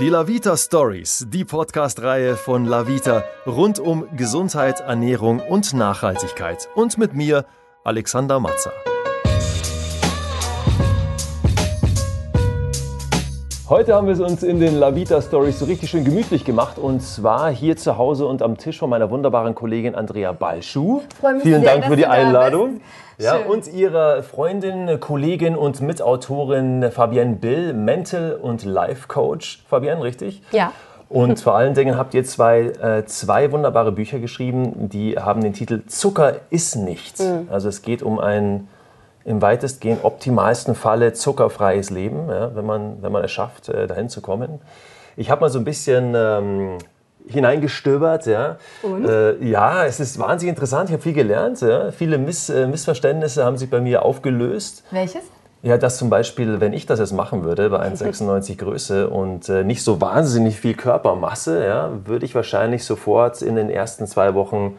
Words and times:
Die 0.00 0.08
Lavita 0.08 0.56
Stories, 0.56 1.24
die 1.28 1.44
Podcast-Reihe 1.44 2.36
von 2.36 2.64
Lavita 2.64 3.22
rund 3.46 3.78
um 3.78 4.08
Gesundheit, 4.16 4.80
Ernährung 4.80 5.38
und 5.38 5.72
Nachhaltigkeit. 5.72 6.68
Und 6.74 6.98
mit 6.98 7.14
mir, 7.14 7.46
Alexander 7.84 8.40
Matzer. 8.40 8.72
Heute 13.74 13.92
haben 13.92 14.06
wir 14.06 14.14
es 14.14 14.20
uns 14.20 14.44
in 14.44 14.60
den 14.60 14.78
Lavita 14.78 15.20
Stories 15.20 15.58
so 15.58 15.64
richtig 15.64 15.90
schön 15.90 16.04
gemütlich 16.04 16.44
gemacht 16.44 16.78
und 16.78 17.00
zwar 17.00 17.50
hier 17.50 17.76
zu 17.76 17.98
Hause 17.98 18.24
und 18.24 18.40
am 18.40 18.56
Tisch 18.56 18.78
von 18.78 18.88
meiner 18.88 19.10
wunderbaren 19.10 19.56
Kollegin 19.56 19.96
Andrea 19.96 20.30
Balschuh. 20.30 21.02
Vielen 21.42 21.62
sehr, 21.64 21.72
Dank 21.72 21.86
für 21.86 21.96
die 21.96 22.06
Einladung. 22.06 22.80
Ja, 23.18 23.34
und 23.34 23.66
ihrer 23.66 24.22
Freundin, 24.22 25.00
Kollegin 25.00 25.56
und 25.56 25.80
Mitautorin 25.80 26.88
Fabienne 26.92 27.34
Bill, 27.34 27.72
Mental- 27.74 28.38
und 28.40 28.64
Life-Coach. 28.64 29.64
Fabienne, 29.68 30.04
richtig? 30.04 30.40
Ja. 30.52 30.72
Und 31.08 31.40
vor 31.42 31.56
allen 31.56 31.74
Dingen 31.74 31.98
habt 31.98 32.14
ihr 32.14 32.22
zwei, 32.22 32.66
äh, 32.66 33.04
zwei 33.06 33.50
wunderbare 33.50 33.90
Bücher 33.90 34.20
geschrieben, 34.20 34.88
die 34.88 35.18
haben 35.18 35.40
den 35.40 35.52
Titel 35.52 35.82
Zucker 35.88 36.36
ist 36.48 36.76
nichts. 36.76 37.24
Mhm. 37.24 37.48
Also 37.50 37.70
es 37.70 37.82
geht 37.82 38.04
um 38.04 38.20
ein 38.20 38.68
im 39.24 39.40
weitestgehend 39.40 40.04
optimalsten 40.04 40.74
Falle 40.74 41.12
zuckerfreies 41.12 41.90
Leben, 41.90 42.28
ja, 42.28 42.54
wenn, 42.54 42.66
man, 42.66 43.02
wenn 43.02 43.12
man 43.12 43.24
es 43.24 43.32
schafft, 43.32 43.68
äh, 43.68 43.86
dahin 43.86 44.08
zu 44.08 44.20
kommen. 44.20 44.60
Ich 45.16 45.30
habe 45.30 45.40
mal 45.40 45.50
so 45.50 45.58
ein 45.58 45.64
bisschen 45.64 46.14
ähm, 46.14 46.78
hineingestöbert. 47.26 48.26
Ja. 48.26 48.58
Äh, 48.82 49.44
ja, 49.44 49.84
es 49.86 50.00
ist 50.00 50.18
wahnsinnig 50.18 50.50
interessant. 50.50 50.90
Ich 50.90 50.92
habe 50.92 51.02
viel 51.02 51.12
gelernt. 51.12 51.60
Ja. 51.60 51.90
Viele 51.90 52.18
Miss, 52.18 52.50
äh, 52.50 52.66
Missverständnisse 52.66 53.44
haben 53.44 53.56
sich 53.56 53.70
bei 53.70 53.80
mir 53.80 54.04
aufgelöst. 54.04 54.84
Welches? 54.90 55.22
Ja, 55.62 55.78
dass 55.78 55.96
zum 55.96 56.10
Beispiel, 56.10 56.60
wenn 56.60 56.74
ich 56.74 56.84
das 56.84 56.98
jetzt 56.98 57.12
machen 57.12 57.42
würde, 57.42 57.70
bei 57.70 57.80
1,96 57.80 58.56
Größe 58.58 59.08
und 59.08 59.48
äh, 59.48 59.64
nicht 59.64 59.82
so 59.82 60.00
wahnsinnig 60.00 60.60
viel 60.60 60.74
Körpermasse, 60.74 61.64
ja, 61.64 61.90
würde 62.04 62.26
ich 62.26 62.34
wahrscheinlich 62.34 62.84
sofort 62.84 63.40
in 63.40 63.56
den 63.56 63.70
ersten 63.70 64.06
zwei 64.06 64.34
Wochen 64.34 64.76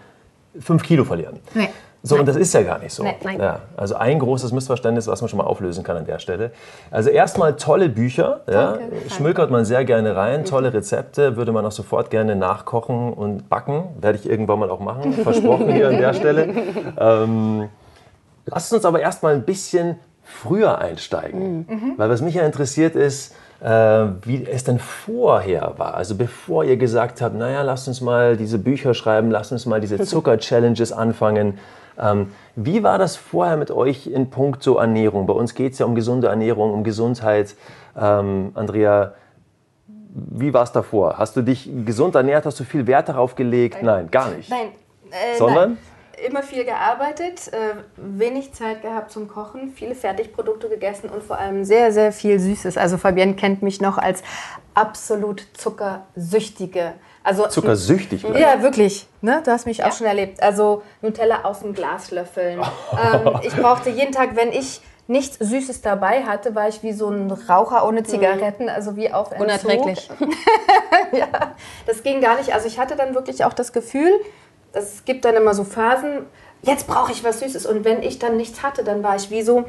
fünf 0.59 0.83
Kilo 0.83 1.03
verlieren. 1.03 1.39
Nee. 1.55 1.69
So, 2.05 2.15
nein. 2.15 2.19
und 2.21 2.27
das 2.27 2.35
ist 2.35 2.53
ja 2.53 2.61
gar 2.61 2.77
nicht 2.77 2.93
so. 2.93 3.03
Nein. 3.03 3.39
Ja, 3.39 3.61
also 3.75 3.95
ein 3.95 4.19
großes 4.19 4.51
Missverständnis, 4.51 5.07
was 5.07 5.21
man 5.21 5.29
schon 5.29 5.37
mal 5.37 5.45
auflösen 5.45 5.83
kann 5.83 5.97
an 5.97 6.05
der 6.05 6.19
Stelle. 6.19 6.51
Also 6.91 7.09
erstmal 7.09 7.55
tolle 7.55 7.89
Bücher, 7.89 8.41
ja, 8.47 8.77
schmökert 9.09 9.49
man 9.49 9.65
sehr 9.65 9.83
gerne 9.85 10.15
rein, 10.15 10.41
mhm. 10.41 10.45
tolle 10.45 10.71
Rezepte, 10.71 11.35
würde 11.35 11.51
man 11.51 11.65
auch 11.65 11.71
sofort 11.71 12.11
gerne 12.11 12.35
nachkochen 12.35 13.11
und 13.11 13.49
backen. 13.49 13.85
Werde 13.99 14.19
ich 14.19 14.29
irgendwann 14.29 14.59
mal 14.59 14.69
auch 14.69 14.79
machen, 14.79 15.13
versprochen 15.23 15.71
hier 15.71 15.89
an 15.89 15.97
der 15.97 16.13
Stelle. 16.13 16.53
Ähm, 16.97 17.69
lasst 18.45 18.71
uns 18.71 18.85
aber 18.85 18.99
erstmal 18.99 19.33
ein 19.33 19.43
bisschen 19.43 19.97
früher 20.23 20.77
einsteigen. 20.77 21.65
Mhm. 21.67 21.93
Weil 21.97 22.09
was 22.11 22.21
mich 22.21 22.35
ja 22.35 22.43
interessiert 22.43 22.95
ist, 22.95 23.33
äh, 23.61 23.67
wie 23.67 24.45
es 24.45 24.63
denn 24.63 24.77
vorher 24.77 25.73
war. 25.77 25.95
Also 25.95 26.15
bevor 26.15 26.63
ihr 26.65 26.77
gesagt 26.77 27.21
habt, 27.21 27.35
naja, 27.35 27.63
lasst 27.63 27.87
uns 27.87 27.99
mal 28.01 28.37
diese 28.37 28.59
Bücher 28.59 28.93
schreiben, 28.93 29.31
lasst 29.31 29.51
uns 29.51 29.65
mal 29.65 29.81
diese 29.81 29.97
Zucker-Challenges 30.05 30.91
anfangen. 30.91 31.57
Ähm, 31.99 32.31
wie 32.55 32.83
war 32.83 32.97
das 32.97 33.15
vorher 33.15 33.57
mit 33.57 33.71
euch 33.71 34.07
in 34.07 34.29
puncto 34.29 34.77
Ernährung? 34.77 35.25
Bei 35.25 35.33
uns 35.33 35.55
geht 35.55 35.73
es 35.73 35.79
ja 35.79 35.85
um 35.85 35.95
gesunde 35.95 36.27
Ernährung, 36.27 36.73
um 36.73 36.83
Gesundheit. 36.83 37.55
Ähm, 37.97 38.51
Andrea, 38.53 39.13
wie 40.15 40.53
war 40.53 40.63
es 40.63 40.71
davor? 40.71 41.17
Hast 41.17 41.35
du 41.35 41.41
dich 41.41 41.69
gesund 41.85 42.15
ernährt? 42.15 42.45
Hast 42.45 42.59
du 42.59 42.63
viel 42.63 42.87
Wert 42.87 43.09
darauf 43.09 43.35
gelegt? 43.35 43.75
Nein, 43.81 43.85
nein 43.85 44.11
gar 44.11 44.31
nicht. 44.31 44.49
Nein. 44.49 44.69
Äh, 45.11 45.37
Sondern? 45.37 45.69
Nein. 45.71 45.77
Immer 46.25 46.43
viel 46.43 46.63
gearbeitet, 46.63 47.51
äh, 47.51 47.75
wenig 47.97 48.53
Zeit 48.53 48.81
gehabt 48.81 49.11
zum 49.11 49.27
Kochen, 49.27 49.73
viele 49.75 49.95
Fertigprodukte 49.95 50.69
gegessen 50.69 51.09
und 51.09 51.21
vor 51.21 51.37
allem 51.37 51.65
sehr, 51.65 51.91
sehr 51.91 52.13
viel 52.13 52.39
Süßes. 52.39 52.77
Also 52.77 52.97
Fabienne 52.97 53.33
kennt 53.33 53.61
mich 53.61 53.81
noch 53.81 53.97
als 53.97 54.23
absolut 54.73 55.45
zuckersüchtige 55.53 56.93
also, 57.25 57.47
Zuckersüchtig 57.47 58.23
gleich. 58.23 58.39
Ja, 58.39 58.61
wirklich. 58.61 59.07
Ne? 59.21 59.41
Du 59.43 59.51
hast 59.51 59.65
mich 59.65 59.79
ja. 59.79 59.87
auch 59.87 59.91
schon 59.91 60.05
erlebt. 60.05 60.43
Also 60.43 60.83
Nutella 61.01 61.43
aus 61.43 61.61
dem 61.61 61.73
Glas 61.73 62.11
löffeln. 62.11 62.59
ähm, 63.13 63.39
ich 63.41 63.55
brauchte 63.55 63.89
jeden 63.89 64.11
Tag, 64.11 64.35
wenn 64.35 64.51
ich 64.51 64.81
nichts 65.07 65.37
Süßes 65.39 65.81
dabei 65.81 66.23
hatte, 66.23 66.53
war 66.53 66.67
ich 66.67 66.83
wie 66.83 66.93
so 66.93 67.09
ein 67.09 67.31
Raucher 67.31 67.87
ohne 67.87 68.03
Zigaretten, 68.03 68.69
also 68.69 68.95
wie 68.95 69.11
auf 69.11 69.31
Entzug. 69.31 69.47
Unerträglich. 69.47 70.09
ja, 71.11 71.27
das 71.87 72.03
ging 72.03 72.21
gar 72.21 72.37
nicht. 72.37 72.53
Also 72.53 72.67
ich 72.67 72.79
hatte 72.79 72.95
dann 72.95 73.15
wirklich 73.15 73.43
auch 73.43 73.53
das 73.53 73.73
Gefühl, 73.73 74.11
es 74.73 75.03
gibt 75.05 75.25
dann 75.25 75.35
immer 75.35 75.53
so 75.53 75.63
Phasen, 75.63 76.25
jetzt 76.61 76.85
brauche 76.87 77.11
ich 77.11 77.23
was 77.23 77.39
Süßes. 77.39 77.65
Und 77.65 77.85
wenn 77.85 78.03
ich 78.03 78.19
dann 78.19 78.37
nichts 78.37 78.61
hatte, 78.61 78.83
dann 78.83 79.01
war 79.01 79.15
ich 79.15 79.31
wie 79.31 79.41
so, 79.41 79.65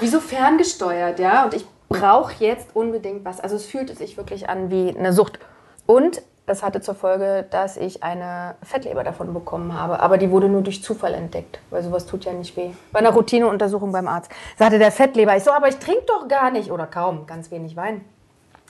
wie 0.00 0.08
so 0.08 0.20
ferngesteuert, 0.20 1.18
ja. 1.18 1.44
Und 1.44 1.54
ich 1.54 1.64
brauche 1.88 2.32
jetzt 2.38 2.68
unbedingt 2.74 3.24
was. 3.24 3.40
Also 3.40 3.56
es 3.56 3.66
fühlte 3.66 3.94
sich 3.94 4.16
wirklich 4.16 4.48
an 4.48 4.70
wie 4.70 4.94
eine 4.96 5.12
Sucht. 5.12 5.38
Und 5.86 6.22
das 6.50 6.64
hatte 6.64 6.80
zur 6.80 6.96
Folge, 6.96 7.46
dass 7.48 7.76
ich 7.76 8.02
eine 8.02 8.56
Fettleber 8.64 9.04
davon 9.04 9.32
bekommen 9.32 9.72
habe. 9.72 10.00
Aber 10.00 10.18
die 10.18 10.32
wurde 10.32 10.48
nur 10.48 10.62
durch 10.62 10.82
Zufall 10.82 11.14
entdeckt, 11.14 11.60
weil 11.70 11.82
sowas 11.84 12.06
tut 12.06 12.24
ja 12.24 12.32
nicht 12.32 12.56
weh. 12.56 12.70
Bei 12.90 12.98
einer 12.98 13.10
Routineuntersuchung 13.10 13.92
beim 13.92 14.08
Arzt 14.08 14.32
sagte 14.58 14.80
der 14.80 14.90
Fettleber, 14.90 15.36
ich 15.36 15.44
so, 15.44 15.52
aber 15.52 15.68
ich 15.68 15.76
trinke 15.76 16.02
doch 16.06 16.26
gar 16.26 16.50
nicht 16.50 16.72
oder 16.72 16.86
kaum, 16.86 17.26
ganz 17.26 17.52
wenig 17.52 17.76
Wein. 17.76 18.04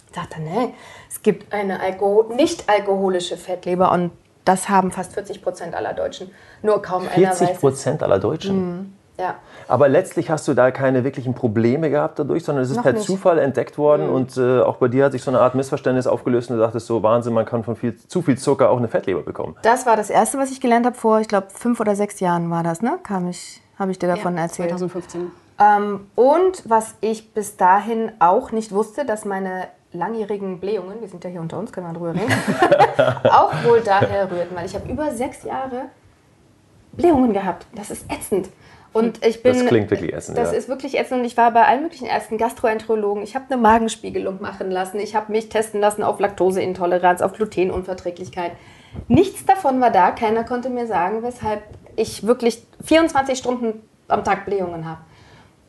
Ich 0.08 0.14
sagte, 0.14 0.42
nee, 0.42 0.74
es 1.08 1.22
gibt 1.22 1.54
eine 1.54 1.80
Alkohol 1.80 2.34
nicht 2.34 2.68
alkoholische 2.68 3.38
Fettleber 3.38 3.90
und 3.92 4.10
das 4.44 4.68
haben 4.68 4.90
fast 4.90 5.14
40 5.14 5.42
Prozent 5.42 5.74
aller 5.74 5.94
Deutschen. 5.94 6.30
Nur 6.60 6.82
kaum 6.82 7.04
40 7.04 7.54
Prozent 7.58 8.02
aller 8.02 8.18
Deutschen? 8.18 8.56
Mhm. 8.56 8.92
Ja. 9.20 9.34
Aber 9.68 9.88
letztlich 9.88 10.30
hast 10.30 10.48
du 10.48 10.54
da 10.54 10.70
keine 10.70 11.04
wirklichen 11.04 11.34
Probleme 11.34 11.90
gehabt 11.90 12.18
dadurch, 12.18 12.44
sondern 12.44 12.64
es 12.64 12.70
ist 12.70 12.76
Noch 12.76 12.82
per 12.82 12.94
nicht. 12.94 13.04
Zufall 13.04 13.38
entdeckt 13.38 13.78
worden 13.78 14.08
mhm. 14.08 14.14
und 14.14 14.36
äh, 14.36 14.60
auch 14.60 14.76
bei 14.76 14.88
dir 14.88 15.04
hat 15.04 15.12
sich 15.12 15.22
so 15.22 15.30
eine 15.30 15.40
Art 15.40 15.54
Missverständnis 15.54 16.06
aufgelöst 16.06 16.50
und 16.50 16.56
du 16.56 16.62
dachtest 16.62 16.86
so, 16.86 17.02
Wahnsinn, 17.02 17.34
man 17.34 17.44
kann 17.44 17.62
von 17.62 17.76
viel, 17.76 17.96
zu 17.96 18.22
viel 18.22 18.38
Zucker 18.38 18.70
auch 18.70 18.78
eine 18.78 18.88
Fettleber 18.88 19.22
bekommen. 19.22 19.56
Das 19.62 19.86
war 19.86 19.96
das 19.96 20.10
Erste, 20.10 20.38
was 20.38 20.50
ich 20.50 20.60
gelernt 20.60 20.86
habe 20.86 20.96
vor, 20.96 21.20
ich 21.20 21.28
glaube, 21.28 21.48
fünf 21.50 21.78
oder 21.80 21.94
sechs 21.94 22.20
Jahren 22.20 22.50
war 22.50 22.62
das, 22.62 22.82
ne? 22.82 22.98
Kam 23.02 23.28
ich, 23.28 23.60
habe 23.78 23.90
ich 23.90 23.98
dir 23.98 24.08
davon 24.08 24.36
ja, 24.36 24.42
erzählt. 24.42 24.70
2015. 24.70 25.30
Ähm, 25.60 26.06
und 26.14 26.62
was 26.64 26.94
ich 27.02 27.34
bis 27.34 27.56
dahin 27.56 28.12
auch 28.18 28.50
nicht 28.50 28.72
wusste, 28.72 29.04
dass 29.04 29.26
meine 29.26 29.68
langjährigen 29.92 30.60
Blähungen, 30.60 31.00
wir 31.00 31.08
sind 31.08 31.24
ja 31.24 31.30
hier 31.30 31.40
unter 31.40 31.58
uns, 31.58 31.72
können 31.72 31.86
wir 31.86 31.92
drüber 31.92 32.14
reden, 32.14 32.32
auch 33.30 33.52
wohl 33.64 33.80
daher 33.80 34.30
rührten, 34.30 34.56
weil 34.56 34.66
ich 34.66 34.74
habe 34.74 34.90
über 34.90 35.10
sechs 35.12 35.42
Jahre 35.42 35.86
Blähungen 36.92 37.32
gehabt. 37.32 37.66
Das 37.74 37.90
ist 37.90 38.10
ätzend. 38.10 38.48
Und 38.92 39.24
ich 39.24 39.42
bin, 39.42 39.52
das 39.52 39.66
klingt 39.66 39.90
wirklich 39.90 40.12
ätzend. 40.12 40.36
Das 40.36 40.50
ja. 40.50 40.58
ist 40.58 40.68
wirklich 40.68 40.98
ätzend. 40.98 41.20
Und 41.20 41.26
ich 41.26 41.36
war 41.36 41.52
bei 41.52 41.64
allen 41.64 41.82
möglichen 41.82 42.06
Ärzten, 42.06 42.38
Gastroenterologen. 42.38 43.22
Ich 43.22 43.36
habe 43.36 43.44
eine 43.48 43.60
Magenspiegelung 43.60 44.40
machen 44.40 44.70
lassen. 44.70 44.98
Ich 44.98 45.14
habe 45.14 45.30
mich 45.30 45.48
testen 45.48 45.80
lassen 45.80 46.02
auf 46.02 46.18
Laktoseintoleranz, 46.18 47.22
auf 47.22 47.32
Glutenunverträglichkeit. 47.32 48.52
Nichts 49.06 49.44
davon 49.46 49.80
war 49.80 49.90
da. 49.90 50.10
Keiner 50.10 50.42
konnte 50.42 50.70
mir 50.70 50.86
sagen, 50.86 51.22
weshalb 51.22 51.62
ich 51.94 52.26
wirklich 52.26 52.64
24 52.84 53.38
Stunden 53.38 53.80
am 54.08 54.24
Tag 54.24 54.44
Blähungen 54.44 54.88
habe. 54.88 55.00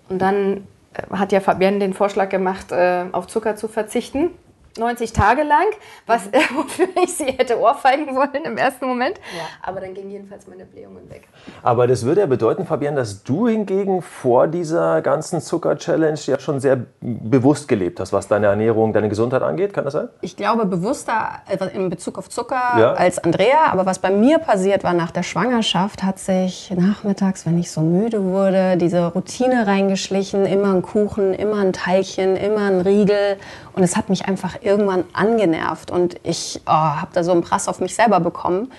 Und 0.10 0.20
dann 0.20 0.68
äh, 0.94 1.16
hat 1.16 1.31
ja 1.31 1.42
Fabienne 1.42 1.80
den 1.80 1.94
Vorschlag 1.94 2.30
gemacht, 2.30 2.72
äh, 2.72 3.06
auf 3.12 3.28
Zucker 3.28 3.56
zu 3.56 3.68
verzichten. 3.68 4.31
90 4.78 5.14
Tage 5.14 5.44
lang, 5.44 5.66
was, 6.06 6.26
mhm. 6.26 6.32
wofür 6.56 6.88
ich 7.04 7.16
sie 7.16 7.26
hätte 7.26 7.59
ohrfeigen 7.59 8.16
wollen 8.16 8.44
im 8.46 8.58
ersten 8.58 8.86
Moment. 8.86 9.18
Ja. 9.38 9.44
Aber 9.62 9.82
dann 9.82 9.94
gingen 9.94 10.12
jedenfalls 10.12 10.48
meine 10.48 10.66
Blähungen 10.66 11.09
weg. 11.09 11.28
Aber 11.64 11.88
das 11.88 12.06
würde 12.06 12.22
ja 12.22 12.28
bedeuten, 12.28 12.66
Fabian, 12.66 12.96
dass 12.96 13.24
du 13.24 13.48
hingegen 13.48 14.02
vor 14.02 14.48
dieser 14.48 15.02
ganzen 15.02 15.42
Zucker-Challenge 15.42 16.20
ja 16.26 16.40
schon 16.40 16.60
sehr 16.60 16.80
bewusst 17.02 17.68
gelebt 17.68 18.00
hast, 18.00 18.14
was 18.14 18.28
deine 18.28 18.48
Ernährung, 18.48 18.94
deine 18.94 19.10
Gesundheit 19.10 19.42
angeht. 19.42 19.74
Kann 19.74 19.84
das 19.84 19.94
sein? 19.94 20.10
Ich 20.22 20.38
glaube, 20.38 20.66
bewusster 20.66 21.42
in 21.74 21.90
Bezug 21.90 22.18
auf 22.18 22.30
Zucker 22.30 22.62
ja. 22.78 22.94
als 22.94 23.20
Andrea. 23.20 23.72
Aber 23.72 23.86
was 23.86 24.00
bei 24.00 24.12
mir 24.12 24.40
passiert 24.40 24.84
war 24.84 24.94
nach 24.94 25.12
der 25.12 25.24
Schwangerschaft, 25.24 26.04
hat 26.04 26.20
sich 26.20 26.72
nachmittags, 26.76 27.46
wenn 27.46 27.58
ich 27.60 27.72
so 27.72 27.81
müde 27.81 28.24
wurde, 28.24 28.78
diese 28.78 29.08
Routine 29.08 29.68
reingeschlichen. 29.68 30.46
Immer 30.46 30.74
ein 30.74 30.81
Kuchen, 30.81 31.34
immer 31.34 31.58
ein 31.58 31.74
Teilchen, 31.74 32.36
immer 32.36 32.68
ein 32.68 32.81
Riegel. 32.81 33.38
Und 33.74 33.84
es 33.84 33.95
hat 33.95 34.10
mich 34.10 34.25
einfach 34.25 34.61
irgendwann 34.62 35.06
angenervt 35.13 35.92
und 35.92 36.18
ich 36.24 36.62
oh, 36.66 36.72
habe 36.72 37.12
da 37.13 37.24
so 37.24 37.31
einen 37.31 37.42
Prass 37.42 37.68
auf 37.68 37.80
mich 37.80 37.96
selber 37.96 38.19
bekommen, 38.19 38.72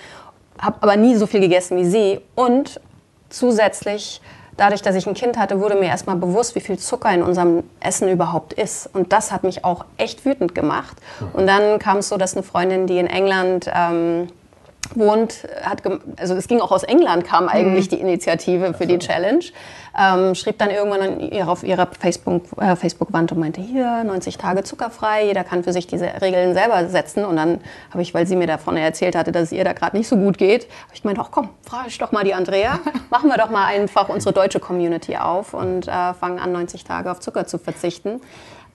habe 0.58 0.76
aber 0.81 0.96
nie 0.96 1.17
so 1.17 1.26
viel 1.26 1.40
gegessen 1.40 1.76
wie 1.76 1.84
sie 1.84 2.20
und 2.34 2.81
zusätzlich 3.29 4.20
dadurch, 4.56 4.82
dass 4.82 4.94
ich 4.94 5.06
ein 5.06 5.14
Kind 5.14 5.38
hatte, 5.38 5.61
wurde 5.61 5.75
mir 5.75 5.87
erstmal 5.87 6.17
bewusst, 6.17 6.55
wie 6.55 6.61
viel 6.61 6.79
Zucker 6.79 7.12
in 7.12 7.23
unserem 7.23 7.64
Essen 7.81 8.08
überhaupt 8.08 8.52
ist. 8.52 8.88
Und 8.93 9.12
das 9.12 9.32
hat 9.32 9.44
mich 9.44 9.64
auch 9.64 9.84
echt 9.96 10.25
wütend 10.25 10.55
gemacht. 10.55 10.96
Und 11.32 11.46
dann 11.46 11.79
kam 11.79 11.99
es 11.99 12.08
so, 12.08 12.17
dass 12.17 12.35
eine 12.35 12.43
Freundin, 12.43 12.87
die 12.87 12.99
in 12.99 13.06
England 13.06 13.70
ähm, 13.75 14.28
wohnt, 14.94 15.46
hat, 15.62 15.82
also 16.19 16.34
es 16.34 16.49
ging 16.49 16.61
auch 16.61 16.73
aus 16.73 16.82
England, 16.82 17.25
kam 17.25 17.49
eigentlich 17.49 17.87
mhm. 17.87 17.96
die 17.96 18.00
Initiative 18.00 18.75
für 18.75 18.87
die 18.87 18.99
Challenge, 18.99 19.44
ähm, 19.99 20.34
schrieb 20.34 20.58
dann 20.58 20.70
irgendwann 20.70 21.20
ihre, 21.20 21.50
auf 21.50 21.62
ihrer 21.62 21.87
Facebook-Wand 21.87 22.73
äh, 22.73 22.76
Facebook 22.76 23.08
und 23.12 23.37
meinte, 23.38 23.61
hier, 23.61 24.05
90 24.05 24.38
Tage 24.38 24.64
zuckerfrei, 24.64 25.26
jeder 25.26 25.44
kann 25.44 25.64
für 25.64 25.73
sich 25.73 25.87
diese 25.87 26.06
Regeln 26.20 26.55
selber 26.55 26.88
setzen. 26.88 27.25
Und 27.25 27.37
dann 27.37 27.61
habe 27.90 28.02
ich, 28.02 28.14
weil 28.14 28.26
sie 28.26 28.37
mir 28.37 28.46
davon 28.46 28.76
erzählt 28.76 29.14
hatte, 29.14 29.32
dass 29.32 29.44
es 29.44 29.52
ihr 29.52 29.64
da 29.64 29.73
gerade 29.73 29.96
nicht 29.96 30.08
so 30.08 30.17
gut 30.17 30.38
geht, 30.38 30.64
habe 30.64 30.94
ich 30.94 31.02
gemeint, 31.02 31.19
ach 31.20 31.31
komm, 31.31 31.50
frage 31.62 31.88
ich 31.88 31.99
doch 31.99 32.12
mal 32.12 32.25
die 32.25 32.35
Andrea, 32.35 32.81
machen 33.11 33.28
wir 33.28 33.37
doch 33.37 33.50
mal 33.50 33.67
einfach 33.67 34.08
unsere 34.08 34.32
deutsche 34.32 34.61
Community 34.61 35.17
auf 35.17 35.55
und 35.55 35.88
äh, 35.88 36.14
fangen 36.14 36.38
an, 36.38 36.52
90 36.52 36.85
Tage 36.85 37.11
auf 37.11 37.20
Zucker 37.20 37.46
zu 37.46 37.58
verzichten. 37.58 38.20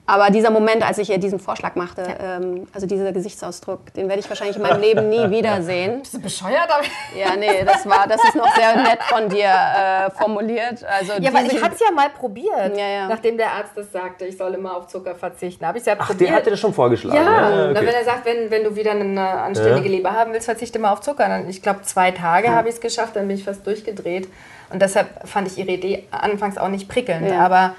Aber 0.08 0.30
dieser 0.30 0.50
Moment, 0.50 0.82
als 0.82 0.96
ich 0.96 1.10
ihr 1.10 1.18
diesen 1.18 1.38
Vorschlag 1.38 1.74
machte, 1.74 2.00
ja. 2.00 2.36
ähm, 2.36 2.66
also 2.72 2.86
dieser 2.86 3.12
Gesichtsausdruck, 3.12 3.92
den 3.92 4.08
werde 4.08 4.20
ich 4.20 4.28
wahrscheinlich 4.30 4.56
in 4.56 4.62
meinem 4.62 4.80
Leben 4.80 5.10
nie 5.10 5.30
wiedersehen. 5.36 6.00
Bist 6.00 6.14
du 6.14 6.20
bescheuert? 6.22 6.66
Ja, 7.14 7.36
nee, 7.36 7.62
das 7.62 7.86
war, 7.86 8.06
das 8.08 8.24
ist 8.24 8.34
noch 8.34 8.48
sehr 8.56 8.74
nett 8.74 9.02
von 9.02 9.28
dir 9.28 9.50
äh, 9.50 10.10
formuliert. 10.12 10.82
Also 10.82 11.12
ja, 11.20 11.34
weil 11.34 11.46
ich 11.48 11.62
hatte 11.62 11.74
es 11.74 11.80
ja 11.80 11.90
mal 11.94 12.08
probiert, 12.08 12.74
ja, 12.74 12.88
ja. 12.88 13.06
nachdem 13.06 13.36
der 13.36 13.52
Arzt 13.52 13.72
das 13.76 13.92
sagte, 13.92 14.24
ich 14.24 14.38
soll 14.38 14.54
immer 14.54 14.78
auf 14.78 14.86
Zucker 14.86 15.14
verzichten. 15.14 15.66
Habe 15.66 15.76
ich 15.76 15.84
ja 15.84 15.94
Ach, 15.98 16.06
probiert. 16.06 16.30
der 16.30 16.36
hatte 16.36 16.50
das 16.52 16.60
schon 16.60 16.72
vorgeschlagen. 16.72 17.14
Ja, 17.14 17.50
ja 17.50 17.70
okay. 17.70 17.80
wenn 17.80 17.94
er 17.94 18.04
sagt, 18.04 18.24
wenn, 18.24 18.50
wenn 18.50 18.64
du 18.64 18.74
wieder 18.74 18.92
eine 18.92 19.20
anständige 19.20 19.90
Leber 19.90 20.14
haben 20.14 20.32
willst, 20.32 20.46
verzichte 20.46 20.78
immer 20.78 20.92
auf 20.92 21.02
Zucker. 21.02 21.28
Dann, 21.28 21.50
ich 21.50 21.60
glaube, 21.60 21.82
zwei 21.82 22.12
Tage 22.12 22.50
habe 22.50 22.70
ich 22.70 22.76
es 22.76 22.80
geschafft, 22.80 23.14
dann 23.14 23.28
bin 23.28 23.36
ich 23.36 23.44
fast 23.44 23.66
durchgedreht. 23.66 24.26
Und 24.70 24.80
deshalb 24.80 25.28
fand 25.28 25.48
ich 25.48 25.58
ihre 25.58 25.72
Idee 25.72 26.08
anfangs 26.10 26.56
auch 26.56 26.68
nicht 26.68 26.88
prickelnd. 26.88 27.30
Aber 27.30 27.74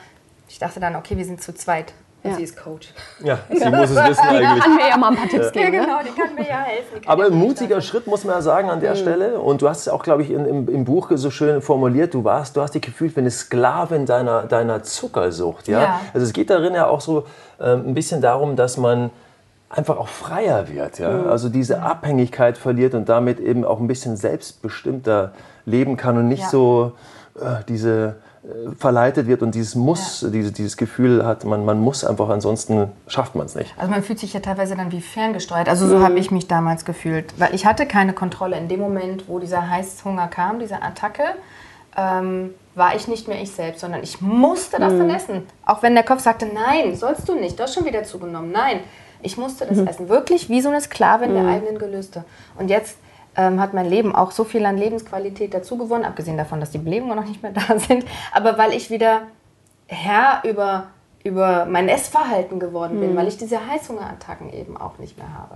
ich 0.48 0.60
dachte 0.60 0.80
dann, 0.80 0.96
okay, 0.96 1.18
wir 1.18 1.26
sind 1.26 1.42
zu 1.42 1.56
zweit. 1.56 1.92
Ja. 2.24 2.36
sie 2.36 2.44
ist 2.44 2.58
Coach. 2.58 2.90
Ja, 3.24 3.40
sie 3.50 3.60
ja. 3.60 3.70
muss 3.70 3.92
es 3.92 3.96
wissen 3.96 4.20
eigentlich. 4.20 4.54
Die 4.56 4.60
kann 4.60 4.76
mir 4.76 4.90
ja 4.90 4.98
mal 4.98 5.10
ein 5.12 5.16
paar 5.16 5.30
Tipps 5.30 5.52
geben. 5.54 5.74
Ja, 5.74 5.82
genau, 5.86 6.00
die 6.04 6.22
kann 6.22 6.36
mir 6.36 6.48
ja 6.48 6.60
helfen. 6.60 7.02
Aber 7.06 7.26
ein 7.26 7.34
mutiger 7.34 7.80
Schritt, 7.80 8.08
muss 8.08 8.26
man 8.26 8.36
ja 8.36 8.42
sagen, 8.42 8.70
an 8.70 8.82
der 8.82 8.92
mhm. 8.92 8.98
Stelle. 8.98 9.40
Und 9.40 9.62
du 9.62 9.70
hast 9.70 9.82
es 9.82 9.90
auch, 9.90 10.04
glaube 10.04 10.24
ich, 10.24 10.32
in, 10.32 10.46
im, 10.46 10.68
im, 10.68 10.84
Buch 10.84 11.12
so 11.16 11.32
schön 11.32 11.62
formuliert. 11.62 12.14
Du 12.14 12.26
warst, 12.26 12.58
du 12.58 12.62
hast 12.62 12.76
dich 12.76 12.82
gefühlt 12.82 13.16
wie 13.16 13.22
eine 13.22 13.32
Sklavin 13.32 14.06
deiner, 14.06 14.44
deiner 14.44 14.84
Zuckersucht. 14.84 15.70
Ja? 15.70 15.82
ja? 15.82 16.02
Also 16.14 16.26
es 16.26 16.34
geht 16.34 16.50
darin 16.50 16.74
ja 16.74 16.88
auch 16.88 17.00
so 17.00 17.26
äh, 17.60 17.72
ein 17.74 17.94
bisschen 17.94 18.22
darum, 18.22 18.58
dass 18.58 18.76
man 18.76 19.12
einfach 19.70 19.98
auch 19.98 20.10
freier 20.10 20.68
wird. 20.68 21.00
Ja? 21.00 21.12
Mhm. 21.12 21.30
Also 21.30 21.48
diese 21.48 21.82
Abhängigkeit 21.82 22.58
verliert 22.58 22.96
und 22.96 23.08
damit 23.08 23.40
eben 23.40 23.64
auch 23.64 23.80
ein 23.80 23.88
bisschen 23.88 24.18
selbstbestimmter 24.18 25.32
leben 25.66 25.96
kann 25.96 26.18
und 26.18 26.28
nicht 26.28 26.48
so 26.48 26.94
äh, 27.40 27.64
diese 27.70 28.16
verleitet 28.78 29.28
wird 29.28 29.42
und 29.42 29.54
dieses 29.54 29.76
Muss, 29.76 30.22
ja. 30.22 30.30
diese, 30.30 30.52
dieses 30.52 30.78
Gefühl 30.78 31.26
hat, 31.26 31.44
man, 31.44 31.66
man 31.66 31.80
muss 31.80 32.06
einfach, 32.06 32.30
ansonsten 32.30 32.90
schafft 33.08 33.36
man 33.36 33.46
es 33.46 33.56
nicht. 33.56 33.74
Also 33.78 33.92
man 33.92 34.02
fühlt 34.02 34.20
sich 34.20 34.34
ja 34.34 34.40
teilweise 34.40 34.76
dann 34.76 34.92
wie 34.92 35.02
ferngesteuert. 35.02 35.68
Also 35.68 35.88
so 35.88 35.98
mhm. 35.98 36.04
habe 36.04 36.20
ich 36.20 36.32
mich 36.32 36.48
damals 36.48 36.86
gefühlt. 36.86 37.34
Weil 37.38 37.54
ich 37.54 37.66
hatte 37.66 37.86
keine 37.86 38.14
Kontrolle. 38.14 38.58
In 38.58 38.70
dem 38.70 38.80
Moment, 38.80 39.28
wo 39.28 39.40
dieser 39.40 39.70
Heißhunger 39.70 40.30
kam, 40.30 40.60
diese 40.60 40.82
Attacke, 40.82 41.24
ähm, 41.98 42.52
war 42.76 42.96
ich 42.96 43.10
nicht 43.10 43.28
mehr 43.28 43.42
ich 43.42 43.52
selbst, 43.52 43.82
sondern 43.82 44.02
ich 44.04 44.22
musste 44.22 44.80
das 44.80 44.94
mhm. 44.94 45.00
dann 45.00 45.10
essen. 45.10 45.48
Auch 45.66 45.84
wenn 45.84 45.94
der 45.94 46.04
Kopf 46.04 46.22
sagte, 46.22 46.48
nein, 46.48 46.96
sollst 46.96 47.28
du 47.28 47.36
nicht, 47.36 47.60
du 47.60 47.64
hast 47.64 47.76
schon 47.76 47.86
wieder 47.86 48.04
zugenommen. 48.04 48.52
Nein, 48.54 48.80
ich 49.22 49.38
musste 49.38 49.66
das 49.66 49.78
mhm. 49.78 49.88
essen. 49.88 50.10
Wirklich 50.10 50.48
wie 50.48 50.62
so 50.62 50.70
eine 50.70 50.80
Sklavin 50.80 51.34
der 51.34 51.44
mhm. 51.44 51.50
eigenen 51.50 51.78
Gelüste. 51.78 52.24
Und 52.58 52.70
jetzt 52.70 52.98
ähm, 53.40 53.62
hat 53.62 53.74
mein 53.74 53.86
Leben 53.86 54.14
auch 54.14 54.32
so 54.32 54.44
viel 54.44 54.66
an 54.66 54.78
Lebensqualität 54.78 55.54
dazu 55.54 55.78
gewonnen, 55.78 56.04
abgesehen 56.04 56.36
davon, 56.36 56.60
dass 56.60 56.72
die 56.72 56.78
Belebungen 56.78 57.16
noch 57.16 57.26
nicht 57.26 57.42
mehr 57.42 57.54
da 57.68 57.80
sind, 57.80 58.04
aber 58.34 58.58
weil 58.58 58.74
ich 58.74 58.90
wieder 58.92 59.22
Herr 59.88 60.42
über, 60.44 60.88
über 61.24 61.66
mein 61.66 61.88
Essverhalten 61.88 62.60
geworden 62.60 63.00
bin, 63.00 63.14
mhm. 63.14 63.16
weil 63.16 63.30
ich 63.30 63.38
diese 63.38 63.66
Heißhungerattacken 63.66 64.52
eben 64.52 64.76
auch 64.76 64.98
nicht 64.98 65.18
mehr 65.18 65.34
habe. 65.34 65.56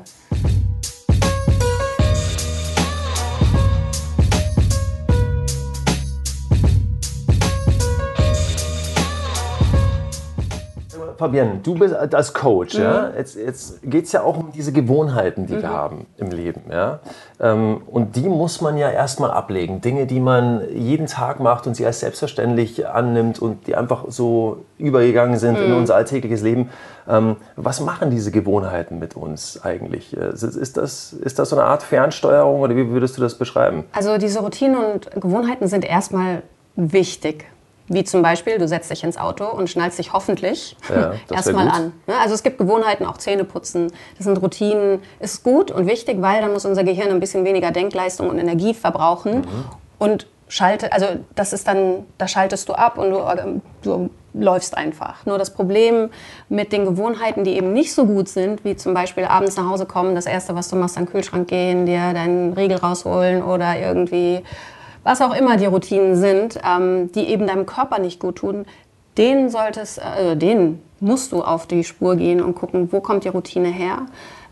Fabienne, 11.23 11.59
du 11.63 11.75
bist 11.75 11.95
als 11.95 12.33
Coach, 12.33 12.75
mhm. 12.75 12.83
ja? 12.83 13.11
jetzt, 13.17 13.37
jetzt 13.37 13.79
geht 13.83 14.05
es 14.05 14.11
ja 14.11 14.23
auch 14.23 14.37
um 14.37 14.51
diese 14.51 14.73
Gewohnheiten, 14.73 15.47
die 15.47 15.53
mhm. 15.53 15.61
wir 15.61 15.69
haben 15.69 16.05
im 16.17 16.31
Leben. 16.31 16.63
Ja? 16.69 16.99
Ähm, 17.39 17.81
und 17.87 18.17
die 18.17 18.27
muss 18.27 18.59
man 18.59 18.77
ja 18.77 18.89
erstmal 18.89 19.31
ablegen. 19.31 19.79
Dinge, 19.79 20.05
die 20.05 20.19
man 20.19 20.61
jeden 20.73 21.07
Tag 21.07 21.39
macht 21.39 21.65
und 21.65 21.75
sie 21.75 21.85
als 21.85 22.01
selbstverständlich 22.01 22.85
annimmt 22.87 23.39
und 23.39 23.67
die 23.67 23.75
einfach 23.75 24.05
so 24.09 24.65
übergegangen 24.77 25.37
sind 25.39 25.57
mhm. 25.57 25.65
in 25.65 25.73
unser 25.73 25.95
alltägliches 25.95 26.41
Leben. 26.41 26.69
Ähm, 27.07 27.37
was 27.55 27.79
machen 27.79 28.09
diese 28.09 28.31
Gewohnheiten 28.31 28.99
mit 28.99 29.15
uns 29.15 29.63
eigentlich? 29.63 30.17
Äh, 30.17 30.33
ist 30.33 30.75
das, 30.75 31.13
ist 31.13 31.39
das 31.39 31.49
so 31.49 31.55
eine 31.55 31.65
Art 31.65 31.83
Fernsteuerung 31.83 32.59
oder 32.59 32.75
wie 32.75 32.89
würdest 32.89 33.17
du 33.17 33.21
das 33.21 33.35
beschreiben? 33.35 33.85
Also 33.93 34.17
diese 34.17 34.41
Routinen 34.41 34.75
und 34.75 35.09
Gewohnheiten 35.11 35.67
sind 35.67 35.85
erstmal 35.85 36.43
wichtig. 36.75 37.45
Wie 37.87 38.03
zum 38.05 38.21
Beispiel, 38.21 38.57
du 38.57 38.67
setzt 38.67 38.89
dich 38.89 39.03
ins 39.03 39.17
Auto 39.17 39.45
und 39.45 39.69
schnallst 39.69 39.99
dich 39.99 40.13
hoffentlich 40.13 40.77
ja, 40.89 41.13
erstmal 41.29 41.67
an. 41.67 41.93
Ne? 42.07 42.13
Also 42.21 42.33
es 42.33 42.41
gibt 42.41 42.57
Gewohnheiten, 42.57 43.05
auch 43.05 43.17
Zähne 43.17 43.43
putzen. 43.43 43.91
Das 44.17 44.25
sind 44.25 44.41
Routinen. 44.41 45.01
Ist 45.19 45.43
gut 45.43 45.69
und 45.69 45.85
wichtig, 45.85 46.21
weil 46.21 46.41
dann 46.41 46.53
muss 46.53 46.65
unser 46.65 46.85
Gehirn 46.85 47.09
ein 47.09 47.19
bisschen 47.19 47.43
weniger 47.43 47.71
Denkleistung 47.71 48.29
und 48.29 48.39
Energie 48.39 48.73
verbrauchen. 48.73 49.39
Mhm. 49.39 49.65
Und 49.99 50.27
schalte, 50.47 50.93
also 50.93 51.07
das 51.35 51.51
ist 51.51 51.67
dann, 51.67 52.05
da 52.17 52.27
schaltest 52.27 52.69
du 52.69 52.73
ab 52.73 52.97
und 52.97 53.09
du, 53.11 53.17
ähm, 53.17 53.61
du 53.81 54.09
läufst 54.33 54.77
einfach. 54.77 55.25
Nur 55.25 55.37
das 55.37 55.51
Problem 55.51 56.09
mit 56.47 56.71
den 56.71 56.85
Gewohnheiten, 56.85 57.43
die 57.43 57.51
eben 57.51 57.73
nicht 57.73 57.93
so 57.93 58.05
gut 58.05 58.29
sind, 58.29 58.63
wie 58.63 58.75
zum 58.75 58.93
Beispiel 58.93 59.25
abends 59.25 59.57
nach 59.57 59.67
Hause 59.69 59.85
kommen, 59.85 60.15
das 60.15 60.25
erste, 60.25 60.55
was 60.55 60.69
du 60.69 60.75
machst, 60.75 60.97
an 60.97 61.05
den 61.05 61.11
Kühlschrank 61.11 61.47
gehen, 61.47 61.85
dir 61.85 62.13
deinen 62.13 62.53
Riegel 62.53 62.77
rausholen 62.77 63.43
oder 63.43 63.79
irgendwie 63.79 64.43
was 65.03 65.21
auch 65.21 65.35
immer 65.35 65.57
die 65.57 65.65
Routinen 65.65 66.15
sind, 66.15 66.59
ähm, 66.65 67.11
die 67.11 67.27
eben 67.27 67.47
deinem 67.47 67.65
Körper 67.65 67.99
nicht 67.99 68.19
gut 68.19 68.37
tun, 68.37 68.65
den 69.17 69.49
solltest, 69.49 69.99
äh, 69.99 70.35
den 70.35 70.81
musst 70.99 71.31
du 71.31 71.43
auf 71.43 71.67
die 71.67 71.83
Spur 71.83 72.15
gehen 72.15 72.41
und 72.41 72.55
gucken, 72.55 72.91
wo 72.91 73.01
kommt 73.01 73.25
die 73.25 73.29
Routine 73.29 73.69
her, 73.69 74.05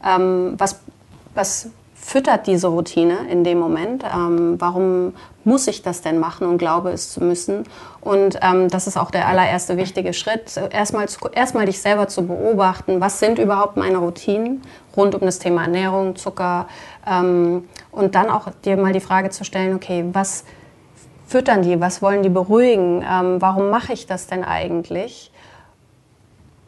ähm, 0.06 0.56
was, 0.57 0.81
was 1.33 1.69
füttert 2.01 2.48
diese 2.48 2.68
Routine 2.68 3.30
in 3.30 3.44
dem 3.44 3.59
Moment? 3.59 4.03
Ähm, 4.03 4.56
warum 4.59 5.13
muss 5.44 5.68
ich 5.68 5.81
das 5.81 6.01
denn 6.01 6.19
machen 6.19 6.48
und 6.48 6.57
glaube 6.57 6.89
es 6.89 7.12
zu 7.12 7.24
müssen? 7.24 7.63
Und 8.01 8.39
ähm, 8.42 8.68
das 8.69 8.88
ist 8.88 8.98
auch 8.98 9.12
der 9.12 9.27
allererste 9.27 9.77
wichtige 9.77 10.13
Schritt, 10.13 10.59
erstmal, 10.71 11.06
erstmal 11.33 11.65
dich 11.68 11.80
selber 11.80 12.07
zu 12.07 12.25
beobachten, 12.25 13.00
was 13.00 13.19
sind 13.19 13.38
überhaupt 13.38 13.77
meine 13.77 13.98
Routinen 13.98 14.62
rund 14.98 15.15
um 15.15 15.21
das 15.21 15.39
Thema 15.39 15.62
Ernährung, 15.62 16.15
Zucker 16.15 16.68
ähm, 17.07 17.68
und 17.92 18.15
dann 18.15 18.30
auch 18.30 18.50
dir 18.63 18.77
mal 18.77 18.94
die 18.94 19.00
Frage 19.00 19.30
zu 19.30 19.44
stellen, 19.44 19.75
okay, 19.75 20.06
was 20.12 20.45
füttern 21.27 21.62
die, 21.62 21.80
was 21.80 22.01
wollen 22.01 22.24
die 22.24 22.30
beruhigen, 22.30 23.06
ähm, 23.09 23.42
warum 23.42 23.69
mache 23.69 23.94
ich 23.94 24.06
das 24.06 24.27
denn 24.27 24.44
eigentlich? 24.44 25.31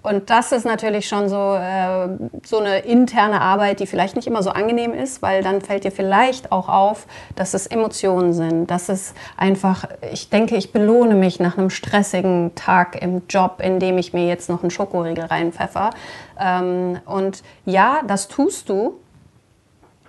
Und 0.03 0.29
das 0.29 0.51
ist 0.51 0.65
natürlich 0.65 1.07
schon 1.07 1.29
so, 1.29 1.55
äh, 1.55 2.09
so 2.45 2.59
eine 2.59 2.79
interne 2.79 3.39
Arbeit, 3.39 3.79
die 3.79 3.87
vielleicht 3.87 4.17
nicht 4.17 4.27
immer 4.27 4.43
so 4.43 4.49
angenehm 4.49 4.93
ist, 4.93 5.21
weil 5.21 5.41
dann 5.41 5.61
fällt 5.61 5.85
dir 5.85 5.91
vielleicht 5.91 6.51
auch 6.51 6.67
auf, 6.67 7.07
dass 7.37 7.53
es 7.53 7.67
Emotionen 7.67 8.33
sind, 8.33 8.69
dass 8.69 8.89
es 8.89 9.13
einfach, 9.37 9.85
ich 10.11 10.29
denke, 10.29 10.57
ich 10.57 10.73
belohne 10.73 11.15
mich 11.15 11.39
nach 11.39 11.57
einem 11.57 11.69
stressigen 11.69 12.53
Tag 12.53 13.01
im 13.01 13.21
Job, 13.29 13.61
in 13.63 13.79
dem 13.79 13.97
ich 13.97 14.11
mir 14.11 14.27
jetzt 14.27 14.49
noch 14.49 14.61
einen 14.61 14.71
Schokoriegel 14.71 15.23
reinpfeffer. 15.23 15.91
Ähm, 16.37 16.99
und 17.05 17.41
ja, 17.65 18.01
das 18.05 18.27
tust 18.27 18.67
du, 18.67 18.99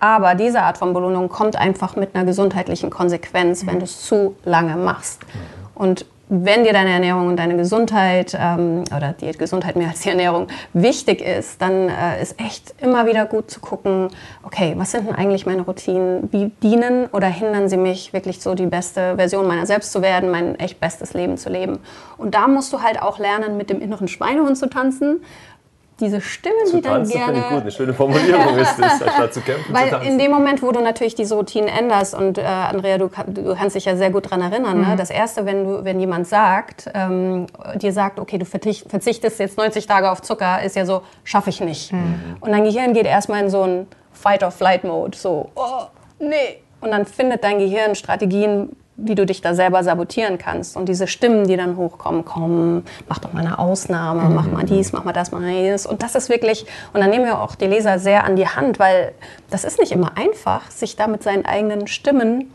aber 0.05 0.35
diese 0.35 0.61
Art 0.61 0.77
von 0.77 0.93
Belohnung 0.93 1.29
kommt 1.29 1.55
einfach 1.55 1.95
mit 1.95 2.15
einer 2.15 2.25
gesundheitlichen 2.25 2.89
Konsequenz, 2.89 3.65
wenn 3.65 3.79
du 3.79 3.85
es 3.85 4.05
zu 4.05 4.35
lange 4.43 4.75
machst. 4.75 5.21
Und 5.73 6.05
wenn 6.27 6.63
dir 6.63 6.73
deine 6.73 6.89
Ernährung 6.89 7.27
und 7.27 7.37
deine 7.37 7.55
Gesundheit 7.55 8.35
ähm, 8.39 8.83
oder 8.95 9.13
die 9.13 9.31
Gesundheit 9.31 9.75
mehr 9.75 9.89
als 9.89 10.01
die 10.01 10.09
Ernährung 10.09 10.47
wichtig 10.73 11.21
ist, 11.21 11.61
dann 11.61 11.89
äh, 11.89 12.21
ist 12.21 12.39
echt 12.39 12.73
immer 12.81 13.05
wieder 13.05 13.25
gut 13.25 13.51
zu 13.51 13.59
gucken, 13.59 14.07
okay, 14.41 14.73
was 14.75 14.91
sind 14.91 15.07
denn 15.07 15.15
eigentlich 15.15 15.45
meine 15.45 15.61
Routinen? 15.61 16.29
Wie 16.31 16.51
dienen 16.63 17.07
oder 17.11 17.27
hindern 17.27 17.69
sie 17.69 17.77
mich, 17.77 18.11
wirklich 18.11 18.41
so 18.41 18.55
die 18.55 18.65
beste 18.65 19.15
Version 19.17 19.47
meiner 19.47 19.67
selbst 19.67 19.91
zu 19.91 20.01
werden, 20.01 20.31
mein 20.31 20.55
echt 20.59 20.79
bestes 20.79 21.13
Leben 21.13 21.37
zu 21.37 21.49
leben? 21.49 21.79
Und 22.17 22.33
da 22.33 22.47
musst 22.47 22.73
du 22.73 22.81
halt 22.81 22.99
auch 22.99 23.19
lernen, 23.19 23.57
mit 23.57 23.69
dem 23.69 23.79
inneren 23.79 24.07
Schweinehund 24.07 24.57
zu 24.57 24.67
tanzen 24.67 25.21
diese 25.99 26.19
Stimmen, 26.19 26.65
zu 26.65 26.77
die 26.77 26.81
dann 26.81 26.93
tanzen, 26.93 27.13
gerne... 27.13 27.37
Ich 27.37 27.49
gut, 27.49 27.61
eine 27.61 27.71
schöne 27.71 27.93
Formulierung 27.93 28.57
ist 28.57 28.77
es, 28.79 29.01
anstatt 29.01 29.33
zu 29.33 29.41
kämpfen 29.41 29.73
Weil 29.73 29.89
zu 29.89 29.97
in 29.97 30.17
dem 30.17 30.31
Moment, 30.31 30.61
wo 30.61 30.71
du 30.71 30.81
natürlich 30.81 31.15
diese 31.15 31.35
Routinen 31.35 31.69
änderst 31.69 32.13
und 32.13 32.37
äh, 32.37 32.41
Andrea, 32.43 32.97
du, 32.97 33.09
du, 33.27 33.55
kannst 33.55 33.75
dich 33.75 33.85
ja 33.85 33.95
sehr 33.95 34.09
gut 34.11 34.25
daran 34.25 34.41
erinnern, 34.41 34.77
ne? 34.77 34.83
mhm. 34.83 34.89
ne? 34.91 34.95
das 34.97 35.09
Erste, 35.09 35.45
wenn, 35.45 35.63
du, 35.63 35.85
wenn 35.85 35.99
jemand 35.99 36.27
sagt, 36.27 36.89
ähm, 36.93 37.47
dir 37.75 37.93
sagt, 37.93 38.19
okay, 38.19 38.37
du 38.37 38.45
verzichtest 38.45 39.39
jetzt 39.39 39.57
90 39.57 39.87
Tage 39.87 40.11
auf 40.11 40.21
Zucker, 40.21 40.61
ist 40.63 40.75
ja 40.75 40.85
so, 40.85 41.03
schaffe 41.23 41.49
ich 41.49 41.61
nicht. 41.61 41.93
Mhm. 41.93 42.37
Und 42.41 42.51
dein 42.51 42.65
Gehirn 42.65 42.93
geht 42.93 43.05
erstmal 43.05 43.43
in 43.43 43.49
so 43.49 43.61
einen 43.61 43.87
Fight-or-Flight-Mode, 44.11 45.17
so, 45.17 45.49
oh, 45.55 45.83
nee. 46.19 46.61
Und 46.81 46.91
dann 46.91 47.05
findet 47.05 47.43
dein 47.43 47.57
Gehirn 47.57 47.95
Strategien, 47.95 48.75
wie 48.97 49.15
du 49.15 49.25
dich 49.25 49.41
da 49.41 49.53
selber 49.53 49.83
sabotieren 49.83 50.37
kannst. 50.37 50.77
Und 50.77 50.87
diese 50.87 51.07
Stimmen, 51.07 51.47
die 51.47 51.57
dann 51.57 51.75
hochkommen, 51.75 52.23
komm, 52.23 52.83
mach 53.09 53.19
doch 53.19 53.33
mal 53.33 53.41
eine 53.41 53.59
Ausnahme, 53.59 54.23
mhm. 54.23 54.35
mach 54.35 54.47
mal 54.47 54.63
dies, 54.63 54.93
mach 54.93 55.03
mal 55.03 55.11
das, 55.11 55.31
mach 55.31 55.41
mal 55.41 55.49
jenes. 55.49 55.85
Und 55.85 56.01
das 56.01 56.15
ist 56.15 56.29
wirklich, 56.29 56.65
und 56.93 57.01
dann 57.01 57.09
nehmen 57.09 57.25
wir 57.25 57.41
auch 57.41 57.55
die 57.55 57.67
Leser 57.67 57.99
sehr 57.99 58.23
an 58.23 58.35
die 58.35 58.47
Hand, 58.47 58.79
weil 58.79 59.13
das 59.49 59.65
ist 59.65 59.79
nicht 59.79 59.91
immer 59.91 60.17
einfach, 60.17 60.71
sich 60.71 60.95
da 60.95 61.07
mit 61.07 61.23
seinen 61.23 61.45
eigenen 61.45 61.87
Stimmen 61.87 62.53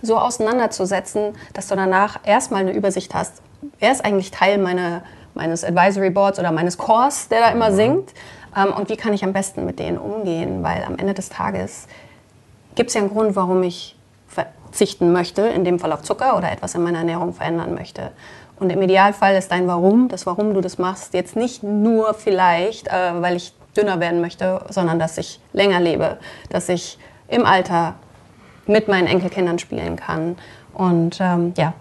so 0.00 0.16
auseinanderzusetzen, 0.16 1.34
dass 1.54 1.66
du 1.66 1.74
danach 1.74 2.20
erstmal 2.24 2.60
eine 2.60 2.72
Übersicht 2.72 3.14
hast, 3.14 3.42
wer 3.80 3.90
ist 3.90 4.04
eigentlich 4.04 4.30
Teil 4.30 4.58
meiner, 4.58 5.02
meines 5.34 5.64
Advisory 5.64 6.10
Boards 6.10 6.38
oder 6.38 6.52
meines 6.52 6.78
Chors, 6.78 7.28
der 7.28 7.40
da 7.40 7.48
immer 7.50 7.70
mhm. 7.70 7.74
singt, 7.74 8.14
ähm, 8.56 8.72
und 8.72 8.88
wie 8.88 8.96
kann 8.96 9.12
ich 9.12 9.24
am 9.24 9.32
besten 9.32 9.64
mit 9.64 9.80
denen 9.80 9.98
umgehen, 9.98 10.62
weil 10.62 10.84
am 10.84 10.96
Ende 10.98 11.14
des 11.14 11.28
Tages 11.28 11.88
gibt 12.76 12.88
es 12.88 12.94
ja 12.94 13.00
einen 13.00 13.10
Grund, 13.10 13.34
warum 13.34 13.62
ich 13.64 13.97
verzichten 14.68 15.12
möchte, 15.12 15.42
in 15.42 15.64
dem 15.64 15.78
Fall 15.78 15.92
auf 15.92 16.02
Zucker 16.02 16.36
oder 16.36 16.52
etwas 16.52 16.74
in 16.74 16.82
meiner 16.82 16.98
Ernährung 16.98 17.32
verändern 17.32 17.74
möchte. 17.74 18.12
Und 18.60 18.70
im 18.70 18.82
Idealfall 18.82 19.36
ist 19.36 19.50
dein 19.50 19.66
Warum, 19.66 20.08
das 20.08 20.26
Warum 20.26 20.52
du 20.52 20.60
das 20.60 20.78
machst, 20.78 21.14
jetzt 21.14 21.36
nicht 21.36 21.62
nur 21.62 22.14
vielleicht, 22.14 22.88
äh, 22.88 23.20
weil 23.20 23.36
ich 23.36 23.54
dünner 23.76 24.00
werden 24.00 24.20
möchte, 24.20 24.64
sondern 24.68 24.98
dass 24.98 25.16
ich 25.18 25.40
länger 25.52 25.80
lebe, 25.80 26.18
dass 26.50 26.68
ich 26.68 26.98
im 27.28 27.44
Alter 27.44 27.94
mit 28.66 28.88
meinen 28.88 29.06
Enkelkindern 29.06 29.58
spielen 29.58 29.96
kann. 29.96 30.36
Und 30.74 31.18
ähm, 31.20 31.54
ja. 31.56 31.72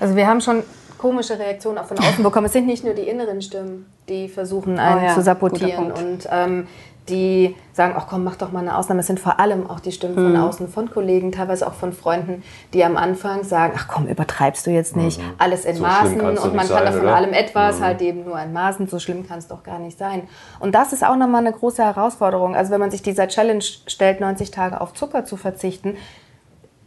Also 0.00 0.16
wir 0.16 0.26
haben 0.26 0.40
schon 0.40 0.62
komische 0.98 1.38
Reaktionen 1.38 1.78
auch 1.78 1.86
von 1.86 1.98
außen 1.98 2.22
bekommen. 2.22 2.46
Es 2.46 2.52
sind 2.52 2.66
nicht 2.66 2.84
nur 2.84 2.94
die 2.94 3.02
inneren 3.02 3.42
Stimmen, 3.42 3.92
die 4.08 4.28
versuchen, 4.28 4.78
einen 4.78 5.02
oh 5.02 5.06
ja, 5.06 5.14
zu 5.14 5.22
sabotieren 5.22 5.90
und 5.90 6.28
ähm, 6.30 6.68
die 7.08 7.56
sagen, 7.72 7.94
ach 7.96 8.06
komm, 8.08 8.22
mach 8.22 8.36
doch 8.36 8.52
mal 8.52 8.60
eine 8.60 8.76
Ausnahme. 8.76 9.00
Es 9.00 9.08
sind 9.08 9.18
vor 9.18 9.40
allem 9.40 9.68
auch 9.68 9.80
die 9.80 9.90
Stimmen 9.90 10.14
von 10.14 10.32
mhm. 10.32 10.40
außen, 10.40 10.68
von 10.68 10.90
Kollegen, 10.90 11.32
teilweise 11.32 11.66
auch 11.66 11.74
von 11.74 11.92
Freunden, 11.92 12.44
die 12.74 12.84
am 12.84 12.96
Anfang 12.96 13.42
sagen, 13.42 13.74
ach 13.76 13.88
komm, 13.88 14.06
übertreibst 14.06 14.66
du 14.66 14.70
jetzt 14.70 14.96
nicht, 14.96 15.20
mhm. 15.20 15.34
alles 15.38 15.64
in 15.64 15.76
so 15.76 15.82
Maßen 15.82 16.20
und 16.20 16.54
man 16.54 16.68
kann 16.68 16.84
da 16.84 16.92
von 16.92 17.08
allem 17.08 17.32
etwas, 17.32 17.80
mhm. 17.80 17.84
halt 17.84 18.02
eben 18.02 18.24
nur 18.24 18.40
in 18.40 18.52
Maßen, 18.52 18.86
so 18.86 18.98
schlimm 18.98 19.26
kann 19.26 19.38
es 19.38 19.48
doch 19.48 19.64
gar 19.64 19.78
nicht 19.78 19.98
sein. 19.98 20.28
Und 20.60 20.74
das 20.74 20.92
ist 20.92 21.04
auch 21.04 21.16
nochmal 21.16 21.44
eine 21.44 21.52
große 21.52 21.82
Herausforderung. 21.82 22.54
Also 22.54 22.70
wenn 22.70 22.80
man 22.80 22.90
sich 22.90 23.02
dieser 23.02 23.26
Challenge 23.26 23.62
stellt, 23.62 24.20
90 24.20 24.50
Tage 24.52 24.80
auf 24.80 24.92
Zucker 24.94 25.24
zu 25.24 25.36
verzichten, 25.36 25.96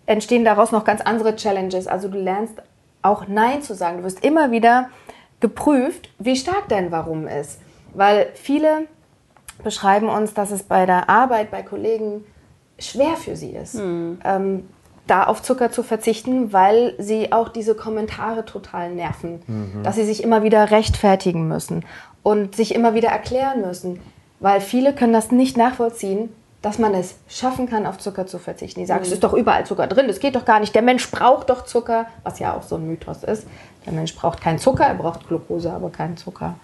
entstehen 0.06 0.46
daraus 0.46 0.72
noch 0.72 0.86
ganz 0.86 1.02
andere 1.02 1.36
Challenges. 1.36 1.88
Also 1.88 2.08
du 2.08 2.18
lernst 2.18 2.62
auch 3.02 3.28
Nein 3.28 3.62
zu 3.62 3.76
sagen. 3.76 3.98
Du 3.98 4.04
wirst 4.04 4.24
immer 4.24 4.52
wieder 4.52 4.90
geprüft, 5.40 6.10
wie 6.20 6.36
stark 6.36 6.70
dein 6.70 6.92
Warum 6.92 7.28
ist. 7.28 7.60
Weil 7.94 8.28
viele 8.34 8.88
beschreiben 9.66 10.08
uns, 10.08 10.34
dass 10.34 10.52
es 10.52 10.64
bei 10.64 10.86
der 10.86 11.10
Arbeit, 11.10 11.52
bei 11.52 11.64
Kollegen 11.64 12.24
schwer 12.80 13.18
für 13.18 13.36
sie 13.36 13.50
ist, 13.50 13.74
mhm. 13.74 14.20
ähm, 14.24 14.70
da 15.08 15.24
auf 15.24 15.42
Zucker 15.42 15.72
zu 15.72 15.84
verzichten, 15.84 16.54
weil 16.54 16.94
sie 17.00 17.32
auch 17.32 17.50
diese 17.50 17.76
Kommentare 17.76 18.46
total 18.46 18.92
nerven, 18.92 19.42
mhm. 19.48 19.84
dass 19.84 19.96
sie 19.96 20.06
sich 20.06 20.24
immer 20.24 20.44
wieder 20.44 20.72
rechtfertigen 20.72 21.48
müssen 21.48 21.84
und 22.24 22.56
sich 22.56 22.76
immer 22.76 22.94
wieder 22.94 23.10
erklären 23.10 23.62
müssen, 23.62 24.00
weil 24.40 24.62
viele 24.62 24.94
können 24.94 25.14
das 25.14 25.32
nicht 25.32 25.58
nachvollziehen, 25.58 26.30
dass 26.62 26.80
man 26.80 26.94
es 26.94 27.16
schaffen 27.28 27.68
kann, 27.68 27.86
auf 27.86 27.98
Zucker 27.98 28.28
zu 28.28 28.40
verzichten. 28.40 28.80
Die 28.80 28.86
sagen, 28.86 29.02
mhm. 29.02 29.08
es 29.08 29.14
ist 29.14 29.24
doch 29.24 29.34
überall 29.34 29.66
Zucker 29.66 29.88
drin, 29.88 30.08
das 30.08 30.20
geht 30.20 30.36
doch 30.36 30.46
gar 30.46 30.60
nicht. 30.60 30.76
Der 30.76 30.82
Mensch 30.84 31.10
braucht 31.10 31.50
doch 31.50 31.66
Zucker, 31.66 32.06
was 32.24 32.40
ja 32.40 32.56
auch 32.56 32.64
so 32.64 32.76
ein 32.76 32.88
Mythos 32.88 33.24
ist. 33.24 33.48
Der 33.86 33.94
Mensch 33.94 34.16
braucht 34.16 34.42
keinen 34.42 34.60
Zucker, 34.60 34.86
er 34.86 34.96
braucht 34.96 35.28
Glucose, 35.28 35.72
aber 35.72 35.90
keinen 35.90 36.18
Zucker. 36.18 36.56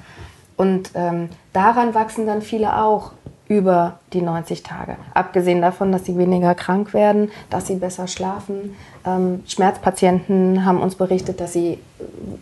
Und 0.62 0.91
ähm, 0.94 1.30
daran 1.53 1.96
wachsen 1.96 2.27
dann 2.27 2.44
viele 2.44 2.84
auch 2.84 3.13
über 3.48 4.00
die 4.13 4.22
90 4.22 4.62
Tage. 4.62 4.96
Abgesehen 5.15 5.60
davon, 5.60 5.91
dass 5.91 6.06
sie 6.06 6.20
weniger 6.20 6.53
krank 6.53 6.94
werden, 6.94 7.32
dass 7.50 7.65
sie 7.65 7.77
besser 7.77 8.08
schlafen. 8.08 8.75
Ähm, 9.03 9.41
Schmerzpatienten 9.48 10.63
haben 10.63 10.80
uns 10.80 10.94
berichtet, 10.94 11.41
dass 11.41 11.53
sie 11.53 11.80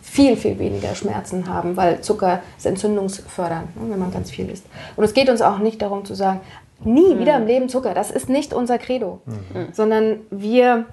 viel, 0.02 0.36
viel 0.36 0.58
weniger 0.58 0.94
Schmerzen 0.94 1.48
haben, 1.48 1.78
weil 1.78 2.02
Zucker 2.02 2.40
ist 2.58 2.66
entzündungsfördernd, 2.66 3.74
ne, 3.76 3.90
wenn 3.90 3.98
man 3.98 4.12
ganz 4.12 4.30
viel 4.30 4.50
isst. 4.50 4.66
Und 4.96 5.04
es 5.04 5.14
geht 5.14 5.30
uns 5.30 5.40
auch 5.40 5.58
nicht 5.58 5.80
darum 5.80 6.04
zu 6.04 6.14
sagen, 6.14 6.40
Nie 6.84 7.14
mhm. 7.14 7.18
wieder 7.20 7.36
im 7.36 7.46
Leben 7.46 7.68
Zucker. 7.68 7.94
Das 7.94 8.10
ist 8.10 8.28
nicht 8.28 8.52
unser 8.52 8.78
Credo. 8.78 9.20
Mhm. 9.26 9.68
Sondern 9.72 10.20
wir 10.30 10.86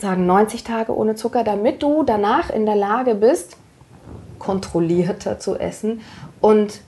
sagen 0.00 0.26
90 0.26 0.64
Tage 0.64 0.96
ohne 0.96 1.14
Zucker, 1.16 1.42
damit 1.44 1.82
du 1.82 2.02
danach 2.02 2.50
in 2.50 2.66
der 2.66 2.76
Lage 2.76 3.14
bist, 3.14 3.56
kontrollierter 4.38 5.38
zu 5.38 5.56
essen 5.56 6.00
und 6.44 6.82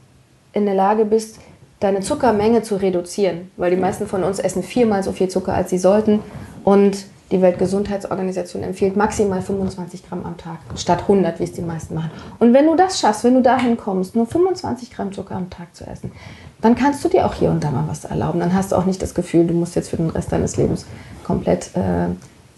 in 0.53 0.67
der 0.67 0.75
Lage 0.75 1.07
bist, 1.07 1.39
deine 1.81 2.01
Zuckermenge 2.01 2.63
zu 2.63 2.77
reduzieren. 2.77 3.51
Weil 3.57 3.71
die 3.71 3.79
meisten 3.79 4.07
von 4.07 4.23
uns 4.23 4.39
essen 4.39 4.63
viermal 4.63 5.03
so 5.03 5.13
viel 5.13 5.29
Zucker, 5.29 5.55
als 5.55 5.71
sie 5.71 5.79
sollten. 5.79 6.21
Und 6.63 7.07
die 7.31 7.41
Weltgesundheitsorganisation 7.41 8.63
empfiehlt 8.63 8.97
maximal 8.99 9.41
25 9.41 10.07
Gramm 10.07 10.27
am 10.27 10.37
Tag, 10.37 10.59
statt 10.77 11.01
100, 11.03 11.41
wie 11.41 11.45
es 11.45 11.53
die 11.53 11.63
meisten 11.63 11.95
machen. 11.95 12.11
Und 12.39 12.53
wenn 12.53 12.67
du 12.67 12.77
das 12.77 13.01
schaffst, 13.01 13.25
wenn 13.25 13.33
du 13.33 13.41
dahin 13.41 13.79
kommst, 13.79 14.15
nur 14.15 14.27
25 14.27 14.91
Gramm 14.91 15.15
Zucker 15.15 15.37
am 15.37 15.49
Tag 15.49 15.75
zu 15.75 15.87
essen, 15.87 16.13
dann 16.61 16.75
kannst 16.75 17.03
du 17.03 17.09
dir 17.09 17.25
auch 17.25 17.33
hier 17.33 17.51
und 17.51 17.65
da 17.65 17.71
mal 17.71 17.85
was 17.89 18.05
erlauben. 18.05 18.41
Dann 18.41 18.53
hast 18.53 18.73
du 18.73 18.77
auch 18.77 18.85
nicht 18.85 19.01
das 19.01 19.15
Gefühl, 19.15 19.47
du 19.47 19.55
musst 19.55 19.75
jetzt 19.75 19.89
für 19.89 19.97
den 19.97 20.11
Rest 20.11 20.33
deines 20.33 20.59
Lebens 20.59 20.85
komplett 21.25 21.71
äh, 21.75 22.09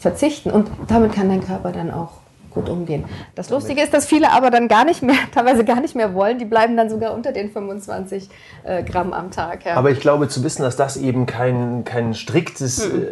verzichten. 0.00 0.50
Und 0.50 0.68
damit 0.88 1.12
kann 1.12 1.28
dein 1.28 1.44
Körper 1.44 1.70
dann 1.70 1.92
auch 1.92 2.10
gut 2.50 2.68
umgehen. 2.68 3.04
Das 3.34 3.50
Lustige 3.50 3.82
ist, 3.82 3.92
dass 3.92 4.06
viele 4.06 4.32
aber 4.32 4.50
dann 4.50 4.68
gar 4.68 4.84
nicht 4.84 5.02
mehr, 5.02 5.16
teilweise 5.34 5.64
gar 5.64 5.80
nicht 5.80 5.94
mehr 5.94 6.14
wollen. 6.14 6.38
Die 6.38 6.44
bleiben 6.44 6.76
dann 6.76 6.90
sogar 6.90 7.14
unter 7.14 7.32
den 7.32 7.50
25 7.50 8.28
äh, 8.64 8.82
Gramm 8.82 9.12
am 9.12 9.30
Tag. 9.30 9.64
Ja. 9.64 9.74
Aber 9.74 9.90
ich 9.90 10.00
glaube 10.00 10.28
zu 10.28 10.42
wissen, 10.44 10.62
dass 10.62 10.76
das 10.76 10.96
eben 10.96 11.26
kein, 11.26 11.84
kein 11.84 12.14
striktes 12.14 12.84
hm. 12.84 13.02
äh, 13.02 13.06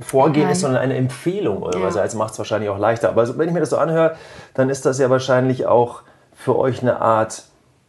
Vorgehen 0.00 0.44
Nein. 0.44 0.52
ist, 0.52 0.60
sondern 0.60 0.82
eine 0.82 0.96
Empfehlung 0.96 1.62
eurerseits, 1.62 2.14
ja. 2.14 2.18
macht 2.18 2.32
es 2.32 2.38
wahrscheinlich 2.38 2.70
auch 2.70 2.78
leichter. 2.78 3.08
Aber 3.08 3.38
wenn 3.38 3.48
ich 3.48 3.54
mir 3.54 3.60
das 3.60 3.70
so 3.70 3.78
anhöre, 3.78 4.16
dann 4.54 4.70
ist 4.70 4.86
das 4.86 4.98
ja 4.98 5.10
wahrscheinlich 5.10 5.66
auch 5.66 6.02
für 6.34 6.58
euch 6.58 6.82
eine 6.82 7.00
Art 7.00 7.44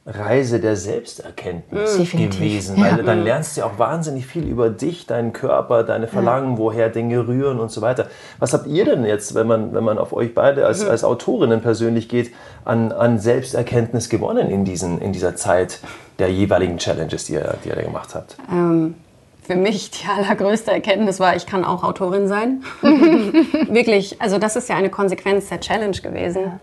Reise 0.06 0.60
der 0.60 0.76
Selbsterkenntnis 0.76 1.96
Definitiv. 1.96 2.40
gewesen, 2.40 2.78
weil 2.78 2.98
ja. 2.98 3.04
dann 3.04 3.24
lernst 3.24 3.56
du 3.56 3.62
ja 3.62 3.68
auch 3.68 3.80
wahnsinnig 3.80 4.26
viel 4.26 4.44
über 4.44 4.70
dich, 4.70 5.08
deinen 5.08 5.32
Körper, 5.32 5.84
deine 5.84 6.08
Verlangen, 6.08 6.54
ja. 6.54 6.58
woher 6.58 6.90
Dinge 6.90 7.26
rühren 7.26 7.58
und 7.58 7.72
so 7.72 7.82
weiter. 7.82 8.08
Was 8.38 8.52
habt 8.54 8.68
ihr 8.68 8.84
denn 8.84 9.06
jetzt, 9.06 9.34
wenn 9.34 9.48
man, 9.48 9.74
wenn 9.74 9.84
man 9.86 9.98
auf 9.98 10.12
euch 10.12 10.34
beide 10.34 10.66
als, 10.66 10.84
mhm. 10.84 10.90
als 10.90 11.06
Autorinnen 11.06 11.62
persönlich 11.62 12.10
geht, 12.10 12.34
an, 12.66 12.92
an 12.92 13.18
Selbsterkenntnis 13.18 14.10
gewonnen 14.10 14.50
in, 14.50 14.66
diesen, 14.66 15.00
in 15.00 15.14
dieser 15.14 15.38
Zeit 15.38 15.80
der 16.20 16.30
jeweiligen 16.30 16.80
Challenges, 16.80 17.26
die 17.26 17.34
ihr, 17.34 17.56
die 17.64 17.70
ihr 17.70 17.76
gemacht 17.76 18.14
habt? 18.14 18.36
Ähm, 18.52 18.96
für 19.42 19.56
mich 19.56 19.92
die 19.92 20.06
allergrößte 20.06 20.72
Erkenntnis 20.72 21.22
war, 21.22 21.38
ich 21.38 21.46
kann 21.46 21.64
auch 21.64 21.82
Autorin 21.82 22.28
sein. 22.28 22.64
Wirklich, 22.82 24.22
also 24.22 24.38
das 24.38 24.58
ist 24.58 24.68
ja 24.68 24.76
eine 24.76 24.90
Konsequenz 24.90 25.48
der 25.48 25.62
Challenge 25.62 25.98
gewesen. 25.98 26.42
Ja. 26.42 26.60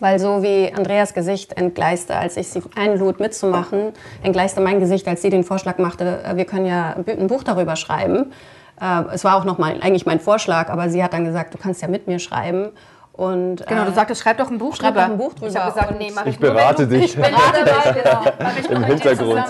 Weil 0.00 0.18
so 0.18 0.42
wie 0.42 0.72
Andreas 0.74 1.14
Gesicht 1.14 1.54
entgleiste, 1.54 2.16
als 2.16 2.36
ich 2.36 2.48
sie 2.48 2.62
einlud 2.74 3.20
mitzumachen, 3.20 3.92
entgleiste 4.22 4.60
mein 4.60 4.80
Gesicht, 4.80 5.06
als 5.08 5.22
sie 5.22 5.30
den 5.30 5.44
Vorschlag 5.44 5.78
machte, 5.78 6.22
äh, 6.24 6.36
wir 6.36 6.44
können 6.44 6.66
ja 6.66 6.96
ein 7.06 7.26
Buch 7.26 7.42
darüber 7.42 7.76
schreiben. 7.76 8.32
Äh, 8.80 9.14
es 9.14 9.24
war 9.24 9.36
auch 9.36 9.44
noch 9.44 9.58
mal, 9.58 9.80
eigentlich 9.80 10.06
mein 10.06 10.20
Vorschlag, 10.20 10.68
aber 10.68 10.88
sie 10.90 11.02
hat 11.02 11.12
dann 11.12 11.24
gesagt, 11.24 11.54
du 11.54 11.58
kannst 11.58 11.82
ja 11.82 11.88
mit 11.88 12.06
mir 12.06 12.18
schreiben. 12.18 12.70
Und, 13.12 13.66
genau, 13.66 13.84
du 13.84 13.92
äh, 13.92 13.94
sagtest, 13.94 14.20
schreib 14.20 14.36
doch 14.36 14.50
ein 14.50 14.58
Buch 14.58 14.76
schreib 14.76 14.94
drüber. 14.94 15.06
Doch 15.06 15.12
ein 15.12 15.18
Buch 15.18 15.34
drüber. 15.34 15.48
Ich 15.48 15.56
habe 15.56 15.72
gesagt, 15.72 15.98
nee, 15.98 16.12
mach 16.14 16.26
ich, 16.26 16.34
ich 16.34 16.38
berate 16.38 16.86
dich. 16.86 17.04
Ich 17.04 17.16
berate 17.16 17.64
dich, 17.64 18.68
genau. 18.68 18.76
Im 18.76 18.84
Hintergrund. 18.84 19.44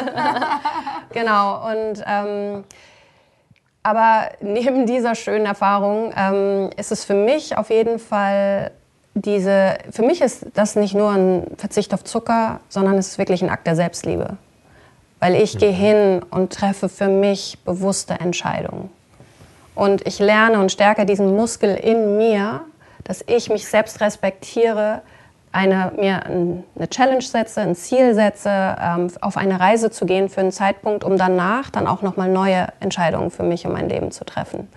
genau, 1.13 1.69
und 1.69 2.05
ähm, 2.07 2.65
aber 3.83 4.31
neben 4.41 4.87
dieser 4.87 5.15
schönen 5.15 5.47
Erfahrung 5.47 6.13
ähm, 6.17 6.71
ist 6.77 6.93
es 6.93 7.05
für 7.05 7.15
mich 7.15 7.57
auf 7.57 7.71
jeden 7.71 7.99
Fall 7.99 8.73
diese, 9.17 9.79
für 9.91 10.03
mich 10.03 10.21
ist 10.21 10.47
das 10.55 10.77
nicht 10.77 10.95
nur 10.95 11.11
ein 11.11 11.47
Verzicht 11.57 11.95
auf 11.95 12.05
Zucker, 12.05 12.61
sondern 12.69 12.99
es 12.99 13.09
ist 13.09 13.19
wirklich 13.19 13.43
ein 13.43 13.49
Akt 13.49 13.67
der 13.67 13.75
Selbstliebe. 13.75 14.37
Weil 15.21 15.35
ich 15.37 15.55
mhm. 15.55 15.59
gehe 15.59 15.73
hin 15.73 16.23
und 16.31 16.53
treffe 16.53 16.91
für 16.91 17.09
mich 17.09 17.59
bewusste 17.65 18.21
Entscheidungen. 18.21 18.91
Und 19.75 20.07
ich 20.07 20.19
lerne 20.19 20.61
und 20.61 20.71
stärke 20.71 21.07
diesen 21.07 21.35
Muskel 21.35 21.75
in 21.77 22.19
mir, 22.19 22.61
dass 23.05 23.25
ich 23.27 23.49
mich 23.49 23.67
selbst 23.67 24.01
respektiere, 24.03 25.01
eine, 25.51 25.93
mir 25.97 26.27
eine 26.27 26.91
Challenge 26.91 27.23
setze, 27.23 27.63
ein 27.63 27.75
Ziel 27.75 28.15
setze, 28.15 28.51
ähm, 28.51 29.11
auf 29.23 29.39
eine 29.39 29.59
Reise 29.59 29.91
zu 29.91 30.05
gehen 30.05 30.29
für 30.29 30.43
einen 30.43 30.53
Zeitpunkt, 30.53 31.05
um 31.05 31.17
danach 31.17 31.71
dann 31.71 31.87
auch 31.87 32.03
nochmal 32.03 32.29
neue 32.29 32.69
Entscheidungen 32.81 33.31
für 33.31 33.45
mich 33.45 33.67
und 33.67 33.73
mein 33.73 33.89
Leben 33.89 34.11
zu 34.11 34.25
treffen. 34.25 34.69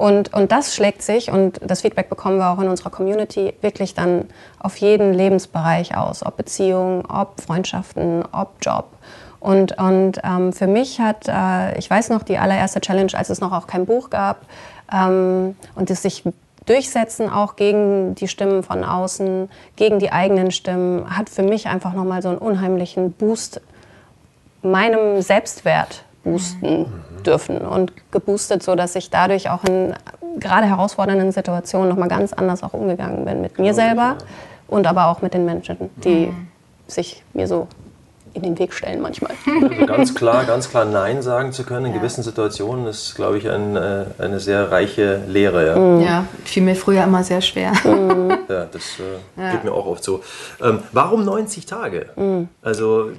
Und, 0.00 0.32
und 0.32 0.50
das 0.50 0.74
schlägt 0.74 1.02
sich, 1.02 1.30
und 1.30 1.60
das 1.62 1.82
Feedback 1.82 2.08
bekommen 2.08 2.38
wir 2.38 2.48
auch 2.48 2.58
in 2.58 2.68
unserer 2.68 2.88
Community, 2.88 3.52
wirklich 3.60 3.92
dann 3.92 4.24
auf 4.58 4.78
jeden 4.78 5.12
Lebensbereich 5.12 5.94
aus. 5.94 6.24
Ob 6.24 6.38
Beziehungen, 6.38 7.04
ob 7.04 7.38
Freundschaften, 7.38 8.24
ob 8.32 8.48
Job. 8.62 8.86
Und, 9.40 9.76
und 9.76 10.12
ähm, 10.24 10.54
für 10.54 10.66
mich 10.66 11.00
hat, 11.00 11.28
äh, 11.28 11.76
ich 11.78 11.90
weiß 11.90 12.08
noch, 12.08 12.22
die 12.22 12.38
allererste 12.38 12.80
Challenge, 12.80 13.12
als 13.12 13.28
es 13.28 13.42
noch 13.42 13.52
auch 13.52 13.66
kein 13.66 13.84
Buch 13.84 14.08
gab, 14.08 14.46
ähm, 14.90 15.54
und 15.74 15.90
es 15.90 16.00
sich 16.00 16.24
durchsetzen 16.64 17.28
auch 17.28 17.56
gegen 17.56 18.14
die 18.14 18.26
Stimmen 18.26 18.62
von 18.62 18.84
außen, 18.84 19.50
gegen 19.76 19.98
die 19.98 20.12
eigenen 20.12 20.50
Stimmen, 20.50 21.14
hat 21.14 21.28
für 21.28 21.42
mich 21.42 21.68
einfach 21.68 21.92
nochmal 21.92 22.22
so 22.22 22.30
einen 22.30 22.38
unheimlichen 22.38 23.12
Boost 23.12 23.60
meinem 24.62 25.20
Selbstwert 25.20 26.04
boosten 26.24 26.80
mhm. 26.80 27.09
Dürfen 27.26 27.58
und 27.58 27.92
geboostet, 28.10 28.62
so 28.62 28.74
dass 28.74 28.94
ich 28.96 29.10
dadurch 29.10 29.50
auch 29.50 29.64
in 29.64 29.94
gerade 30.38 30.66
herausfordernden 30.66 31.32
Situationen 31.32 31.88
noch 31.88 31.96
mal 31.96 32.08
ganz 32.08 32.32
anders 32.32 32.62
auch 32.62 32.72
umgegangen 32.72 33.24
bin 33.24 33.40
mit 33.40 33.58
mir 33.58 33.74
selber 33.74 34.16
und 34.68 34.86
aber 34.86 35.06
auch 35.06 35.22
mit 35.22 35.34
den 35.34 35.44
Menschen, 35.44 35.90
die 35.96 36.26
mhm. 36.26 36.48
sich 36.86 37.22
mir 37.32 37.46
so 37.46 37.66
in 38.32 38.42
den 38.42 38.58
Weg 38.58 38.72
stellen 38.72 39.00
manchmal. 39.00 39.32
Also 39.46 39.86
ganz 39.86 40.14
klar, 40.14 40.44
ganz 40.44 40.70
klar 40.70 40.84
Nein 40.84 41.22
sagen 41.22 41.52
zu 41.52 41.64
können 41.64 41.86
in 41.86 41.92
ja. 41.92 41.98
gewissen 41.98 42.22
Situationen 42.22 42.86
ist, 42.86 43.14
glaube 43.16 43.38
ich, 43.38 43.48
ein, 43.48 43.76
äh, 43.76 44.04
eine 44.18 44.38
sehr 44.40 44.70
reiche 44.70 45.22
Lehre. 45.26 45.66
Ja, 45.66 45.76
mhm. 45.76 46.00
ja 46.00 46.24
fiel 46.44 46.62
mir 46.62 46.76
früher 46.76 47.04
immer 47.04 47.24
sehr 47.24 47.40
schwer. 47.40 47.72
Mhm. 47.84 48.38
Ja, 48.48 48.66
das 48.66 48.98
äh, 48.98 49.40
ja. 49.40 49.52
geht 49.52 49.64
mir 49.64 49.72
auch 49.72 49.86
oft 49.86 50.04
so. 50.04 50.22
Ähm, 50.62 50.80
warum 50.92 51.24
90 51.24 51.66
Tage? 51.66 52.10
Mhm. 52.16 52.48
Also 52.62 53.10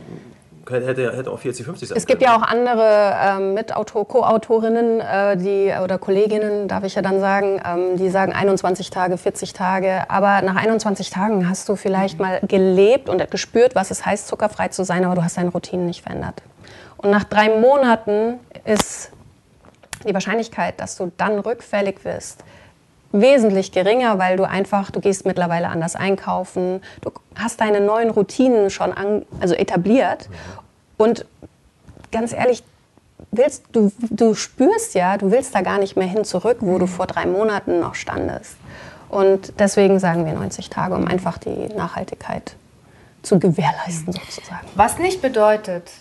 hätte, 0.72 1.16
hätte 1.16 1.32
auch 1.32 1.40
40, 1.40 1.66
50 1.66 1.90
sein 1.90 1.98
Es 1.98 2.06
gibt 2.06 2.22
ja 2.22 2.36
auch 2.36 2.42
andere 2.42 3.16
ähm, 3.22 3.54
Mitautor, 3.54 4.08
Co-Autorinnen 4.08 5.00
äh, 5.00 5.38
die, 5.38 5.74
oder 5.84 5.98
Kolleginnen, 5.98 6.68
darf 6.68 6.84
ich 6.84 6.96
ja 6.96 7.01
dann 7.01 7.20
sagen, 7.20 7.62
ähm, 7.66 7.98
die 7.98 8.10
sagen 8.10 8.34
21 8.34 8.90
Tage, 8.90 9.18
40 9.18 9.54
Tage. 9.54 10.10
Aber 10.10 10.42
nach 10.42 10.56
21 10.56 11.10
Tagen 11.10 11.50
hast 11.50 11.68
du 11.70 11.75
vielleicht 11.75 12.20
mal 12.20 12.40
gelebt 12.48 13.10
und 13.10 13.30
gespürt, 13.32 13.75
was 13.75 13.92
es 13.92 14.06
heißt, 14.06 14.28
zuckerfrei 14.28 14.70
zu 14.70 14.84
sein, 14.84 15.06
aber 15.06 15.16
du 15.16 15.24
hast 15.24 15.38
deine 15.38 15.50
Routinen 15.50 15.86
nicht 15.86 16.01
verändert. 16.01 16.42
Und 16.98 17.10
nach 17.10 17.24
drei 17.24 17.50
Monaten 17.50 18.40
ist 18.63 19.12
die 20.08 20.13
Wahrscheinlichkeit, 20.13 20.80
dass 20.80 20.98
du 20.98 21.12
dann 21.18 21.40
rückfällig 21.40 22.04
wirst, 22.06 22.44
wesentlich 23.12 23.72
geringer, 23.72 24.20
weil 24.20 24.38
du 24.38 24.48
einfach, 24.48 24.92
du 24.92 25.00
gehst 25.00 25.25
mittlerweile 25.25 25.68
anders 25.68 25.96
einkaufen, 25.96 26.82
du 27.01 27.12
hast 27.36 27.60
deine 27.62 27.82
neuen 27.82 28.10
Routinen 28.10 28.70
schon 28.70 28.94
an, 28.94 29.25
also 29.40 29.54
etabliert 29.56 30.30
und 31.01 31.25
ganz 32.12 32.34
ehrlich, 32.34 32.63
willst, 33.31 33.63
du, 33.72 33.91
du 34.10 34.34
spürst 34.34 34.93
ja, 34.93 35.17
du 35.17 35.31
willst 35.31 35.55
da 35.55 35.62
gar 35.62 35.79
nicht 35.79 35.96
mehr 35.96 36.08
hin 36.08 36.24
zurück, 36.25 36.58
wo 36.62 36.77
du 36.77 36.88
vor 36.88 37.08
drei 37.08 37.25
Monaten 37.25 37.79
noch 37.79 37.96
standest. 37.96 38.55
Und 39.10 39.53
deswegen 39.60 40.00
sagen 40.00 40.25
wir 40.25 40.34
90 40.34 40.70
Tage, 40.70 40.96
um 40.96 41.08
einfach 41.08 41.38
die 41.38 41.67
Nachhaltigkeit 41.75 42.55
zu 43.24 43.39
gewährleisten 43.39 44.13
sozusagen. 44.13 44.65
Was 44.75 45.00
nicht 45.00 45.22
bedeutet, 45.22 45.91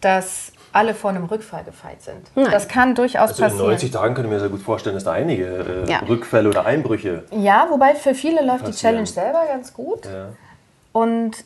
dass 0.00 0.52
alle 0.72 0.94
vor 0.94 1.10
einem 1.10 1.24
Rückfall 1.24 1.64
gefeit 1.64 2.00
sind. 2.00 2.30
Nein. 2.36 2.46
Das 2.50 2.68
kann 2.68 2.94
durchaus 2.94 3.30
also 3.30 3.42
passieren. 3.42 3.64
In 3.64 3.70
90 3.70 3.90
Tagen 3.90 4.14
könnte 4.14 4.28
ich 4.28 4.34
mir 4.34 4.40
sehr 4.40 4.50
gut 4.50 4.62
vorstellen, 4.62 4.94
dass 4.94 5.04
da 5.04 5.12
einige 5.12 5.84
äh, 5.86 5.90
ja. 5.90 5.98
Rückfälle 6.08 6.48
oder 6.48 6.64
Einbrüche. 6.64 7.24
Ja, 7.32 7.66
wobei 7.70 7.96
für 7.96 8.14
viele 8.14 8.44
läuft 8.44 8.64
passieren. 8.64 8.72
die 8.72 8.78
Challenge 8.78 9.06
selber 9.06 9.42
ganz 9.48 9.72
gut. 9.72 10.06
Ja. 10.06 10.28
Und 10.92 11.44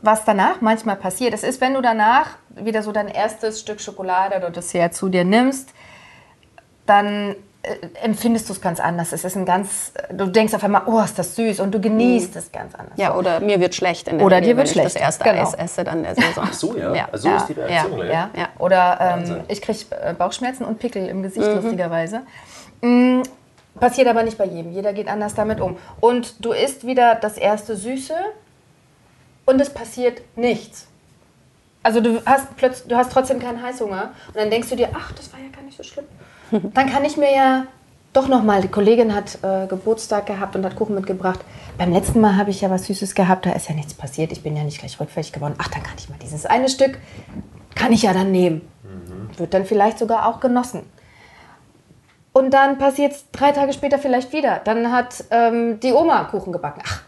was 0.00 0.24
danach 0.24 0.60
manchmal 0.60 0.96
passiert, 0.96 1.32
das 1.32 1.42
ist, 1.42 1.60
wenn 1.60 1.74
du 1.74 1.80
danach 1.80 2.30
wieder 2.50 2.82
so 2.82 2.92
dein 2.92 3.08
erstes 3.08 3.60
Stück 3.60 3.80
Schokolade 3.80 4.36
oder 4.36 4.50
Dessert 4.50 4.94
zu 4.94 5.08
dir 5.08 5.24
nimmst, 5.24 5.70
dann 6.86 7.36
äh, 7.62 7.76
empfindest 8.02 8.48
du 8.48 8.54
es 8.54 8.60
ganz 8.60 8.80
anders. 8.80 9.12
Es 9.12 9.24
ist 9.24 9.36
ein 9.36 9.44
ganz, 9.44 9.92
du 10.12 10.26
denkst 10.26 10.52
auf 10.52 10.64
einmal, 10.64 10.82
oh, 10.86 11.00
ist 11.00 11.18
das 11.18 11.36
süß 11.36 11.60
und 11.60 11.72
du 11.72 11.80
genießt 11.80 12.34
mhm. 12.34 12.38
es 12.38 12.50
ganz 12.50 12.74
anders. 12.74 12.94
Ja, 12.96 13.14
oder 13.14 13.38
mir 13.38 13.60
wird 13.60 13.74
schlecht 13.74 14.08
in 14.08 14.18
der 14.18 14.26
Oder 14.26 14.40
dir 14.40 14.56
wird 14.56 14.66
wenn 14.66 14.72
schlecht. 14.72 14.88
Ich 14.88 14.94
das 14.94 15.02
erste 15.02 15.24
genau. 15.24 15.42
Eis 15.42 15.54
esse 15.54 15.84
dann 15.84 16.02
der 16.02 16.14
Saison. 16.16 16.44
Ach 16.44 16.52
so, 16.52 16.76
ja. 16.76 16.94
ja. 16.94 17.08
Also 17.12 17.22
so 17.22 17.28
ja. 17.28 17.36
ist 17.36 17.46
die 17.46 17.52
Reaktion. 17.52 17.98
Ja, 17.98 18.04
ja. 18.04 18.30
ja. 18.36 18.48
Oder 18.58 18.98
ähm, 19.00 19.40
ich 19.46 19.62
kriege 19.62 19.78
äh, 19.90 20.12
Bauchschmerzen 20.12 20.64
und 20.64 20.80
Pickel 20.80 21.06
im 21.06 21.22
Gesicht, 21.22 21.46
mhm. 21.46 21.54
lustigerweise. 21.54 22.22
Mhm. 22.80 23.22
Passiert 23.78 24.08
aber 24.08 24.22
nicht 24.22 24.38
bei 24.38 24.44
jedem. 24.44 24.72
Jeder 24.72 24.92
geht 24.92 25.08
anders 25.08 25.34
damit 25.34 25.60
um. 25.60 25.76
Und 26.00 26.44
du 26.44 26.52
isst 26.52 26.84
wieder 26.84 27.14
das 27.14 27.38
erste 27.38 27.76
Süße 27.76 28.14
und 29.46 29.60
es 29.60 29.70
passiert 29.70 30.22
nichts. 30.36 30.86
Also 31.82 32.00
du 32.00 32.24
hast, 32.24 32.56
plötzlich, 32.56 32.88
du 32.88 32.96
hast 32.96 33.12
trotzdem 33.12 33.40
keinen 33.40 33.60
Heißhunger 33.62 34.12
und 34.28 34.36
dann 34.36 34.50
denkst 34.50 34.68
du 34.68 34.76
dir, 34.76 34.90
ach, 34.94 35.12
das 35.12 35.32
war 35.32 35.40
ja 35.40 35.48
gar 35.48 35.62
nicht 35.62 35.76
so 35.76 35.82
schlimm 35.82 36.04
dann 36.74 36.90
kann 36.90 37.04
ich 37.04 37.16
mir 37.16 37.34
ja 37.34 37.66
doch 38.12 38.28
noch 38.28 38.42
mal, 38.42 38.60
die 38.60 38.68
Kollegin 38.68 39.14
hat 39.14 39.38
äh, 39.42 39.66
Geburtstag 39.66 40.26
gehabt 40.26 40.54
und 40.54 40.64
hat 40.66 40.76
Kuchen 40.76 40.94
mitgebracht. 40.94 41.40
Beim 41.78 41.92
letzten 41.92 42.20
Mal 42.20 42.36
habe 42.36 42.50
ich 42.50 42.60
ja 42.60 42.70
was 42.70 42.84
Süßes 42.86 43.14
gehabt, 43.14 43.46
da 43.46 43.52
ist 43.52 43.68
ja 43.68 43.74
nichts 43.74 43.94
passiert. 43.94 44.32
Ich 44.32 44.42
bin 44.42 44.54
ja 44.54 44.64
nicht 44.64 44.78
gleich 44.78 45.00
rückfällig 45.00 45.32
geworden. 45.32 45.54
Ach, 45.56 45.68
dann 45.68 45.82
kann 45.82 45.94
ich 45.96 46.10
mal 46.10 46.18
dieses 46.20 46.44
eine 46.44 46.68
Stück, 46.68 46.98
kann 47.74 47.92
ich 47.92 48.02
ja 48.02 48.12
dann 48.12 48.30
nehmen. 48.30 48.68
Mhm. 48.82 49.38
Wird 49.38 49.54
dann 49.54 49.64
vielleicht 49.64 49.98
sogar 49.98 50.26
auch 50.26 50.40
genossen. 50.40 50.82
Und 52.34 52.52
dann 52.52 52.76
passiert 52.76 53.12
es 53.12 53.24
drei 53.32 53.52
Tage 53.52 53.72
später 53.72 53.98
vielleicht 53.98 54.32
wieder. 54.32 54.60
Dann 54.62 54.92
hat 54.92 55.24
ähm, 55.30 55.80
die 55.80 55.92
Oma 55.92 56.24
Kuchen 56.24 56.52
gebacken. 56.52 56.82
Ach, 56.86 57.02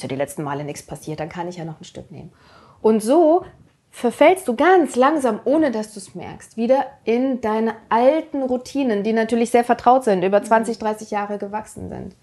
ist 0.00 0.04
ja 0.04 0.08
die 0.08 0.16
letzten 0.16 0.42
Male 0.42 0.64
nichts 0.64 0.82
passiert, 0.82 1.20
dann 1.20 1.28
kann 1.28 1.48
ich 1.48 1.58
ja 1.58 1.64
noch 1.64 1.80
ein 1.80 1.84
Stück 1.84 2.10
nehmen. 2.10 2.32
Und 2.80 3.02
so 3.02 3.44
verfällst 3.90 4.48
du 4.48 4.56
ganz 4.56 4.96
langsam, 4.96 5.40
ohne 5.44 5.70
dass 5.70 5.92
du 5.92 6.00
es 6.00 6.14
merkst, 6.14 6.56
wieder 6.56 6.86
in 7.04 7.40
deine 7.40 7.74
alten 7.90 8.42
Routinen, 8.42 9.02
die 9.02 9.12
natürlich 9.12 9.50
sehr 9.50 9.64
vertraut 9.64 10.04
sind, 10.04 10.22
über 10.22 10.42
20, 10.42 10.78
30 10.78 11.10
Jahre 11.10 11.38
gewachsen 11.38 11.88
sind. 11.90 12.16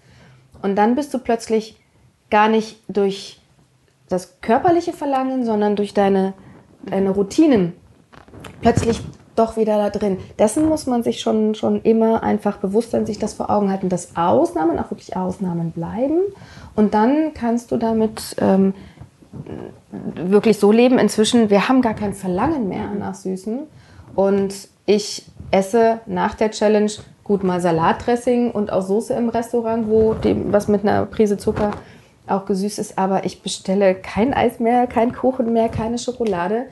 Und 0.60 0.74
dann 0.76 0.96
bist 0.96 1.14
du 1.14 1.18
plötzlich 1.18 1.78
gar 2.30 2.48
nicht 2.48 2.80
durch 2.88 3.40
das 4.08 4.40
körperliche 4.40 4.92
Verlangen, 4.92 5.44
sondern 5.44 5.76
durch 5.76 5.94
deine, 5.94 6.34
deine 6.82 7.10
Routinen 7.10 7.74
plötzlich 8.60 9.00
doch 9.38 9.56
wieder 9.56 9.76
da 9.78 9.90
drin. 9.90 10.18
Dessen 10.38 10.68
muss 10.68 10.86
man 10.86 11.02
sich 11.02 11.20
schon, 11.20 11.54
schon 11.54 11.82
immer 11.82 12.22
einfach 12.22 12.58
bewusst 12.58 12.90
sein, 12.90 13.06
sich 13.06 13.18
das 13.18 13.34
vor 13.34 13.50
Augen 13.50 13.70
halten, 13.70 13.88
dass 13.88 14.16
Ausnahmen 14.16 14.78
auch 14.78 14.90
wirklich 14.90 15.16
Ausnahmen 15.16 15.70
bleiben. 15.70 16.20
Und 16.74 16.94
dann 16.94 17.34
kannst 17.34 17.70
du 17.72 17.76
damit 17.76 18.36
ähm, 18.40 18.74
wirklich 20.14 20.58
so 20.58 20.72
leben. 20.72 20.98
Inzwischen, 20.98 21.50
wir 21.50 21.68
haben 21.68 21.82
gar 21.82 21.94
kein 21.94 22.14
Verlangen 22.14 22.68
mehr 22.68 22.90
nach 22.98 23.14
Süßen. 23.14 23.60
Und 24.14 24.54
ich 24.86 25.26
esse 25.50 26.00
nach 26.06 26.34
der 26.34 26.50
Challenge 26.50 26.90
gut 27.24 27.44
mal 27.44 27.60
Salatdressing 27.60 28.50
und 28.50 28.72
auch 28.72 28.82
Soße 28.82 29.14
im 29.14 29.28
Restaurant, 29.28 29.88
wo 29.88 30.14
dem, 30.14 30.52
was 30.52 30.66
mit 30.66 30.82
einer 30.82 31.04
Prise 31.04 31.36
Zucker 31.36 31.72
auch 32.26 32.46
gesüßt 32.46 32.78
ist. 32.78 32.98
Aber 32.98 33.24
ich 33.24 33.42
bestelle 33.42 33.94
kein 33.94 34.34
Eis 34.34 34.60
mehr, 34.60 34.86
kein 34.86 35.14
Kuchen 35.14 35.52
mehr, 35.52 35.68
keine 35.68 35.98
Schokolade. 35.98 36.66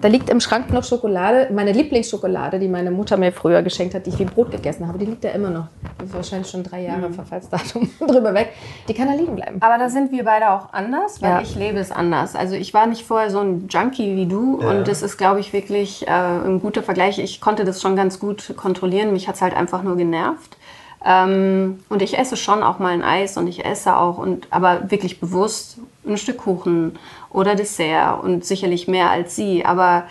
Da 0.00 0.08
liegt 0.08 0.30
im 0.30 0.40
Schrank 0.40 0.72
noch 0.72 0.84
Schokolade, 0.84 1.48
meine 1.52 1.72
Lieblingsschokolade, 1.72 2.58
die 2.58 2.68
meine 2.68 2.90
Mutter 2.90 3.16
mir 3.16 3.32
früher 3.32 3.62
geschenkt 3.62 3.94
hat, 3.94 4.06
die 4.06 4.10
ich 4.10 4.18
wie 4.18 4.24
Brot 4.24 4.50
gegessen 4.50 4.86
habe. 4.88 4.98
Die 4.98 5.04
liegt 5.04 5.24
da 5.24 5.30
immer 5.30 5.50
noch. 5.50 5.66
Die 6.00 6.06
ist 6.06 6.14
wahrscheinlich 6.14 6.48
schon 6.48 6.62
drei 6.62 6.82
Jahre 6.82 7.08
mhm. 7.08 7.14
Verfallsdatum 7.14 7.90
drüber 8.06 8.32
weg. 8.32 8.52
Die 8.88 8.94
kann 8.94 9.08
da 9.08 9.14
liegen 9.14 9.34
bleiben. 9.34 9.58
Aber 9.60 9.76
da 9.78 9.90
sind 9.90 10.10
wir 10.10 10.24
beide 10.24 10.50
auch 10.50 10.72
anders, 10.72 11.20
weil 11.20 11.30
ja. 11.30 11.40
ich 11.42 11.54
lebe 11.54 11.78
es 11.78 11.90
anders. 11.90 12.34
Also 12.34 12.54
ich 12.54 12.72
war 12.72 12.86
nicht 12.86 13.04
vorher 13.04 13.30
so 13.30 13.40
ein 13.40 13.66
Junkie 13.68 14.16
wie 14.16 14.26
du 14.26 14.60
ja. 14.62 14.70
und 14.70 14.88
das 14.88 15.02
ist, 15.02 15.18
glaube 15.18 15.40
ich, 15.40 15.52
wirklich 15.52 16.06
äh, 16.06 16.10
ein 16.10 16.60
guter 16.60 16.82
Vergleich. 16.82 17.18
Ich 17.18 17.40
konnte 17.40 17.64
das 17.64 17.82
schon 17.82 17.94
ganz 17.94 18.18
gut 18.18 18.54
kontrollieren. 18.56 19.12
Mich 19.12 19.28
hat 19.28 19.34
es 19.34 19.42
halt 19.42 19.54
einfach 19.54 19.82
nur 19.82 19.96
genervt. 19.96 20.56
Ähm, 21.04 21.80
und 21.88 22.02
ich 22.02 22.18
esse 22.18 22.36
schon 22.36 22.62
auch 22.62 22.78
mal 22.78 22.92
ein 22.92 23.02
Eis 23.02 23.36
und 23.36 23.46
ich 23.46 23.64
esse 23.64 23.96
auch, 23.96 24.18
und, 24.18 24.48
aber 24.50 24.90
wirklich 24.90 25.18
bewusst 25.18 25.78
ein 26.06 26.18
Stück 26.18 26.38
Kuchen 26.38 26.98
oder 27.30 27.54
Dessert 27.54 28.22
und 28.22 28.44
sicherlich 28.44 28.88
mehr 28.88 29.10
als 29.10 29.36
sie. 29.36 29.64
Aber 29.64 30.04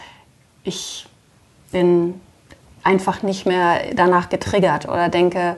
ich 0.63 1.07
bin 1.71 2.19
einfach 2.83 3.23
nicht 3.23 3.45
mehr 3.45 3.93
danach 3.95 4.29
getriggert 4.29 4.87
oder 4.87 5.09
denke, 5.09 5.57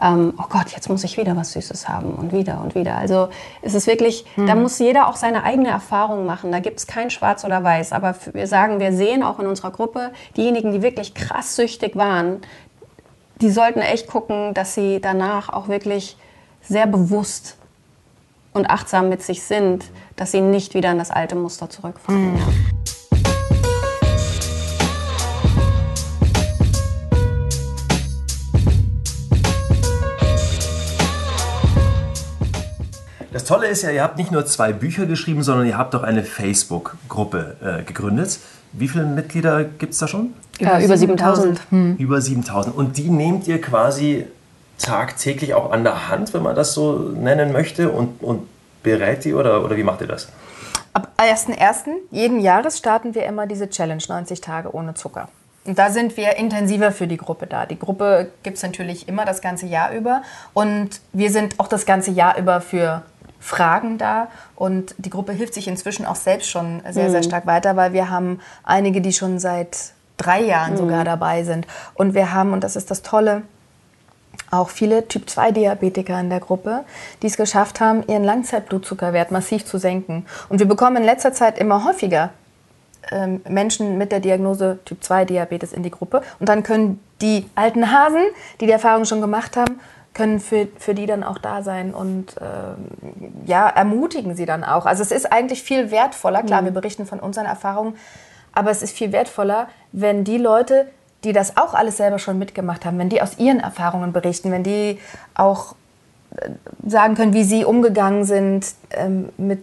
ähm, 0.00 0.34
oh 0.38 0.44
Gott, 0.50 0.72
jetzt 0.72 0.90
muss 0.90 1.04
ich 1.04 1.16
wieder 1.16 1.36
was 1.36 1.52
Süßes 1.52 1.88
haben 1.88 2.14
und 2.14 2.32
wieder 2.32 2.60
und 2.62 2.74
wieder. 2.74 2.96
Also 2.96 3.28
es 3.62 3.74
ist 3.74 3.86
wirklich, 3.86 4.26
hm. 4.34 4.46
da 4.46 4.54
muss 4.54 4.78
jeder 4.78 5.08
auch 5.08 5.16
seine 5.16 5.42
eigene 5.44 5.68
Erfahrung 5.68 6.26
machen. 6.26 6.52
Da 6.52 6.58
gibt 6.60 6.78
es 6.78 6.86
kein 6.86 7.10
Schwarz 7.10 7.44
oder 7.44 7.64
Weiß. 7.64 7.92
Aber 7.92 8.14
wir 8.32 8.46
sagen, 8.46 8.78
wir 8.78 8.92
sehen 8.92 9.22
auch 9.22 9.38
in 9.38 9.46
unserer 9.46 9.70
Gruppe, 9.70 10.12
diejenigen, 10.36 10.72
die 10.72 10.82
wirklich 10.82 11.14
krass 11.14 11.56
süchtig 11.56 11.96
waren, 11.96 12.42
die 13.40 13.50
sollten 13.50 13.80
echt 13.80 14.06
gucken, 14.06 14.54
dass 14.54 14.74
sie 14.74 15.00
danach 15.00 15.50
auch 15.50 15.68
wirklich 15.68 16.16
sehr 16.62 16.86
bewusst 16.86 17.56
und 18.56 18.70
achtsam 18.70 19.08
mit 19.10 19.22
sich 19.22 19.42
sind, 19.42 19.84
dass 20.16 20.32
sie 20.32 20.40
nicht 20.40 20.74
wieder 20.74 20.90
in 20.90 20.98
das 20.98 21.10
alte 21.10 21.36
Muster 21.36 21.68
zurückfallen. 21.68 22.32
Mhm. 22.32 22.40
Das 33.32 33.44
Tolle 33.44 33.68
ist 33.68 33.82
ja, 33.82 33.90
ihr 33.90 34.02
habt 34.02 34.16
nicht 34.16 34.32
nur 34.32 34.46
zwei 34.46 34.72
Bücher 34.72 35.04
geschrieben, 35.04 35.42
sondern 35.42 35.66
ihr 35.66 35.76
habt 35.76 35.94
auch 35.94 36.02
eine 36.02 36.24
Facebook-Gruppe 36.24 37.56
äh, 37.62 37.82
gegründet. 37.84 38.38
Wie 38.72 38.88
viele 38.88 39.04
Mitglieder 39.04 39.64
gibt 39.64 39.92
es 39.92 39.98
da 39.98 40.08
schon? 40.08 40.30
Ja, 40.58 40.80
über 40.80 40.96
7000. 40.96 41.60
Hm. 41.70 41.96
Über 41.96 42.20
7000. 42.20 42.74
Und 42.74 42.96
die 42.96 43.10
nehmt 43.10 43.46
ihr 43.46 43.60
quasi 43.60 44.26
tagtäglich 44.78 45.54
auch 45.54 45.70
an 45.70 45.84
der 45.84 46.08
Hand, 46.08 46.34
wenn 46.34 46.42
man 46.42 46.54
das 46.54 46.74
so 46.74 46.92
nennen 46.92 47.52
möchte, 47.52 47.90
und, 47.90 48.22
und 48.22 48.48
berät 48.82 49.24
die 49.24 49.34
oder, 49.34 49.64
oder 49.64 49.76
wie 49.76 49.82
macht 49.82 50.00
ihr 50.00 50.06
das? 50.06 50.28
Ab 50.92 51.12
1.1. 51.18 51.88
jeden 52.10 52.40
Jahres 52.40 52.78
starten 52.78 53.14
wir 53.14 53.26
immer 53.26 53.46
diese 53.46 53.68
Challenge 53.68 54.02
90 54.08 54.40
Tage 54.40 54.74
ohne 54.74 54.94
Zucker. 54.94 55.28
Und 55.66 55.78
da 55.78 55.90
sind 55.90 56.16
wir 56.16 56.36
intensiver 56.36 56.92
für 56.92 57.06
die 57.06 57.16
Gruppe 57.16 57.46
da. 57.46 57.66
Die 57.66 57.78
Gruppe 57.78 58.30
gibt 58.42 58.56
es 58.56 58.62
natürlich 58.62 59.08
immer 59.08 59.24
das 59.24 59.40
ganze 59.40 59.66
Jahr 59.66 59.92
über. 59.92 60.22
Und 60.54 61.00
wir 61.12 61.30
sind 61.30 61.58
auch 61.58 61.66
das 61.68 61.86
ganze 61.86 62.12
Jahr 62.12 62.38
über 62.38 62.60
für 62.60 63.02
Fragen 63.40 63.98
da. 63.98 64.28
Und 64.54 64.94
die 64.98 65.10
Gruppe 65.10 65.32
hilft 65.32 65.54
sich 65.54 65.66
inzwischen 65.68 66.06
auch 66.06 66.14
selbst 66.14 66.48
schon 66.48 66.82
sehr, 66.88 67.10
sehr 67.10 67.20
mhm. 67.20 67.24
stark 67.24 67.46
weiter, 67.46 67.76
weil 67.76 67.92
wir 67.92 68.08
haben 68.08 68.40
einige, 68.62 69.00
die 69.00 69.12
schon 69.12 69.38
seit 69.38 69.92
drei 70.16 70.40
Jahren 70.40 70.74
mhm. 70.74 70.78
sogar 70.78 71.04
dabei 71.04 71.42
sind. 71.42 71.66
Und 71.94 72.14
wir 72.14 72.32
haben, 72.32 72.52
und 72.52 72.62
das 72.62 72.76
ist 72.76 72.90
das 72.90 73.02
Tolle, 73.02 73.42
auch 74.50 74.70
viele 74.70 75.08
Typ-2-Diabetiker 75.08 76.18
in 76.20 76.30
der 76.30 76.40
Gruppe, 76.40 76.84
die 77.22 77.26
es 77.26 77.36
geschafft 77.36 77.80
haben, 77.80 78.04
ihren 78.06 78.24
Langzeitblutzuckerwert 78.24 79.30
massiv 79.30 79.64
zu 79.64 79.78
senken. 79.78 80.26
Und 80.48 80.58
wir 80.58 80.66
bekommen 80.66 80.96
in 80.96 81.04
letzter 81.04 81.32
Zeit 81.32 81.58
immer 81.58 81.84
häufiger 81.84 82.30
ähm, 83.10 83.40
Menschen 83.48 83.98
mit 83.98 84.12
der 84.12 84.20
Diagnose 84.20 84.78
Typ-2-Diabetes 84.84 85.72
in 85.72 85.82
die 85.82 85.90
Gruppe. 85.90 86.22
Und 86.38 86.48
dann 86.48 86.62
können 86.62 87.00
die 87.20 87.46
alten 87.54 87.92
Hasen, 87.92 88.22
die 88.60 88.66
die 88.66 88.72
Erfahrung 88.72 89.04
schon 89.04 89.20
gemacht 89.20 89.56
haben, 89.56 89.80
können 90.16 90.40
für, 90.40 90.66
für 90.78 90.94
die 90.94 91.06
dann 91.06 91.22
auch 91.22 91.38
da 91.38 91.62
sein 91.62 91.94
und 91.94 92.36
ähm, 92.40 93.44
ja, 93.44 93.68
ermutigen 93.68 94.34
sie 94.34 94.46
dann 94.46 94.64
auch. 94.64 94.86
Also 94.86 95.02
es 95.02 95.10
ist 95.10 95.30
eigentlich 95.30 95.62
viel 95.62 95.90
wertvoller. 95.90 96.42
Klar, 96.42 96.62
mhm. 96.62 96.66
wir 96.66 96.72
berichten 96.72 97.06
von 97.06 97.20
unseren 97.20 97.44
Erfahrungen, 97.44 97.96
Aber 98.52 98.70
es 98.70 98.82
ist 98.82 98.96
viel 98.96 99.12
wertvoller, 99.12 99.68
wenn 99.92 100.24
die 100.24 100.38
Leute, 100.38 100.88
die 101.26 101.32
das 101.32 101.56
auch 101.56 101.74
alles 101.74 101.96
selber 101.96 102.18
schon 102.18 102.38
mitgemacht 102.38 102.84
haben, 102.84 102.98
wenn 102.98 103.08
die 103.08 103.20
aus 103.20 103.38
ihren 103.38 103.58
Erfahrungen 103.58 104.12
berichten, 104.12 104.52
wenn 104.52 104.62
die 104.62 104.98
auch 105.34 105.74
äh, 106.36 106.50
sagen 106.86 107.16
können, 107.16 107.34
wie 107.34 107.42
sie 107.42 107.64
umgegangen 107.64 108.24
sind 108.24 108.66
ähm, 108.92 109.30
mit 109.36 109.60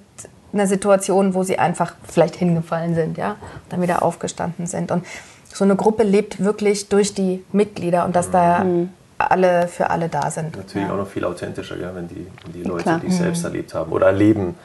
einer 0.52 0.68
Situation, 0.68 1.34
wo 1.34 1.44
sie 1.44 1.58
einfach 1.58 1.96
vielleicht 2.04 2.36
hingefallen 2.36 2.96
sind, 2.96 3.18
ja, 3.18 3.38
dann 3.70 3.82
wieder 3.82 4.04
aufgestanden 4.04 4.68
sind. 4.68 4.92
Und 4.92 5.06
so 5.54 5.64
eine 5.64 5.78
Gruppe 5.78 6.04
lebt 6.04 6.44
wirklich 6.44 6.90
durch 6.90 7.14
die 7.14 7.44
Mitglieder 7.54 8.04
und 8.06 8.16
dass 8.16 8.30
da 8.30 8.66
mhm. 8.66 8.90
alle 9.18 9.70
für 9.70 9.90
alle 9.90 10.10
da 10.10 10.30
sind. 10.30 10.58
Natürlich 10.58 10.88
ja. 10.88 10.94
auch 10.94 10.98
noch 10.98 11.08
viel 11.08 11.24
authentischer, 11.24 11.78
ja, 11.80 11.96
wenn 11.96 12.10
die, 12.10 12.28
wenn 12.44 12.54
die 12.54 12.64
Leute, 12.64 12.84
Klar. 12.84 13.00
die 13.00 13.08
es 13.08 13.14
mhm. 13.14 13.24
selbst 13.24 13.44
erlebt 13.46 13.74
haben 13.74 13.92
oder 13.94 14.08
erleben, 14.08 14.56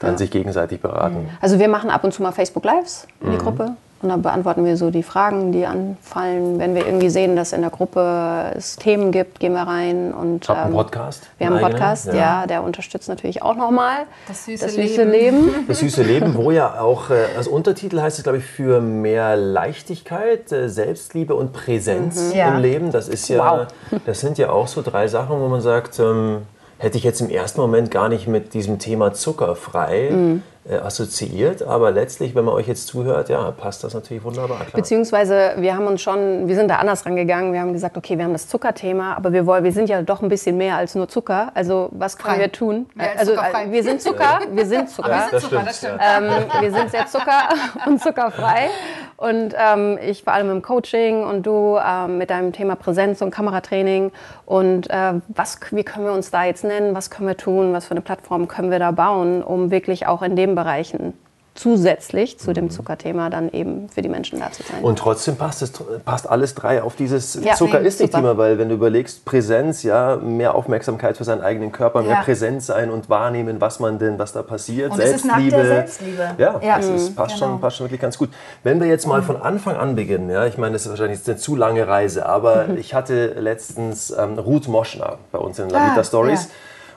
dann 0.00 0.12
ja. 0.12 0.18
sich 0.18 0.30
gegenseitig 0.30 0.80
beraten. 0.80 1.28
Also 1.40 1.60
wir 1.60 1.68
machen 1.68 1.90
ab 1.90 2.02
und 2.02 2.12
zu 2.12 2.22
mal 2.22 2.32
Facebook 2.32 2.64
Lives 2.64 3.06
in 3.20 3.30
die 3.30 3.36
mhm. 3.36 3.40
Gruppe. 3.40 3.76
Und 4.02 4.08
dann 4.08 4.22
beantworten 4.22 4.64
wir 4.64 4.78
so 4.78 4.90
die 4.90 5.02
Fragen, 5.02 5.52
die 5.52 5.66
anfallen. 5.66 6.58
Wenn 6.58 6.74
wir 6.74 6.86
irgendwie 6.86 7.10
sehen, 7.10 7.36
dass 7.36 7.52
in 7.52 7.60
der 7.60 7.70
Gruppe 7.70 8.50
es 8.56 8.76
Themen 8.76 9.12
gibt, 9.12 9.40
gehen 9.40 9.52
wir 9.52 9.62
rein. 9.62 10.14
Und, 10.14 10.48
Habt 10.48 10.58
ähm, 10.58 10.64
einen 10.66 10.74
Podcast? 10.74 11.28
Wir 11.36 11.48
haben 11.48 11.56
einen 11.56 11.70
Podcast, 11.70 12.06
ja. 12.06 12.14
ja. 12.14 12.46
der 12.46 12.62
unterstützt 12.62 13.10
natürlich 13.10 13.42
auch 13.42 13.56
nochmal 13.56 14.06
das 14.26 14.46
süße, 14.46 14.64
das 14.64 14.74
süße 14.74 15.04
Leben. 15.04 15.44
Leben. 15.50 15.66
Das 15.68 15.80
süße 15.80 16.02
Leben, 16.02 16.34
wo 16.34 16.50
ja 16.50 16.80
auch, 16.80 17.10
äh, 17.10 17.26
als 17.36 17.46
Untertitel 17.46 18.00
heißt 18.00 18.16
es, 18.16 18.24
glaube 18.24 18.38
ich, 18.38 18.44
für 18.44 18.80
mehr 18.80 19.36
Leichtigkeit, 19.36 20.50
äh, 20.50 20.68
Selbstliebe 20.68 21.34
und 21.34 21.52
Präsenz 21.52 22.30
mhm. 22.30 22.38
ja. 22.38 22.54
im 22.54 22.62
Leben. 22.62 22.90
Das 22.92 23.06
ist 23.06 23.28
ja, 23.28 23.68
wow. 23.90 24.00
das 24.06 24.20
sind 24.20 24.38
ja 24.38 24.50
auch 24.50 24.66
so 24.66 24.80
drei 24.80 25.08
Sachen, 25.08 25.38
wo 25.40 25.48
man 25.48 25.60
sagt, 25.60 25.98
ähm, 25.98 26.42
hätte 26.80 26.96
ich 26.96 27.04
jetzt 27.04 27.20
im 27.20 27.28
ersten 27.28 27.60
Moment 27.60 27.90
gar 27.90 28.08
nicht 28.08 28.26
mit 28.26 28.54
diesem 28.54 28.78
Thema 28.78 29.12
zuckerfrei 29.12 30.08
mhm. 30.10 30.42
äh, 30.66 30.76
assoziiert. 30.76 31.62
Aber 31.62 31.90
letztlich, 31.90 32.34
wenn 32.34 32.46
man 32.46 32.54
euch 32.54 32.68
jetzt 32.68 32.86
zuhört, 32.86 33.28
ja, 33.28 33.50
passt 33.50 33.84
das 33.84 33.92
natürlich 33.92 34.24
wunderbar. 34.24 34.60
Klar. 34.60 34.70
Beziehungsweise 34.72 35.52
wir 35.58 35.76
haben 35.76 35.86
uns 35.86 36.00
schon, 36.00 36.48
wir 36.48 36.54
sind 36.54 36.68
da 36.68 36.76
anders 36.76 37.04
rangegangen. 37.04 37.52
Wir 37.52 37.60
haben 37.60 37.74
gesagt, 37.74 37.98
okay, 37.98 38.16
wir 38.16 38.24
haben 38.24 38.32
das 38.32 38.48
Zuckerthema, 38.48 39.14
aber 39.14 39.34
wir, 39.34 39.44
wollen, 39.44 39.62
wir 39.62 39.72
sind 39.72 39.90
ja 39.90 40.00
doch 40.00 40.22
ein 40.22 40.30
bisschen 40.30 40.56
mehr 40.56 40.76
als 40.76 40.94
nur 40.94 41.06
Zucker. 41.06 41.52
Also 41.54 41.90
was 41.92 42.16
können 42.16 42.36
Frei. 42.36 42.44
wir 42.44 42.52
tun? 42.52 42.86
also 43.18 43.32
äh, 43.32 43.70
wir 43.70 43.82
sind 43.82 44.00
Zucker, 44.00 44.40
wir 44.50 44.66
sind 44.66 44.88
Zucker. 44.88 45.28
wir 45.30 45.38
sind 45.38 45.50
Zucker, 45.50 45.62
das 45.66 45.76
stimmt. 45.76 46.00
Ähm, 46.00 46.30
wir 46.60 46.72
sind 46.72 46.90
sehr 46.90 47.06
Zucker 47.06 47.48
und 47.86 48.00
zuckerfrei. 48.00 48.70
Und 49.20 49.54
ähm, 49.54 49.98
ich 50.02 50.24
vor 50.24 50.32
allem 50.32 50.50
im 50.50 50.62
Coaching 50.62 51.22
und 51.22 51.44
du 51.44 51.76
ähm, 51.76 52.16
mit 52.16 52.30
deinem 52.30 52.54
Thema 52.54 52.74
Präsenz 52.74 53.20
und 53.20 53.30
Kameratraining. 53.30 54.12
Und 54.46 54.88
äh, 54.88 55.12
was, 55.28 55.60
wie 55.72 55.84
können 55.84 56.06
wir 56.06 56.14
uns 56.14 56.30
da 56.30 56.44
jetzt 56.44 56.64
nennen? 56.64 56.94
Was 56.94 57.10
können 57.10 57.28
wir 57.28 57.36
tun? 57.36 57.74
Was 57.74 57.84
für 57.84 57.90
eine 57.90 58.00
Plattform 58.00 58.48
können 58.48 58.70
wir 58.70 58.78
da 58.78 58.92
bauen, 58.92 59.42
um 59.42 59.70
wirklich 59.70 60.06
auch 60.06 60.22
in 60.22 60.36
den 60.36 60.54
Bereichen 60.54 61.12
zusätzlich 61.54 62.38
zu 62.38 62.52
dem 62.52 62.64
mhm. 62.64 62.70
Zuckerthema 62.70 63.28
dann 63.28 63.50
eben 63.50 63.88
für 63.88 64.02
die 64.02 64.08
Menschen 64.08 64.38
da 64.38 64.52
zu 64.52 64.62
sein. 64.62 64.82
Und 64.82 64.98
trotzdem 64.98 65.36
passt, 65.36 65.62
es, 65.62 65.72
passt 66.04 66.28
alles 66.28 66.54
drei 66.54 66.82
auf 66.82 66.96
dieses 66.96 67.34
ja, 67.42 67.54
Zucker 67.54 67.80
ist 67.80 68.00
nicht 68.00 68.14
Thema, 68.14 68.38
weil 68.38 68.58
wenn 68.58 68.68
du 68.68 68.76
überlegst, 68.76 69.24
Präsenz, 69.24 69.82
ja, 69.82 70.16
mehr 70.16 70.54
Aufmerksamkeit 70.54 71.16
für 71.16 71.24
seinen 71.24 71.42
eigenen 71.42 71.72
Körper, 71.72 72.02
mehr 72.02 72.12
ja. 72.12 72.22
Präsenz 72.22 72.66
sein 72.66 72.90
und 72.90 73.10
wahrnehmen, 73.10 73.60
was 73.60 73.80
man 73.80 73.98
denn, 73.98 74.18
was 74.18 74.32
da 74.32 74.42
passiert, 74.42 74.92
und 74.92 74.98
Selbstliebe. 74.98 75.56
Es 75.56 75.62
ist 75.62 75.68
Selbstliebe. 75.68 76.34
Ja, 76.38 76.60
ja. 76.62 76.76
das 76.76 76.86
ist, 76.86 77.16
passt, 77.16 77.34
genau. 77.34 77.52
schon, 77.52 77.60
passt 77.60 77.76
schon 77.76 77.86
wirklich 77.86 78.00
ganz 78.00 78.16
gut. 78.16 78.30
Wenn 78.62 78.80
wir 78.80 78.86
jetzt 78.86 79.06
mal 79.06 79.20
mhm. 79.20 79.26
von 79.26 79.42
Anfang 79.42 79.76
an 79.76 79.96
beginnen, 79.96 80.30
ja, 80.30 80.46
ich 80.46 80.56
meine, 80.56 80.74
das 80.74 80.82
ist 80.82 80.90
wahrscheinlich 80.90 81.20
eine 81.26 81.36
zu 81.36 81.56
lange 81.56 81.86
Reise, 81.86 82.26
aber 82.26 82.68
mhm. 82.68 82.76
ich 82.78 82.94
hatte 82.94 83.34
letztens 83.38 84.10
ähm, 84.10 84.38
Ruth 84.38 84.68
Moschner 84.68 85.18
bei 85.32 85.38
uns 85.38 85.58
in 85.58 85.68
Lavita 85.68 86.00
ah, 86.00 86.04
Stories. 86.04 86.48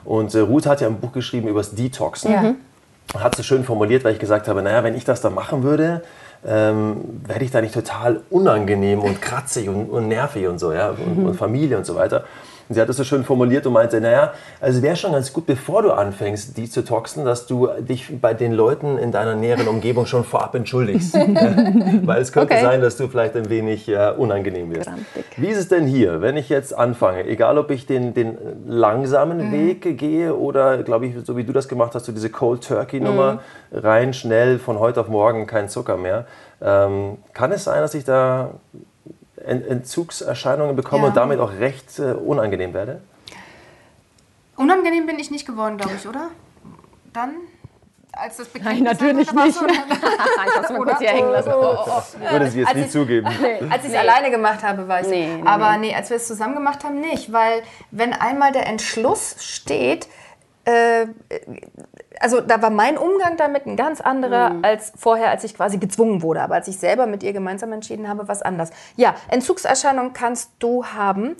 Und 0.04 0.34
äh, 0.34 0.40
Ruth 0.40 0.66
hat 0.66 0.80
ja 0.80 0.86
ein 0.86 1.00
Buch 1.00 1.12
geschrieben 1.12 1.48
über 1.48 1.60
das 1.60 1.74
Detoxen. 1.74 2.30
Mhm 2.30 2.56
hat 3.16 3.38
es 3.38 3.46
schön 3.46 3.64
formuliert, 3.64 4.04
weil 4.04 4.14
ich 4.14 4.18
gesagt 4.18 4.48
habe, 4.48 4.62
naja, 4.62 4.82
wenn 4.82 4.94
ich 4.94 5.04
das 5.04 5.20
da 5.20 5.30
machen 5.30 5.62
würde, 5.62 6.02
ähm, 6.46 7.20
werde 7.26 7.44
ich 7.44 7.50
da 7.50 7.60
nicht 7.60 7.74
total 7.74 8.20
unangenehm 8.30 9.00
und 9.00 9.22
kratzig 9.22 9.68
und, 9.68 9.86
und 9.90 10.08
nervig 10.08 10.46
und 10.46 10.58
so, 10.58 10.72
ja, 10.72 10.90
und, 10.90 11.26
und 11.26 11.34
Familie 11.34 11.76
und 11.76 11.86
so 11.86 11.94
weiter. 11.94 12.24
Und 12.68 12.74
sie 12.74 12.80
hat 12.80 12.88
das 12.88 12.96
so 12.96 13.04
schön 13.04 13.24
formuliert 13.24 13.66
und 13.66 13.72
meinte, 13.72 14.00
naja, 14.00 14.32
also 14.60 14.82
wäre 14.82 14.96
schon 14.96 15.12
ganz 15.12 15.32
gut, 15.32 15.46
bevor 15.46 15.82
du 15.82 15.92
anfängst, 15.92 16.56
die 16.56 16.68
zu 16.68 16.84
toxen, 16.84 17.24
dass 17.24 17.46
du 17.46 17.68
dich 17.80 18.20
bei 18.20 18.34
den 18.34 18.52
Leuten 18.52 18.98
in 18.98 19.12
deiner 19.12 19.34
näheren 19.34 19.68
Umgebung 19.68 20.06
schon 20.06 20.24
vorab 20.24 20.54
entschuldigst. 20.54 21.14
Weil 22.04 22.22
es 22.22 22.32
könnte 22.32 22.54
okay. 22.54 22.62
sein, 22.62 22.80
dass 22.80 22.96
du 22.96 23.08
vielleicht 23.08 23.36
ein 23.36 23.50
wenig 23.50 23.88
äh, 23.88 24.12
unangenehm 24.16 24.74
wirst. 24.74 24.86
Grantig. 24.86 25.24
Wie 25.36 25.48
ist 25.48 25.58
es 25.58 25.68
denn 25.68 25.86
hier, 25.86 26.22
wenn 26.22 26.36
ich 26.36 26.48
jetzt 26.48 26.76
anfange, 26.76 27.26
egal 27.26 27.58
ob 27.58 27.70
ich 27.70 27.86
den, 27.86 28.14
den 28.14 28.38
langsamen 28.66 29.48
mhm. 29.48 29.52
Weg 29.52 29.98
gehe 29.98 30.34
oder, 30.34 30.82
glaube 30.82 31.06
ich, 31.06 31.14
so 31.24 31.36
wie 31.36 31.44
du 31.44 31.52
das 31.52 31.68
gemacht 31.68 31.94
hast, 31.94 32.06
so 32.06 32.12
diese 32.12 32.30
Cold 32.30 32.66
Turkey 32.66 33.00
Nummer, 33.00 33.40
mhm. 33.70 33.78
rein 33.78 34.12
schnell 34.14 34.58
von 34.58 34.78
heute 34.78 35.00
auf 35.00 35.08
morgen 35.08 35.46
kein 35.46 35.68
Zucker 35.68 35.96
mehr. 35.96 36.26
Ähm, 36.62 37.18
kann 37.32 37.52
es 37.52 37.64
sein, 37.64 37.80
dass 37.80 37.94
ich 37.94 38.04
da 38.04 38.52
Entzugserscheinungen 39.44 40.76
bekomme 40.76 41.04
ja. 41.04 41.08
und 41.08 41.16
damit 41.16 41.38
auch 41.38 41.52
recht 41.58 41.98
äh, 41.98 42.12
unangenehm 42.12 42.72
werde? 42.74 43.00
Unangenehm 44.56 45.06
bin 45.06 45.18
ich 45.18 45.30
nicht 45.30 45.46
geworden, 45.46 45.76
glaube 45.76 45.94
ich, 45.96 46.06
oder? 46.06 46.30
Dann? 47.12 47.34
Als 48.12 48.36
das 48.36 48.48
Nein, 48.62 48.84
natürlich 48.84 49.32
nicht. 49.32 49.54
So, 49.54 49.66
ich 49.66 50.56
hab's 50.56 50.70
mal 50.70 50.78
kurz 50.78 50.98
hier 50.98 51.08
hängen 51.08 51.32
lassen. 51.32 51.52
Oh, 51.52 51.76
oh, 51.78 51.88
oh. 51.88 52.30
Würde 52.30 52.48
sie 52.48 52.60
jetzt 52.60 52.68
als 52.68 52.78
nie 52.78 52.88
zugeben. 52.88 53.28
Nee, 53.40 53.58
als 53.68 53.80
ich 53.80 53.86
es 53.86 53.90
nee. 53.90 53.96
alleine 53.96 54.30
gemacht 54.30 54.62
habe, 54.62 54.86
war 54.86 55.00
ich 55.00 55.08
nee, 55.08 55.36
nee, 55.36 55.42
Aber 55.44 55.76
nee, 55.78 55.94
als 55.94 56.10
wir 56.10 56.18
es 56.18 56.26
zusammen 56.28 56.54
gemacht 56.54 56.84
haben, 56.84 57.00
nicht. 57.00 57.32
Weil 57.32 57.62
wenn 57.90 58.12
einmal 58.12 58.52
der 58.52 58.66
Entschluss 58.68 59.36
steht, 59.40 60.06
äh, 60.64 61.06
also 62.24 62.40
da 62.40 62.62
war 62.62 62.70
mein 62.70 62.96
Umgang 62.96 63.36
damit 63.36 63.66
ein 63.66 63.76
ganz 63.76 64.00
anderer 64.00 64.54
mhm. 64.54 64.64
als 64.64 64.94
vorher, 64.96 65.28
als 65.28 65.44
ich 65.44 65.54
quasi 65.54 65.76
gezwungen 65.76 66.22
wurde. 66.22 66.40
Aber 66.40 66.54
als 66.54 66.68
ich 66.68 66.78
selber 66.78 67.04
mit 67.04 67.22
ihr 67.22 67.34
gemeinsam 67.34 67.70
entschieden 67.70 68.08
habe, 68.08 68.26
was 68.28 68.40
anders. 68.40 68.70
Ja, 68.96 69.14
Entzugserscheinungen 69.28 70.14
kannst 70.14 70.52
du 70.58 70.86
haben 70.86 71.36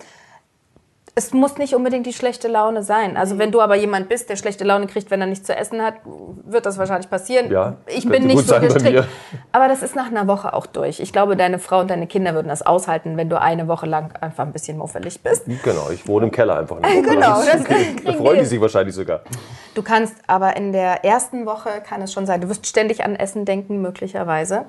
es 1.16 1.32
muss 1.32 1.58
nicht 1.58 1.74
unbedingt 1.74 2.06
die 2.06 2.12
schlechte 2.12 2.48
Laune 2.48 2.82
sein. 2.82 3.16
Also 3.16 3.38
wenn 3.38 3.52
du 3.52 3.60
aber 3.60 3.76
jemand 3.76 4.08
bist, 4.08 4.28
der 4.30 4.36
schlechte 4.36 4.64
Laune 4.64 4.88
kriegt, 4.88 5.12
wenn 5.12 5.20
er 5.20 5.28
nichts 5.28 5.46
zu 5.46 5.54
essen 5.54 5.80
hat, 5.80 5.94
wird 6.04 6.66
das 6.66 6.76
wahrscheinlich 6.76 7.08
passieren. 7.08 7.52
Ja, 7.52 7.76
ich 7.86 8.08
bin 8.08 8.26
nicht 8.26 8.48
so 8.48 8.58
gestrickt. 8.58 9.04
Aber 9.52 9.68
das 9.68 9.84
ist 9.84 9.94
nach 9.94 10.08
einer 10.08 10.26
Woche 10.26 10.52
auch 10.52 10.66
durch. 10.66 10.98
Ich 10.98 11.12
glaube, 11.12 11.36
deine 11.36 11.60
Frau 11.60 11.80
und 11.80 11.90
deine 11.90 12.08
Kinder 12.08 12.34
würden 12.34 12.48
das 12.48 12.62
aushalten, 12.62 13.16
wenn 13.16 13.28
du 13.28 13.40
eine 13.40 13.68
Woche 13.68 13.86
lang 13.86 14.12
einfach 14.20 14.44
ein 14.44 14.52
bisschen 14.52 14.76
muffelig 14.76 15.22
bist. 15.22 15.44
Genau, 15.46 15.88
ich 15.92 16.06
wohne 16.08 16.26
im 16.26 16.32
Keller 16.32 16.58
einfach. 16.58 16.78
Eine 16.78 16.96
Woche 16.96 17.02
genau, 17.14 17.44
das 17.44 17.60
okay. 17.60 17.94
da 18.04 18.12
freuen 18.14 18.40
die 18.40 18.46
sich 18.46 18.60
wahrscheinlich 18.60 18.96
sogar. 18.96 19.20
Du 19.74 19.82
kannst 19.82 20.16
aber 20.26 20.56
in 20.56 20.72
der 20.72 21.04
ersten 21.04 21.46
Woche, 21.46 21.68
kann 21.88 22.02
es 22.02 22.12
schon 22.12 22.26
sein, 22.26 22.40
du 22.40 22.48
wirst 22.48 22.66
ständig 22.66 23.04
an 23.04 23.14
Essen 23.14 23.44
denken, 23.44 23.80
möglicherweise. 23.80 24.64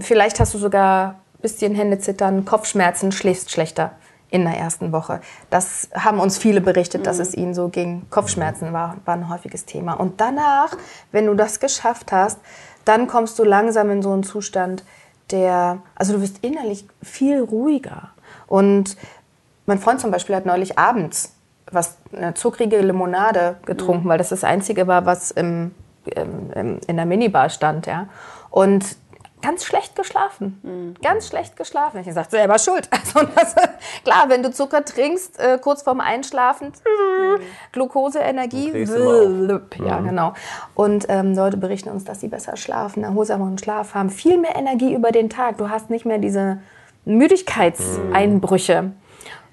Vielleicht 0.00 0.40
hast 0.40 0.54
du 0.54 0.58
sogar 0.58 1.16
ein 1.34 1.42
bisschen 1.42 1.74
Hände 1.74 1.98
zittern, 1.98 2.46
Kopfschmerzen, 2.46 3.12
schläfst 3.12 3.50
schlechter 3.50 3.92
in 4.30 4.44
der 4.44 4.58
ersten 4.58 4.92
Woche. 4.92 5.20
Das 5.50 5.88
haben 5.94 6.18
uns 6.18 6.38
viele 6.38 6.60
berichtet, 6.60 7.02
mhm. 7.02 7.04
dass 7.04 7.18
es 7.18 7.34
ihnen 7.34 7.54
so 7.54 7.68
ging. 7.68 8.06
Kopfschmerzen 8.10 8.72
war, 8.72 8.96
war 9.04 9.14
ein 9.14 9.28
häufiges 9.28 9.64
Thema. 9.64 9.94
Und 9.94 10.20
danach, 10.20 10.76
wenn 11.12 11.26
du 11.26 11.34
das 11.34 11.60
geschafft 11.60 12.12
hast, 12.12 12.38
dann 12.84 13.06
kommst 13.06 13.38
du 13.38 13.44
langsam 13.44 13.90
in 13.90 14.02
so 14.02 14.12
einen 14.12 14.22
Zustand, 14.22 14.84
der, 15.30 15.78
also 15.94 16.14
du 16.14 16.22
wirst 16.22 16.44
innerlich 16.44 16.86
viel 17.02 17.40
ruhiger. 17.40 18.10
Und 18.46 18.96
mein 19.66 19.78
Freund 19.78 20.00
zum 20.00 20.10
Beispiel 20.10 20.36
hat 20.36 20.46
neulich 20.46 20.78
abends 20.78 21.36
was 21.70 21.98
eine 22.12 22.34
zuckrige 22.34 22.80
Limonade 22.80 23.56
getrunken, 23.64 24.04
mhm. 24.04 24.08
weil 24.08 24.18
das 24.18 24.28
das 24.28 24.44
Einzige 24.44 24.86
war, 24.86 25.06
was 25.06 25.30
im, 25.30 25.74
im, 26.04 26.80
in 26.86 26.96
der 26.96 27.06
Minibar 27.06 27.48
stand. 27.50 27.86
Ja. 27.86 28.08
Und 28.50 28.96
ganz 29.46 29.64
schlecht 29.64 29.94
geschlafen. 29.94 30.58
Mhm. 30.62 30.94
Ganz 31.00 31.28
schlecht 31.28 31.56
geschlafen. 31.56 32.00
Ich 32.00 32.06
gesagt, 32.06 32.30
selber 32.32 32.58
schuld. 32.58 32.88
Also 32.96 33.26
das, 33.34 33.54
klar, 34.04 34.28
wenn 34.28 34.42
du 34.42 34.50
Zucker 34.50 34.84
trinkst, 34.84 35.38
äh, 35.38 35.58
kurz 35.58 35.82
vorm 35.82 36.00
Einschlafen, 36.00 36.68
mhm. 36.68 37.40
Glucose, 37.72 38.18
Energie, 38.18 38.72
ja 38.72 40.00
mhm. 40.00 40.08
genau. 40.08 40.32
Und 40.74 41.06
ähm, 41.08 41.34
Leute 41.34 41.56
berichten 41.56 41.90
uns, 41.90 42.04
dass 42.04 42.20
sie 42.20 42.28
besser 42.28 42.56
schlafen, 42.56 43.04
erholsameren 43.04 43.58
Schlaf 43.58 43.94
haben, 43.94 44.10
viel 44.10 44.38
mehr 44.38 44.56
Energie 44.56 44.92
über 44.92 45.12
den 45.12 45.30
Tag. 45.30 45.58
Du 45.58 45.70
hast 45.70 45.90
nicht 45.90 46.04
mehr 46.06 46.18
diese 46.18 46.58
Müdigkeitseinbrüche. 47.04 48.82
Mhm. 48.82 48.92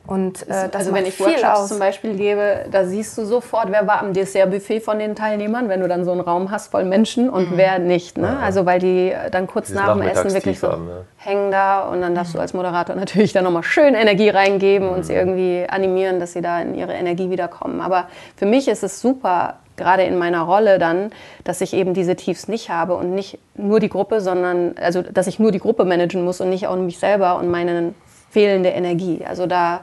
Und 0.06 0.50
äh, 0.50 0.70
also 0.74 0.94
wenn 0.94 1.06
ich 1.06 1.18
Workshops 1.20 1.44
aus. 1.44 1.68
zum 1.70 1.80
Beispiel 1.80 2.16
gebe, 2.16 2.66
da 2.70 2.86
siehst 2.86 3.18
du 3.18 3.24
sofort, 3.24 3.72
wer 3.72 3.88
war 3.88 4.02
am 4.02 4.12
Dessertbuffet 4.12 4.82
von 4.82 5.00
den 5.00 5.16
Teilnehmern, 5.16 5.70
wenn 5.70 5.80
du 5.80 5.88
dann 5.88 6.04
so 6.04 6.12
einen 6.12 6.20
Raum 6.20 6.52
hast 6.52 6.72
voll 6.72 6.84
Menschen 6.84 7.30
und 7.30 7.52
mhm. 7.52 7.58
wer 7.58 7.80
nicht. 7.80 8.18
Ne? 8.18 8.28
Ja. 8.28 8.40
Also 8.40 8.66
weil 8.66 8.80
die 8.80 9.14
dann 9.32 9.48
kurz 9.48 9.68
Dieses 9.68 9.82
nach 9.82 9.94
dem 9.94 10.02
Essen 10.02 10.34
wirklich 10.34 10.60
so 10.60 10.70
haben, 10.70 10.90
ja. 10.90 10.96
hängen 11.16 11.52
da 11.52 11.88
und 11.88 12.02
dann 12.02 12.16
darfst 12.16 12.36
du 12.36 12.40
als 12.40 12.54
Moderator 12.54 12.96
natürlich 12.98 13.32
da 13.32 13.42
nochmal 13.42 13.64
schön 13.64 13.96
Energie 13.96 14.30
reingeben 14.30 14.90
mhm. 14.90 14.94
und 14.94 15.06
sie 15.06 15.14
irgendwie 15.14 15.66
animieren, 15.70 16.20
dass 16.20 16.34
sie 16.34 16.42
da 16.42 16.62
in 16.62 16.76
ihre 16.76 16.94
Energie 16.94 17.30
wiederkommen. 17.30 17.80
Aber 17.80 18.10
für 18.36 18.46
mich 18.46 18.68
ist 18.68 18.84
es 18.84 19.00
super, 19.00 19.60
gerade 19.78 20.04
in 20.04 20.18
meiner 20.18 20.42
Rolle 20.42 20.80
dann, 20.80 21.12
dass 21.46 21.62
ich 21.62 21.74
eben 21.74 21.94
diese 21.94 22.18
Tiefs 22.18 22.50
nicht 22.50 22.70
habe 22.70 22.96
und 22.96 23.16
nicht 23.16 23.40
nur 23.56 23.80
die 23.80 23.90
Gruppe, 23.90 24.20
sondern 24.20 24.76
also 24.78 25.02
dass 25.02 25.28
ich 25.28 25.40
nur 25.40 25.52
die 25.52 25.60
Gruppe 25.60 25.86
managen 25.86 26.26
muss 26.26 26.42
und 26.42 26.50
nicht 26.50 26.68
auch 26.68 26.76
mich 26.76 27.00
selber 27.00 27.38
und 27.38 27.50
meinen 27.50 27.96
fehlende 28.34 28.70
Energie. 28.70 29.24
Also 29.26 29.46
da, 29.46 29.82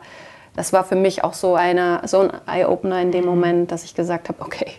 das 0.56 0.72
war 0.72 0.84
für 0.84 0.96
mich 0.96 1.24
auch 1.24 1.34
so, 1.34 1.54
eine, 1.54 2.02
so 2.04 2.20
ein 2.20 2.32
Eye-Opener 2.46 3.00
in 3.00 3.12
dem 3.12 3.24
Moment, 3.24 3.70
dass 3.70 3.84
ich 3.84 3.94
gesagt 3.94 4.28
habe, 4.28 4.42
okay, 4.42 4.72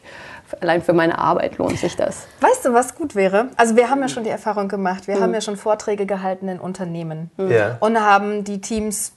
allein 0.60 0.82
für 0.82 0.94
meine 0.94 1.18
Arbeit 1.18 1.58
lohnt 1.58 1.80
sich 1.80 1.96
das. 1.96 2.28
Weißt 2.42 2.66
du, 2.66 2.74
was 2.74 2.96
gut 2.96 3.16
wäre? 3.16 3.48
Also 3.56 3.78
wir 3.78 3.90
haben 3.90 4.02
ja 4.02 4.10
schon 4.10 4.26
die 4.26 4.30
Erfahrung 4.30 4.68
gemacht. 4.68 5.08
Wir 5.08 5.16
mhm. 5.16 5.22
haben 5.22 5.34
ja 5.34 5.42
schon 5.42 5.56
Vorträge 5.56 6.06
gehalten 6.06 6.50
in 6.50 6.60
Unternehmen 6.60 7.32
mhm. 7.38 7.52
ja. 7.52 7.78
und 7.80 8.00
haben 8.00 8.44
die 8.44 8.60
Teams 8.60 9.14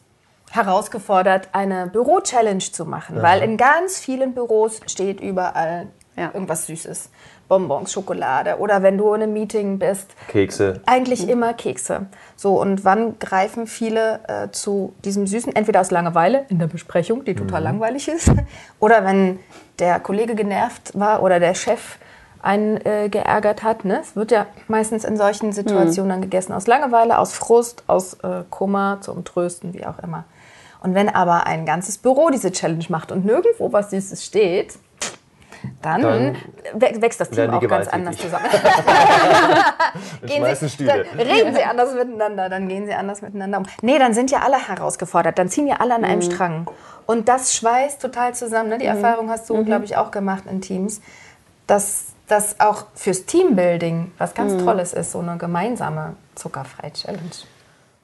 herausgefordert, 0.52 1.48
eine 1.52 1.88
Büro-Challenge 1.88 2.58
zu 2.58 2.84
machen, 2.84 3.18
Aha. 3.18 3.22
weil 3.24 3.42
in 3.42 3.56
ganz 3.56 3.98
vielen 3.98 4.34
Büros 4.34 4.80
steht 4.86 5.20
überall 5.20 5.88
ja. 6.16 6.30
irgendwas 6.32 6.66
Süßes. 6.66 7.10
Bonbons, 7.48 7.92
Schokolade 7.92 8.58
oder 8.58 8.82
wenn 8.82 8.96
du 8.96 9.12
in 9.14 9.22
einem 9.22 9.32
Meeting 9.32 9.78
bist. 9.78 10.14
Kekse. 10.28 10.80
Eigentlich 10.86 11.28
immer 11.28 11.52
Kekse. 11.52 12.06
So, 12.36 12.60
und 12.60 12.84
wann 12.84 13.18
greifen 13.18 13.66
viele 13.66 14.20
äh, 14.28 14.50
zu 14.50 14.94
diesem 15.04 15.26
Süßen? 15.26 15.54
Entweder 15.54 15.80
aus 15.80 15.90
Langeweile 15.90 16.46
in 16.48 16.58
der 16.58 16.68
Besprechung, 16.68 17.24
die 17.24 17.34
total 17.34 17.60
mhm. 17.60 17.66
langweilig 17.66 18.08
ist, 18.08 18.30
oder 18.80 19.04
wenn 19.04 19.38
der 19.78 20.00
Kollege 20.00 20.34
genervt 20.34 20.98
war 20.98 21.22
oder 21.22 21.38
der 21.38 21.54
Chef 21.54 21.98
einen 22.40 22.76
äh, 22.84 23.08
geärgert 23.08 23.62
hat. 23.62 23.84
Ne? 23.84 24.00
Es 24.00 24.16
wird 24.16 24.30
ja 24.30 24.46
meistens 24.68 25.04
in 25.04 25.16
solchen 25.16 25.52
Situationen 25.52 26.08
mhm. 26.08 26.12
dann 26.12 26.22
gegessen 26.22 26.52
aus 26.52 26.66
Langeweile, 26.66 27.18
aus 27.18 27.32
Frust, 27.32 27.84
aus 27.86 28.14
äh, 28.22 28.42
Kummer, 28.50 28.98
zum 29.00 29.24
Trösten, 29.24 29.72
wie 29.72 29.86
auch 29.86 29.98
immer. 30.00 30.24
Und 30.82 30.94
wenn 30.94 31.08
aber 31.08 31.46
ein 31.46 31.64
ganzes 31.64 31.96
Büro 31.96 32.28
diese 32.28 32.52
Challenge 32.52 32.84
macht 32.90 33.10
und 33.10 33.24
nirgendwo 33.24 33.72
was 33.72 33.90
Süßes 33.90 34.22
steht, 34.22 34.74
dann, 35.82 36.02
dann 36.02 36.36
wächst 37.02 37.20
das 37.20 37.30
Team 37.30 37.50
auch 37.50 37.60
ganz 37.60 37.88
anders 37.88 38.16
zusammen. 38.16 38.44
gehen 40.26 40.44
sie, 40.54 40.86
dann 40.86 41.00
reden 41.18 41.54
sie 41.54 41.62
anders 41.62 41.94
miteinander, 41.94 42.48
dann 42.48 42.68
gehen 42.68 42.86
sie 42.86 42.94
anders 42.94 43.22
miteinander 43.22 43.58
um. 43.58 43.64
Nee, 43.82 43.98
dann 43.98 44.14
sind 44.14 44.30
ja 44.30 44.40
alle 44.40 44.56
herausgefordert, 44.56 45.38
dann 45.38 45.48
ziehen 45.48 45.66
ja 45.66 45.76
alle 45.80 45.94
an 45.94 46.04
einem 46.04 46.20
mhm. 46.20 46.32
Strang. 46.32 46.66
Und 47.06 47.28
das 47.28 47.54
schweißt 47.54 48.00
total 48.00 48.34
zusammen. 48.34 48.70
Ne? 48.70 48.78
Die 48.78 48.88
mhm. 48.88 48.96
Erfahrung 48.96 49.30
hast 49.30 49.48
du, 49.50 49.56
mhm. 49.56 49.66
glaube 49.66 49.84
ich, 49.84 49.96
auch 49.96 50.10
gemacht 50.10 50.44
in 50.50 50.60
Teams, 50.60 51.00
dass 51.66 52.06
das 52.26 52.60
auch 52.60 52.86
fürs 52.94 53.26
Teambuilding 53.26 54.12
was 54.18 54.34
ganz 54.34 54.54
mhm. 54.54 54.64
Tolles 54.64 54.92
ist, 54.94 55.12
so 55.12 55.18
eine 55.18 55.36
gemeinsame 55.36 56.16
Zuckerfrei-Challenge. 56.34 57.20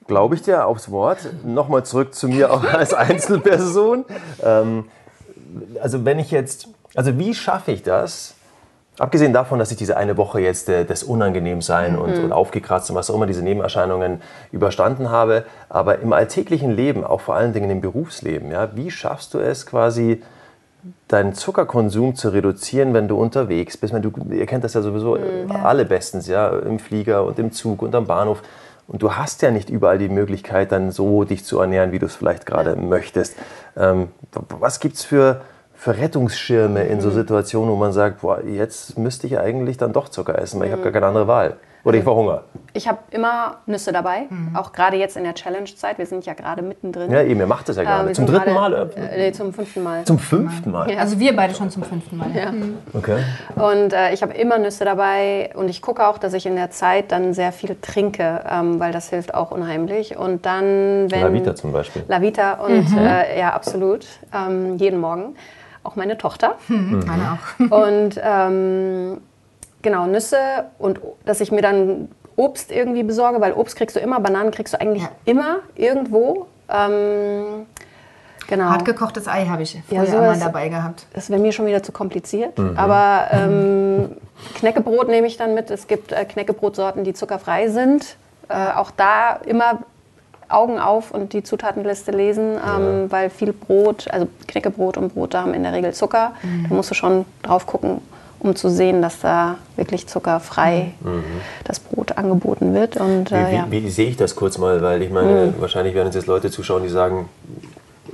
Glaube 0.06 0.34
ich 0.34 0.42
dir 0.42 0.66
aufs 0.66 0.90
Wort. 0.90 1.18
Nochmal 1.44 1.84
zurück 1.84 2.14
zu 2.14 2.28
mir 2.28 2.52
auch 2.52 2.64
als 2.64 2.92
Einzelperson. 2.92 4.04
Ähm, 4.42 4.84
also 5.80 6.04
wenn 6.04 6.18
ich 6.18 6.30
jetzt 6.30 6.68
also 6.94 7.18
wie 7.18 7.34
schaffe 7.34 7.72
ich 7.72 7.82
das? 7.82 8.34
Abgesehen 8.98 9.32
davon, 9.32 9.58
dass 9.58 9.70
ich 9.70 9.78
diese 9.78 9.96
eine 9.96 10.16
Woche 10.18 10.40
jetzt 10.40 10.68
äh, 10.68 10.84
des 10.84 11.02
Unangenehmsein 11.02 11.96
und, 11.96 12.18
mhm. 12.18 12.24
und 12.24 12.32
aufgekratzt 12.32 12.90
und 12.90 12.96
was 12.96 13.10
auch 13.10 13.14
immer 13.14 13.26
diese 13.26 13.42
Nebenerscheinungen 13.42 14.20
überstanden 14.52 15.10
habe, 15.10 15.44
aber 15.70 16.00
im 16.00 16.12
alltäglichen 16.12 16.70
Leben, 16.70 17.02
auch 17.02 17.22
vor 17.22 17.34
allen 17.34 17.54
Dingen 17.54 17.70
im 17.70 17.80
Berufsleben, 17.80 18.50
ja, 18.50 18.76
wie 18.76 18.90
schaffst 18.90 19.32
du 19.32 19.38
es 19.38 19.64
quasi, 19.64 20.22
deinen 21.08 21.34
Zuckerkonsum 21.34 22.14
zu 22.14 22.30
reduzieren, 22.30 22.94
wenn 22.94 23.08
du 23.08 23.16
unterwegs 23.16 23.76
bist? 23.76 23.92
Meine, 23.92 24.10
du, 24.10 24.12
ihr 24.32 24.46
kennt 24.46 24.64
das 24.64 24.74
ja 24.74 24.82
sowieso 24.82 25.16
mhm, 25.16 25.50
ja. 25.50 25.62
alle 25.62 25.84
bestens, 25.84 26.26
ja, 26.26 26.50
im 26.50 26.78
Flieger 26.78 27.24
und 27.24 27.38
im 27.38 27.52
Zug 27.52 27.82
und 27.82 27.94
am 27.94 28.06
Bahnhof. 28.06 28.42
Und 28.86 29.02
du 29.02 29.14
hast 29.14 29.40
ja 29.42 29.50
nicht 29.50 29.70
überall 29.70 29.98
die 29.98 30.08
Möglichkeit, 30.08 30.72
dann 30.72 30.90
so 30.90 31.24
dich 31.24 31.44
zu 31.44 31.60
ernähren, 31.60 31.92
wie 31.92 31.98
du 31.98 32.06
es 32.06 32.16
vielleicht 32.16 32.44
gerade 32.44 32.70
ja. 32.70 32.76
möchtest. 32.76 33.36
Ähm, 33.76 34.08
was 34.58 34.80
gibt 34.80 34.96
es 34.96 35.04
für 35.04 35.40
für 35.80 35.96
Rettungsschirme 35.96 36.82
in 36.84 37.00
so 37.00 37.08
mhm. 37.08 37.14
Situationen, 37.14 37.72
wo 37.72 37.76
man 37.76 37.92
sagt, 37.92 38.20
boah, 38.20 38.44
jetzt 38.44 38.98
müsste 38.98 39.26
ich 39.26 39.38
eigentlich 39.38 39.78
dann 39.78 39.94
doch 39.94 40.10
Zucker 40.10 40.38
essen, 40.38 40.60
weil 40.60 40.66
ich 40.66 40.72
habe 40.72 40.82
gar 40.82 40.92
keine 40.92 41.06
andere 41.06 41.26
Wahl. 41.26 41.56
Oder 41.84 41.96
ich 41.96 42.04
verhungere. 42.04 42.44
Ich 42.74 42.86
habe 42.86 42.98
immer 43.10 43.56
Nüsse 43.64 43.90
dabei, 43.90 44.26
mhm. 44.28 44.54
auch 44.54 44.72
gerade 44.72 44.98
jetzt 44.98 45.16
in 45.16 45.24
der 45.24 45.32
Challenge-Zeit. 45.32 45.96
Wir 45.96 46.04
sind 46.04 46.26
ja 46.26 46.34
gerade 46.34 46.60
mittendrin. 46.60 47.10
Ja, 47.10 47.22
eben, 47.22 47.40
ihr 47.40 47.46
macht 47.46 47.70
das 47.70 47.76
ja 47.76 47.84
gerade. 47.84 48.10
Äh, 48.10 48.12
zum 48.12 48.26
dritten 48.26 48.52
Mal? 48.52 48.74
Äh, 48.74 49.16
nee, 49.16 49.32
zum 49.32 49.54
fünften 49.54 49.82
Mal. 49.82 50.04
Zum 50.04 50.18
fünften 50.18 50.70
Mal? 50.70 50.90
Ja. 50.90 50.98
Also 50.98 51.18
wir 51.18 51.34
beide 51.34 51.54
schon 51.54 51.70
zum 51.70 51.82
fünften 51.82 52.18
Mal. 52.18 52.30
Ja. 52.36 52.52
Mhm. 52.52 52.76
Okay. 52.92 53.16
Und 53.54 53.94
äh, 53.94 54.12
ich 54.12 54.20
habe 54.20 54.34
immer 54.34 54.58
Nüsse 54.58 54.84
dabei 54.84 55.48
und 55.54 55.70
ich 55.70 55.80
gucke 55.80 56.06
auch, 56.06 56.18
dass 56.18 56.34
ich 56.34 56.44
in 56.44 56.56
der 56.56 56.70
Zeit 56.70 57.10
dann 57.10 57.32
sehr 57.32 57.52
viel 57.52 57.74
trinke, 57.80 58.44
ähm, 58.46 58.78
weil 58.78 58.92
das 58.92 59.08
hilft 59.08 59.32
auch 59.32 59.50
unheimlich. 59.50 60.18
Und 60.18 60.44
dann, 60.44 61.10
wenn... 61.10 61.22
La 61.22 61.32
Vita 61.32 61.54
zum 61.54 61.72
Beispiel. 61.72 62.02
La 62.06 62.20
Vita 62.20 62.52
und 62.64 62.90
mhm. 62.90 62.98
Äh, 62.98 63.40
ja, 63.40 63.54
absolut. 63.54 64.06
Ähm, 64.34 64.76
jeden 64.76 65.00
Morgen 65.00 65.34
auch 65.82 65.96
meine 65.96 66.18
Tochter. 66.18 66.56
Mhm. 66.68 67.04
Meine 67.06 67.32
auch. 67.32 67.70
Und 67.86 68.20
ähm, 68.22 69.20
genau, 69.82 70.06
Nüsse 70.06 70.36
und 70.78 71.00
dass 71.24 71.40
ich 71.40 71.52
mir 71.52 71.62
dann 71.62 72.08
Obst 72.36 72.70
irgendwie 72.70 73.02
besorge, 73.02 73.40
weil 73.40 73.52
Obst 73.52 73.76
kriegst 73.76 73.96
du 73.96 74.00
immer, 74.00 74.20
Bananen 74.20 74.50
kriegst 74.50 74.74
du 74.74 74.80
eigentlich 74.80 75.02
ja. 75.02 75.10
immer 75.24 75.58
irgendwo. 75.74 76.46
Ähm, 76.68 77.66
genau. 78.46 78.64
Hartgekochtes 78.64 79.28
Ei 79.28 79.46
habe 79.46 79.62
ich 79.62 79.78
vorher 79.88 80.08
ja, 80.08 80.20
einmal 80.20 80.38
dabei 80.38 80.68
gehabt. 80.68 81.06
Das 81.12 81.28
wäre 81.28 81.40
mir 81.40 81.52
schon 81.52 81.66
wieder 81.66 81.82
zu 81.82 81.92
kompliziert. 81.92 82.58
Mhm. 82.58 82.78
Aber 82.78 83.26
ähm, 83.32 84.16
Knäckebrot 84.54 85.08
nehme 85.08 85.26
ich 85.26 85.36
dann 85.36 85.54
mit. 85.54 85.70
Es 85.70 85.86
gibt 85.86 86.12
äh, 86.12 86.24
Knäckebrotsorten, 86.24 87.04
die 87.04 87.12
zuckerfrei 87.12 87.68
sind. 87.68 88.16
Äh, 88.48 88.72
auch 88.74 88.90
da 88.90 89.34
immer 89.44 89.80
Augen 90.50 90.78
auf 90.78 91.10
und 91.10 91.32
die 91.32 91.42
Zutatenliste 91.42 92.10
lesen, 92.10 92.52
ähm, 92.52 93.02
ja. 93.02 93.10
weil 93.10 93.30
viel 93.30 93.52
Brot, 93.52 94.08
also 94.10 94.28
Knäckebrot 94.46 94.96
und 94.96 95.14
Brot 95.14 95.34
haben 95.34 95.54
in 95.54 95.62
der 95.62 95.72
Regel 95.72 95.92
Zucker. 95.92 96.32
Mhm. 96.42 96.66
Da 96.68 96.74
musst 96.74 96.90
du 96.90 96.94
schon 96.94 97.24
drauf 97.42 97.66
gucken, 97.66 98.00
um 98.38 98.56
zu 98.56 98.68
sehen, 98.68 99.02
dass 99.02 99.20
da 99.20 99.56
wirklich 99.76 100.06
zuckerfrei 100.06 100.92
mhm. 101.00 101.22
das 101.64 101.80
Brot 101.80 102.12
angeboten 102.18 102.74
wird. 102.74 102.96
Und, 102.96 103.32
äh, 103.32 103.50
wie, 103.50 103.54
ja. 103.56 103.66
wie, 103.70 103.84
wie, 103.84 103.90
sehe 103.90 104.08
ich 104.08 104.16
das 104.16 104.36
kurz 104.36 104.58
mal? 104.58 104.82
Weil 104.82 105.02
ich 105.02 105.10
meine, 105.10 105.46
mhm. 105.46 105.60
wahrscheinlich 105.60 105.94
werden 105.94 106.06
uns 106.06 106.16
jetzt 106.16 106.26
Leute 106.26 106.50
zuschauen, 106.50 106.82
die 106.82 106.88
sagen, 106.88 107.28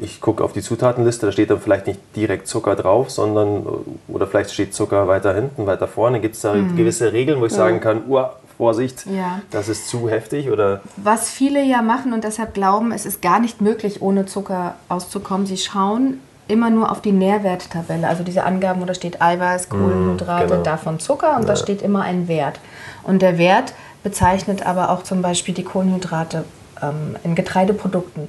ich 0.00 0.20
gucke 0.20 0.44
auf 0.44 0.52
die 0.52 0.60
Zutatenliste, 0.60 1.26
da 1.26 1.32
steht 1.32 1.50
dann 1.50 1.60
vielleicht 1.60 1.86
nicht 1.86 2.00
direkt 2.14 2.48
Zucker 2.48 2.76
drauf, 2.76 3.10
sondern, 3.10 3.66
oder 4.08 4.26
vielleicht 4.26 4.52
steht 4.52 4.74
Zucker 4.74 5.08
weiter 5.08 5.34
hinten, 5.34 5.66
weiter 5.66 5.88
vorne. 5.88 6.20
Gibt 6.20 6.34
es 6.34 6.42
da 6.42 6.54
mhm. 6.54 6.76
gewisse 6.76 7.12
Regeln, 7.12 7.40
wo 7.40 7.46
ich 7.46 7.52
sagen 7.52 7.80
kann, 7.80 8.02
uah, 8.08 8.34
Vorsicht, 8.56 9.06
ja. 9.06 9.40
das 9.50 9.68
ist 9.68 9.88
zu 9.88 10.08
heftig? 10.08 10.50
Oder? 10.50 10.80
Was 10.96 11.30
viele 11.30 11.62
ja 11.62 11.82
machen 11.82 12.12
und 12.12 12.24
deshalb 12.24 12.54
glauben, 12.54 12.92
es 12.92 13.04
ist 13.04 13.20
gar 13.20 13.40
nicht 13.40 13.60
möglich, 13.60 14.00
ohne 14.00 14.26
Zucker 14.26 14.76
auszukommen. 14.88 15.46
Sie 15.46 15.58
schauen 15.58 16.20
immer 16.48 16.70
nur 16.70 16.90
auf 16.90 17.00
die 17.00 17.12
Nährwerttabelle, 17.12 18.06
also 18.06 18.22
diese 18.22 18.44
Angaben, 18.44 18.80
wo 18.80 18.84
da 18.84 18.94
steht 18.94 19.20
Eiweiß, 19.20 19.68
mhm, 19.68 19.78
Kohlenhydrate, 19.78 20.46
genau. 20.48 20.62
davon 20.62 21.00
Zucker 21.00 21.36
und 21.36 21.42
ja. 21.42 21.48
da 21.48 21.56
steht 21.56 21.82
immer 21.82 22.02
ein 22.02 22.28
Wert. 22.28 22.60
Und 23.02 23.22
der 23.22 23.38
Wert 23.38 23.74
bezeichnet 24.02 24.64
aber 24.64 24.90
auch 24.90 25.02
zum 25.02 25.22
Beispiel 25.22 25.54
die 25.54 25.64
Kohlenhydrate 25.64 26.44
ähm, 26.82 27.16
in 27.24 27.34
Getreideprodukten, 27.34 28.28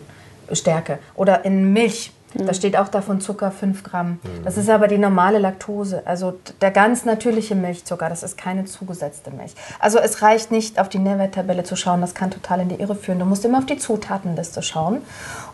Stärke 0.52 1.00
oder 1.16 1.46
in 1.46 1.74
Milch. 1.74 2.12
Da 2.34 2.54
steht 2.54 2.78
auch 2.78 2.90
davon 2.90 3.22
Zucker 3.22 3.52
5 3.52 3.84
Gramm. 3.84 4.20
Das 4.44 4.58
ist 4.58 4.70
aber 4.70 4.88
die 4.88 4.98
normale 4.98 5.40
Laktose, 5.40 6.04
also 6.06 6.38
der 6.62 6.72
ganz 6.72 7.06
natürliche 7.06 7.56
Milchzucker. 7.56 8.10
Das 8.10 8.22
ist 8.22 8.38
keine 8.38 8.66
zugesetzte 8.66 9.32
Milch. 9.32 9.54
Also 9.80 10.00
es 10.00 10.22
reicht 10.22 10.52
nicht, 10.52 10.80
auf 10.80 10.90
die 10.90 11.00
Nährwerttabelle 11.00 11.64
zu 11.64 11.76
schauen. 11.76 12.02
Das 12.02 12.14
kann 12.14 12.30
total 12.30 12.62
in 12.62 12.70
die 12.70 12.76
Irre 12.76 12.96
führen. 12.96 13.20
Du 13.20 13.26
musst 13.26 13.46
immer 13.46 13.60
auf 13.60 13.66
die 13.66 13.78
Zutatenliste 13.78 14.62
schauen. 14.62 15.02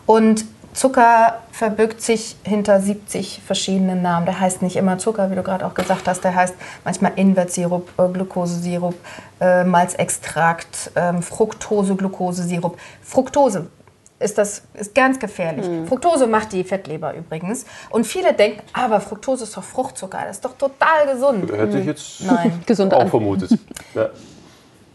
Und 0.04 0.44
Zucker 0.74 1.38
verbirgt 1.52 2.02
sich 2.02 2.34
hinter 2.42 2.80
70 2.80 3.40
verschiedenen 3.46 4.02
Namen. 4.02 4.26
Der 4.26 4.40
heißt 4.40 4.60
nicht 4.60 4.74
immer 4.74 4.98
Zucker, 4.98 5.30
wie 5.30 5.36
du 5.36 5.44
gerade 5.44 5.64
auch 5.64 5.74
gesagt 5.74 6.08
hast. 6.08 6.24
Der 6.24 6.34
heißt 6.34 6.54
manchmal 6.84 7.12
Invertsirup, 7.14 7.92
äh, 7.96 8.08
Glukosesirup, 8.08 8.96
äh, 9.40 9.62
Malzextrakt, 9.62 10.90
äh, 10.96 11.22
Fructose, 11.22 11.94
Glukosesirup. 11.94 12.76
Fructose 13.02 13.68
ist 14.24 14.38
das 14.38 14.62
ist 14.74 14.94
ganz 14.94 15.18
gefährlich. 15.18 15.68
Mhm. 15.68 15.86
Fructose 15.86 16.26
macht 16.26 16.52
die 16.52 16.64
Fettleber 16.64 17.14
übrigens. 17.14 17.66
Und 17.90 18.06
viele 18.06 18.32
denken, 18.32 18.62
aber 18.72 19.00
Fructose 19.00 19.44
ist 19.44 19.56
doch 19.56 19.62
Fruchtzucker, 19.62 20.18
das 20.26 20.36
ist 20.36 20.44
doch 20.44 20.56
total 20.56 21.06
gesund. 21.12 21.52
Hätte 21.52 21.78
ich 21.78 21.86
jetzt 21.86 22.22
Nein. 22.22 22.62
Gesund 22.66 22.92
auch 22.94 23.08
vermutet. 23.08 23.50
Ja. 23.94 24.08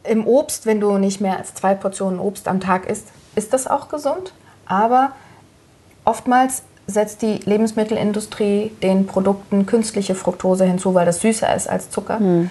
Im 0.03 0.27
Obst, 0.27 0.65
wenn 0.65 0.81
du 0.81 0.97
nicht 0.97 1.21
mehr 1.21 1.37
als 1.37 1.53
zwei 1.53 1.73
Portionen 1.73 2.19
Obst 2.19 2.49
am 2.49 2.59
Tag 2.59 2.89
isst, 2.89 3.07
ist 3.35 3.53
das 3.53 3.65
auch 3.65 3.87
gesund. 3.87 4.33
Aber 4.65 5.13
oftmals 6.03 6.63
setzt 6.85 7.21
die 7.21 7.35
Lebensmittelindustrie 7.45 8.71
den 8.81 9.05
Produkten 9.07 9.65
künstliche 9.65 10.15
Fructose 10.15 10.65
hinzu, 10.65 10.95
weil 10.95 11.05
das 11.05 11.21
süßer 11.21 11.55
ist 11.55 11.69
als 11.69 11.89
Zucker. 11.91 12.19
Mhm. 12.19 12.49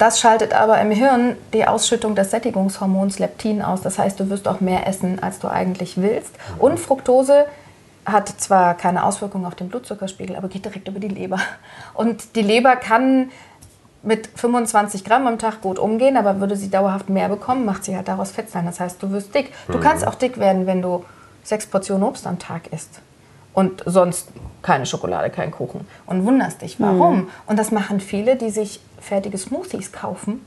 Das 0.00 0.18
schaltet 0.18 0.54
aber 0.54 0.80
im 0.80 0.90
Hirn 0.90 1.36
die 1.52 1.66
Ausschüttung 1.66 2.14
des 2.14 2.30
Sättigungshormons 2.30 3.18
Leptin 3.18 3.60
aus. 3.60 3.82
Das 3.82 3.98
heißt, 3.98 4.18
du 4.18 4.30
wirst 4.30 4.48
auch 4.48 4.62
mehr 4.62 4.86
essen, 4.86 5.22
als 5.22 5.40
du 5.40 5.48
eigentlich 5.48 6.00
willst. 6.00 6.34
Und 6.58 6.80
Fructose 6.80 7.44
hat 8.06 8.30
zwar 8.30 8.78
keine 8.78 9.04
Auswirkungen 9.04 9.44
auf 9.44 9.56
den 9.56 9.68
Blutzuckerspiegel, 9.68 10.36
aber 10.36 10.48
geht 10.48 10.64
direkt 10.64 10.88
über 10.88 11.00
die 11.00 11.08
Leber. 11.08 11.38
Und 11.92 12.34
die 12.34 12.40
Leber 12.40 12.76
kann 12.76 13.30
mit 14.02 14.26
25 14.26 15.04
Gramm 15.04 15.26
am 15.26 15.38
Tag 15.38 15.60
gut 15.60 15.78
umgehen, 15.78 16.16
aber 16.16 16.40
würde 16.40 16.56
sie 16.56 16.70
dauerhaft 16.70 17.10
mehr 17.10 17.28
bekommen, 17.28 17.66
macht 17.66 17.84
sie 17.84 17.94
halt 17.94 18.08
daraus 18.08 18.30
Fett 18.30 18.48
sein. 18.48 18.64
Das 18.64 18.80
heißt, 18.80 19.02
du 19.02 19.10
wirst 19.10 19.34
dick. 19.34 19.52
Du 19.68 19.76
mhm. 19.76 19.82
kannst 19.82 20.06
auch 20.06 20.14
dick 20.14 20.38
werden, 20.38 20.66
wenn 20.66 20.80
du 20.80 21.04
sechs 21.42 21.66
Portionen 21.66 22.04
Obst 22.04 22.26
am 22.26 22.38
Tag 22.38 22.72
isst 22.72 23.02
und 23.52 23.82
sonst 23.84 24.28
keine 24.62 24.86
Schokolade, 24.86 25.30
kein 25.30 25.50
Kuchen 25.50 25.86
und 26.06 26.24
wunderst 26.24 26.62
dich, 26.62 26.80
warum. 26.80 27.16
Mhm. 27.16 27.28
Und 27.46 27.58
das 27.58 27.70
machen 27.70 28.00
viele, 28.00 28.36
die 28.36 28.50
sich 28.50 28.80
fertige 29.00 29.38
Smoothies 29.38 29.92
kaufen. 29.92 30.44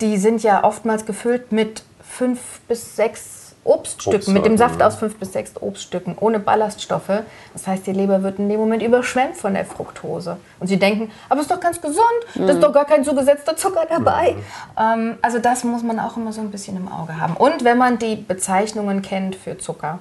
Die 0.00 0.18
sind 0.18 0.42
ja 0.42 0.64
oftmals 0.64 1.06
gefüllt 1.06 1.52
mit 1.52 1.82
fünf 2.02 2.40
bis 2.68 2.96
sechs 2.96 3.46
Obststücken, 3.66 4.16
Obstsorten, 4.16 4.32
mit 4.32 4.44
dem 4.46 4.56
Saft 4.56 4.80
aus 4.82 4.94
fünf 4.94 5.16
bis 5.16 5.32
sechs 5.32 5.52
Obststücken, 5.60 6.16
ohne 6.20 6.38
Ballaststoffe. 6.38 7.22
Das 7.52 7.66
heißt, 7.66 7.86
die 7.86 7.92
Leber 7.92 8.22
wird 8.22 8.38
in 8.38 8.48
dem 8.48 8.60
Moment 8.60 8.82
überschwemmt 8.82 9.36
von 9.36 9.54
der 9.54 9.64
Fructose. 9.64 10.36
Und 10.60 10.68
sie 10.68 10.78
denken, 10.78 11.10
aber 11.28 11.40
ist 11.40 11.50
doch 11.50 11.60
ganz 11.60 11.80
gesund, 11.80 12.06
mhm. 12.34 12.46
da 12.46 12.52
ist 12.52 12.62
doch 12.62 12.72
gar 12.72 12.84
kein 12.84 13.04
zugesetzter 13.04 13.56
Zucker 13.56 13.86
dabei. 13.88 14.32
Mhm. 14.32 14.42
Ähm, 14.78 15.18
also 15.20 15.38
das 15.38 15.64
muss 15.64 15.82
man 15.82 15.98
auch 15.98 16.16
immer 16.16 16.32
so 16.32 16.40
ein 16.40 16.50
bisschen 16.50 16.76
im 16.76 16.88
Auge 16.88 17.20
haben. 17.20 17.36
Und 17.36 17.64
wenn 17.64 17.76
man 17.76 17.98
die 17.98 18.16
Bezeichnungen 18.16 19.02
kennt 19.02 19.34
für 19.34 19.58
Zucker, 19.58 19.98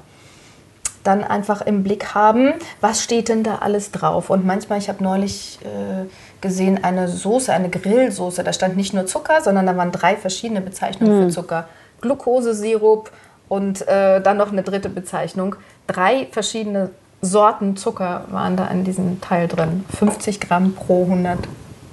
dann 1.06 1.24
einfach 1.24 1.62
im 1.62 1.84
Blick 1.84 2.14
haben, 2.16 2.54
was 2.82 3.02
steht 3.04 3.30
denn 3.30 3.44
da 3.44 3.60
alles 3.60 3.92
drauf. 3.92 4.30
Und 4.30 4.46
manchmal, 4.46 4.80
ich 4.80 4.90
habe 4.90 5.04
neulich 5.04 5.60
äh, 5.64 6.06
gesehen, 6.42 6.84
eine 6.84 7.08
Soße, 7.08 7.54
eine 7.54 7.70
Grillsoße, 7.70 8.44
da 8.44 8.54
stand 8.54 8.76
nicht 8.78 8.94
nur 8.94 9.06
Zucker, 9.06 9.42
sondern 9.42 9.66
da 9.66 9.78
waren 9.78 9.92
drei 9.92 10.16
verschiedene 10.16 10.62
Bezeichnungen 10.62 11.18
mhm. 11.18 11.24
für 11.24 11.30
Zucker. 11.30 11.68
Glukosesirup 12.02 13.12
und 13.48 13.88
äh, 13.88 14.22
dann 14.22 14.38
noch 14.38 14.52
eine 14.52 14.64
dritte 14.64 14.90
Bezeichnung. 14.90 15.56
Drei 15.88 16.28
verschiedene 16.32 16.90
Sorten 17.22 17.78
Zucker 17.78 18.26
waren 18.30 18.56
da 18.56 18.68
in 18.68 18.84
diesem 18.84 19.22
Teil 19.22 19.48
drin. 19.48 19.86
50 19.98 20.40
Gramm 20.40 20.74
pro 20.74 21.04
100 21.04 21.40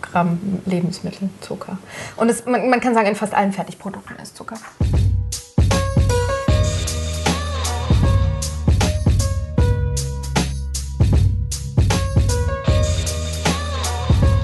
Gramm 0.02 0.60
Lebensmittelzucker. 0.66 1.78
Und 2.16 2.30
es, 2.30 2.44
man, 2.44 2.68
man 2.68 2.80
kann 2.80 2.94
sagen, 2.94 3.08
in 3.08 3.14
fast 3.14 3.34
allen 3.34 3.52
Fertigprodukten 3.52 4.16
ist 4.18 4.36
Zucker. 4.36 4.56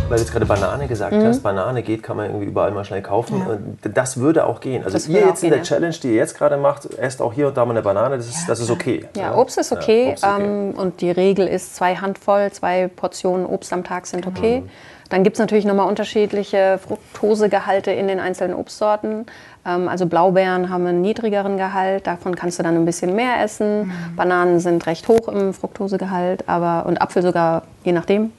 Weil 0.08 0.16
du 0.16 0.22
jetzt 0.22 0.32
gerade 0.32 0.46
Banane 0.46 0.86
gesagt 0.88 1.12
mhm. 1.12 1.24
hast, 1.24 1.42
Banane 1.42 1.82
geht, 1.82 2.02
kann 2.02 2.16
man 2.16 2.26
irgendwie 2.26 2.46
überall 2.46 2.70
mal 2.70 2.84
schnell 2.84 3.02
kaufen. 3.02 3.42
Ja. 3.84 3.90
Das 3.90 4.18
würde 4.18 4.46
auch 4.46 4.60
gehen. 4.60 4.84
Also 4.84 4.96
das 4.96 5.08
ihr 5.08 5.20
jetzt 5.20 5.42
in 5.42 5.50
der 5.50 5.62
Challenge, 5.62 5.94
die 6.02 6.08
ihr 6.08 6.14
jetzt 6.16 6.36
gerade 6.36 6.56
macht, 6.56 6.86
esst 6.98 7.20
auch 7.20 7.32
hier 7.32 7.48
und 7.48 7.56
da 7.56 7.64
mal 7.64 7.72
eine 7.72 7.82
Banane, 7.82 8.16
das 8.16 8.28
ist, 8.28 8.42
ja, 8.42 8.48
das 8.48 8.60
ist 8.60 8.70
okay. 8.70 9.06
Ja, 9.16 9.36
Obst 9.36 9.58
ist 9.58 9.72
okay. 9.72 10.10
Obst 10.12 10.24
okay. 10.24 10.42
Ähm, 10.42 10.74
und 10.76 11.00
die 11.00 11.10
Regel 11.10 11.46
ist 11.46 11.76
zwei 11.76 11.96
Handvoll, 11.96 12.50
zwei 12.52 12.88
Portionen 12.88 13.46
Obst 13.46 13.72
am 13.72 13.84
Tag 13.84 14.06
sind 14.06 14.26
okay. 14.26 14.60
Mhm. 14.60 14.70
Dann 15.10 15.24
gibt 15.24 15.36
es 15.36 15.40
natürlich 15.40 15.64
nochmal 15.64 15.88
unterschiedliche 15.88 16.78
Fructosegehalte 16.86 17.90
in 17.90 18.08
den 18.08 18.20
einzelnen 18.20 18.54
Obstsorten. 18.54 19.26
Ähm, 19.66 19.88
also 19.88 20.06
Blaubeeren 20.06 20.68
haben 20.68 20.86
einen 20.86 21.00
niedrigeren 21.00 21.56
Gehalt, 21.56 22.06
davon 22.06 22.34
kannst 22.34 22.58
du 22.58 22.62
dann 22.62 22.76
ein 22.76 22.84
bisschen 22.84 23.14
mehr 23.14 23.42
essen. 23.42 23.86
Mhm. 23.86 24.16
Bananen 24.16 24.60
sind 24.60 24.86
recht 24.86 25.08
hoch 25.08 25.28
im 25.28 25.54
Fructosegehalt, 25.54 26.48
aber 26.48 26.86
und 26.86 27.00
Apfel 27.00 27.22
sogar, 27.22 27.62
je 27.84 27.92
nachdem, 27.92 28.32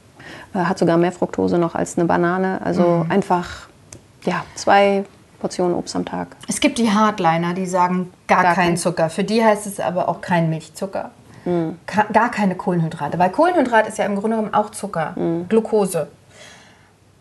hat 0.53 0.79
sogar 0.79 0.97
mehr 0.97 1.11
Fructose 1.11 1.57
noch 1.57 1.75
als 1.75 1.97
eine 1.97 2.05
Banane. 2.05 2.59
Also 2.63 3.03
mhm. 3.03 3.11
einfach 3.11 3.67
ja, 4.23 4.43
zwei 4.55 5.05
Portionen 5.39 5.75
Obst 5.75 5.95
am 5.95 6.05
Tag. 6.05 6.27
Es 6.47 6.59
gibt 6.59 6.77
die 6.77 6.91
Hardliner, 6.91 7.53
die 7.53 7.65
sagen 7.65 8.11
gar, 8.27 8.43
gar 8.43 8.55
kein 8.55 8.77
Zucker. 8.77 9.09
Für 9.09 9.23
die 9.23 9.43
heißt 9.43 9.65
es 9.67 9.79
aber 9.79 10.09
auch 10.09 10.21
kein 10.21 10.49
Milchzucker. 10.49 11.11
Mhm. 11.45 11.79
Gar 11.85 12.31
keine 12.31 12.55
Kohlenhydrate. 12.55 13.17
Weil 13.17 13.29
Kohlenhydrat 13.29 13.87
ist 13.87 13.97
ja 13.97 14.05
im 14.05 14.15
Grunde 14.15 14.37
genommen 14.37 14.53
auch 14.53 14.71
Zucker, 14.71 15.13
mhm. 15.15 15.47
Glucose 15.47 16.07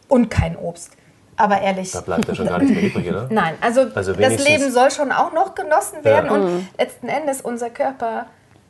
und 0.08 0.30
kein 0.30 0.56
Obst. 0.56 0.92
Aber 1.36 1.60
ehrlich. 1.60 1.92
Da 1.92 2.00
bleibt 2.00 2.26
ja 2.26 2.34
schon 2.34 2.46
gar 2.46 2.58
nichts 2.58 2.74
mehr 2.74 2.84
übrig, 2.84 3.08
oder? 3.08 3.28
Nein, 3.30 3.54
also, 3.60 3.86
also 3.94 4.12
das 4.12 4.44
Leben 4.44 4.72
soll 4.72 4.90
schon 4.90 5.12
auch 5.12 5.32
noch 5.32 5.54
genossen 5.54 6.04
werden. 6.04 6.26
Ja. 6.26 6.32
Und 6.32 6.44
mhm. 6.44 6.68
letzten 6.76 7.08
Endes 7.08 7.40
unser 7.40 7.70
Körper 7.70 8.26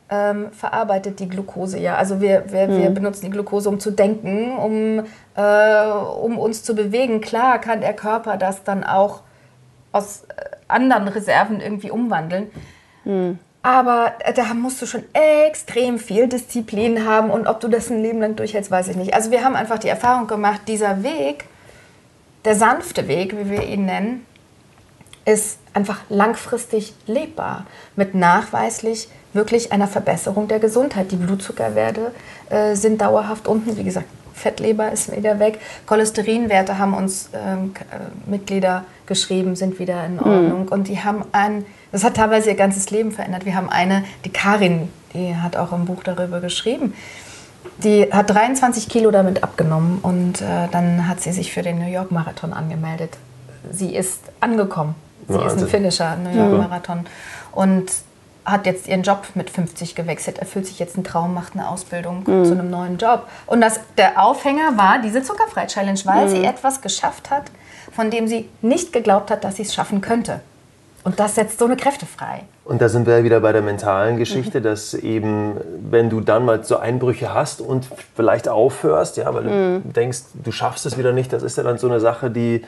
ähm, 0.09 0.51
verarbeitet 0.51 1.19
die 1.19 1.29
Glucose 1.29 1.79
ja. 1.79 1.95
Also 1.95 2.21
wir, 2.21 2.51
wir, 2.51 2.67
mhm. 2.67 2.81
wir 2.81 2.89
benutzen 2.89 3.25
die 3.25 3.31
Glucose, 3.31 3.69
um 3.69 3.79
zu 3.79 3.91
denken, 3.91 4.57
um, 4.57 5.05
äh, 5.35 5.89
um 6.21 6.37
uns 6.37 6.63
zu 6.63 6.75
bewegen. 6.75 7.21
Klar 7.21 7.59
kann 7.59 7.81
der 7.81 7.93
Körper 7.93 8.37
das 8.37 8.63
dann 8.63 8.83
auch 8.83 9.21
aus 9.91 10.23
äh, 10.23 10.55
anderen 10.67 11.07
Reserven 11.07 11.61
irgendwie 11.61 11.91
umwandeln. 11.91 12.49
Mhm. 13.05 13.39
Aber 13.61 14.13
äh, 14.19 14.33
da 14.33 14.53
musst 14.53 14.81
du 14.81 14.85
schon 14.85 15.03
extrem 15.13 15.99
viel 15.99 16.27
Disziplin 16.27 17.05
haben 17.05 17.29
und 17.29 17.47
ob 17.47 17.59
du 17.59 17.67
das 17.67 17.89
ein 17.89 18.01
Leben 18.01 18.21
lang 18.21 18.35
durchhältst, 18.35 18.71
weiß 18.71 18.87
ich 18.87 18.95
nicht. 18.95 19.13
Also 19.13 19.31
wir 19.31 19.43
haben 19.43 19.55
einfach 19.55 19.79
die 19.79 19.89
Erfahrung 19.89 20.27
gemacht, 20.27 20.61
dieser 20.67 21.03
Weg, 21.03 21.45
der 22.45 22.55
sanfte 22.55 23.07
Weg, 23.07 23.37
wie 23.37 23.49
wir 23.49 23.63
ihn 23.63 23.85
nennen, 23.85 24.25
ist 25.29 25.59
einfach 25.73 25.99
langfristig 26.09 26.93
lebbar 27.05 27.65
mit 27.95 28.15
nachweislich 28.15 29.09
wirklich 29.33 29.71
einer 29.71 29.87
Verbesserung 29.87 30.47
der 30.47 30.59
Gesundheit. 30.59 31.11
Die 31.11 31.15
Blutzuckerwerte 31.15 32.11
äh, 32.49 32.75
sind 32.75 33.01
dauerhaft 33.01 33.47
unten. 33.47 33.77
Wie 33.77 33.83
gesagt, 33.83 34.07
Fettleber 34.33 34.91
ist 34.91 35.15
wieder 35.15 35.39
weg. 35.39 35.59
Cholesterinwerte 35.85 36.79
haben 36.79 36.93
uns 36.93 37.29
ähm, 37.33 37.73
äh, 37.91 38.29
Mitglieder 38.29 38.85
geschrieben, 39.05 39.55
sind 39.55 39.79
wieder 39.79 40.03
in 40.05 40.19
Ordnung. 40.19 40.61
Mhm. 40.63 40.67
Und 40.69 40.87
die 40.87 41.03
haben 41.03 41.23
ein, 41.31 41.65
das 41.91 42.03
hat 42.03 42.15
teilweise 42.15 42.49
ihr 42.49 42.55
ganzes 42.55 42.89
Leben 42.89 43.11
verändert. 43.11 43.45
Wir 43.45 43.55
haben 43.55 43.69
eine, 43.69 44.03
die 44.25 44.31
Karin, 44.31 44.89
die 45.13 45.35
hat 45.35 45.57
auch 45.57 45.73
im 45.73 45.85
Buch 45.85 46.03
darüber 46.03 46.39
geschrieben. 46.39 46.93
Die 47.83 48.11
hat 48.11 48.29
23 48.29 48.89
Kilo 48.89 49.11
damit 49.11 49.43
abgenommen 49.43 49.99
und 50.01 50.41
äh, 50.41 50.67
dann 50.71 51.07
hat 51.07 51.21
sie 51.21 51.31
sich 51.31 51.53
für 51.53 51.61
den 51.61 51.79
New 51.79 51.89
York 51.89 52.11
Marathon 52.11 52.53
angemeldet. 52.53 53.17
Sie 53.71 53.95
ist 53.95 54.21
angekommen. 54.39 54.95
Sie 55.29 55.35
Wahnsinn. 55.35 55.57
ist 55.57 55.63
ein 55.63 55.69
Finisher, 55.69 56.15
New 56.17 56.35
York 56.35 56.57
Marathon. 56.57 57.05
Und 57.51 57.91
hat 58.45 58.65
jetzt 58.65 58.87
ihren 58.87 59.03
Job 59.03 59.27
mit 59.35 59.49
50 59.49 59.95
gewechselt, 59.95 60.39
erfüllt 60.39 60.65
sich 60.65 60.79
jetzt 60.79 60.95
einen 60.95 61.03
Traum, 61.03 61.33
macht 61.33 61.53
eine 61.53 61.69
Ausbildung 61.69 62.23
mhm. 62.25 62.45
zu 62.45 62.51
einem 62.51 62.69
neuen 62.69 62.97
Job. 62.97 63.27
Und 63.45 63.61
das, 63.61 63.79
der 63.97 64.23
Aufhänger 64.23 64.75
war 64.75 64.99
diese 65.03 65.21
Zuckerfrei-Challenge, 65.21 65.99
weil 66.05 66.25
mhm. 66.25 66.29
sie 66.29 66.43
etwas 66.43 66.81
geschafft 66.81 67.29
hat, 67.29 67.43
von 67.91 68.09
dem 68.09 68.27
sie 68.27 68.49
nicht 68.61 68.91
geglaubt 68.91 69.31
hat, 69.31 69.43
dass 69.43 69.57
sie 69.57 69.63
es 69.63 69.73
schaffen 69.73 70.01
könnte. 70.01 70.41
Und 71.03 71.19
das 71.19 71.35
setzt 71.35 71.59
so 71.59 71.65
eine 71.65 71.77
Kräfte 71.77 72.05
frei. 72.05 72.43
Und 72.65 72.81
da 72.81 72.89
sind 72.89 73.07
wir 73.07 73.23
wieder 73.23 73.39
bei 73.39 73.53
der 73.53 73.61
mentalen 73.61 74.17
Geschichte, 74.17 74.59
mhm. 74.59 74.63
dass 74.63 74.93
eben, 74.93 75.55
wenn 75.89 76.09
du 76.09 76.19
dann 76.19 76.45
mal 76.45 76.63
so 76.63 76.77
Einbrüche 76.77 77.33
hast 77.33 77.61
und 77.61 77.87
vielleicht 78.15 78.49
aufhörst, 78.49 79.17
ja, 79.17 79.33
weil 79.33 79.43
du 79.43 79.49
mhm. 79.49 79.93
denkst, 79.93 80.19
du 80.33 80.51
schaffst 80.51 80.85
es 80.85 80.97
wieder 80.97 81.13
nicht, 81.13 81.31
das 81.31 81.43
ist 81.43 81.57
ja 81.57 81.63
dann 81.63 81.77
so 81.77 81.87
eine 81.87 81.99
Sache, 81.99 82.29
die 82.29 82.63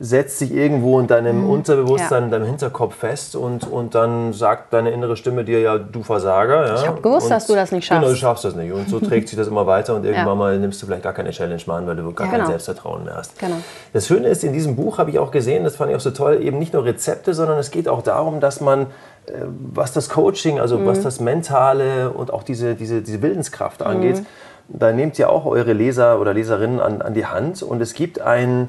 setzt 0.00 0.38
sich 0.38 0.54
irgendwo 0.54 1.00
in 1.00 1.08
deinem 1.08 1.42
mhm. 1.44 1.50
Unterbewusstsein, 1.50 2.20
ja. 2.20 2.24
in 2.26 2.30
deinem 2.30 2.46
Hinterkopf 2.46 2.94
fest 2.94 3.34
und, 3.34 3.68
und 3.68 3.96
dann 3.96 4.32
sagt 4.32 4.72
deine 4.72 4.90
innere 4.90 5.16
Stimme 5.16 5.44
dir 5.44 5.60
ja, 5.60 5.76
du 5.76 6.04
Versager. 6.04 6.66
Ja? 6.66 6.74
Ich 6.76 6.86
habe 6.86 7.00
gewusst, 7.00 7.26
und, 7.26 7.30
dass 7.30 7.48
du 7.48 7.54
das 7.54 7.72
nicht 7.72 7.84
schaffst. 7.84 8.02
Genau, 8.02 8.12
du 8.12 8.16
schaffst 8.16 8.44
das 8.44 8.54
nicht. 8.54 8.72
Und 8.72 8.88
so 8.88 9.00
trägt 9.06 9.28
sich 9.28 9.36
das 9.36 9.48
immer 9.48 9.66
weiter 9.66 9.96
und 9.96 10.04
irgendwann 10.04 10.26
ja. 10.26 10.34
mal 10.36 10.58
nimmst 10.58 10.80
du 10.80 10.86
vielleicht 10.86 11.02
gar 11.02 11.12
keine 11.14 11.30
Challenge 11.30 11.60
mehr 11.66 11.76
an, 11.76 11.86
weil 11.88 11.96
du 11.96 12.12
gar 12.12 12.26
ja, 12.26 12.30
kein 12.30 12.40
genau. 12.40 12.50
Selbstvertrauen 12.50 13.04
mehr 13.04 13.16
hast. 13.16 13.36
Genau. 13.40 13.56
Das 13.92 14.06
Schöne 14.06 14.28
ist, 14.28 14.44
in 14.44 14.52
diesem 14.52 14.76
Buch 14.76 14.98
habe 14.98 15.10
ich 15.10 15.18
auch 15.18 15.32
gesehen, 15.32 15.64
das 15.64 15.74
fand 15.74 15.90
ich 15.90 15.96
auch 15.96 16.00
so 16.00 16.12
toll, 16.12 16.42
eben 16.42 16.60
nicht 16.60 16.74
nur 16.74 16.84
Rezepte, 16.84 17.34
sondern 17.34 17.58
es 17.58 17.72
geht 17.72 17.88
auch 17.88 18.02
darum, 18.02 18.38
dass 18.38 18.60
man 18.60 18.82
äh, 19.26 19.46
was 19.74 19.92
das 19.92 20.08
Coaching, 20.08 20.60
also 20.60 20.78
mhm. 20.78 20.86
was 20.86 21.02
das 21.02 21.18
Mentale 21.18 22.10
und 22.10 22.32
auch 22.32 22.44
diese, 22.44 22.76
diese, 22.76 23.02
diese 23.02 23.20
Willenskraft 23.20 23.82
angeht, 23.82 24.18
mhm. 24.18 24.78
da 24.78 24.92
nehmt 24.92 25.18
ihr 25.18 25.28
auch 25.28 25.44
eure 25.44 25.72
Leser 25.72 26.20
oder 26.20 26.34
Leserinnen 26.34 26.78
an, 26.78 27.02
an 27.02 27.14
die 27.14 27.26
Hand 27.26 27.64
und 27.64 27.80
es 27.80 27.94
gibt 27.94 28.20
ein 28.20 28.68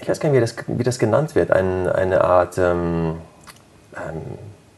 ich 0.00 0.08
weiß 0.08 0.20
gar 0.20 0.30
nicht, 0.30 0.36
wie 0.36 0.40
das, 0.40 0.56
wie 0.66 0.82
das 0.82 0.98
genannt 0.98 1.34
wird, 1.34 1.50
ein, 1.50 1.88
eine 1.88 2.22
Art, 2.22 2.58
ähm, 2.58 3.16
ähm, 3.96 4.22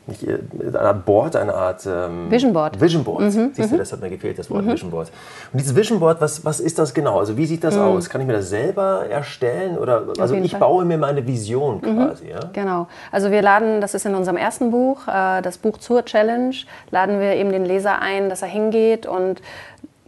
nicht, 0.07 0.27
eine 0.29 0.81
Art 0.81 1.07
Board, 1.07 1.35
eine 1.35 1.55
Art 1.55 1.87
ähm, 1.87 2.31
Vision 2.31 2.53
Board. 2.53 2.79
Vision 2.79 3.05
Board. 3.05 3.23
Mhm, 3.23 3.51
Siehst 3.55 3.71
du, 3.71 3.75
mhm. 3.75 3.79
das 3.79 3.93
hat 3.93 4.01
mir 4.03 4.11
gefehlt, 4.11 4.39
das 4.39 4.51
Wort 4.51 4.65
mhm. 4.65 4.73
Vision 4.73 4.91
Board. 4.91 5.11
Und 5.51 5.61
dieses 5.61 5.75
Vision 5.75 5.99
Board, 5.99 6.21
was, 6.21 6.45
was 6.45 6.61
ist 6.61 6.79
das 6.79 6.93
genau? 6.93 7.19
Also 7.19 7.39
wie 7.39 7.47
sieht 7.47 7.65
das 7.65 7.75
mhm. 7.75 7.83
aus? 7.83 8.11
Kann 8.11 8.21
ich 8.21 8.27
mir 8.27 8.35
das 8.35 8.51
selber 8.51 9.07
erstellen? 9.09 9.79
Oder, 9.79 10.05
also 10.19 10.35
ich 10.35 10.51
Fall. 10.51 10.61
baue 10.61 10.85
mir 10.85 10.99
meine 10.99 11.27
Vision 11.27 11.77
mhm. 11.77 11.97
quasi. 11.97 12.29
Ja? 12.29 12.41
Genau. 12.53 12.87
Also 13.13 13.31
wir 13.31 13.41
laden, 13.41 13.81
das 13.81 13.95
ist 13.95 14.05
in 14.05 14.15
unserem 14.15 14.37
ersten 14.37 14.71
Buch, 14.71 15.09
äh, 15.09 15.41
das 15.41 15.57
Buch 15.57 15.79
zur 15.79 16.05
Challenge, 16.05 16.55
laden 16.91 17.19
wir 17.19 17.33
eben 17.37 17.51
den 17.51 17.65
Leser 17.65 18.03
ein, 18.03 18.29
dass 18.29 18.43
er 18.43 18.49
hingeht 18.49 19.07
und 19.07 19.41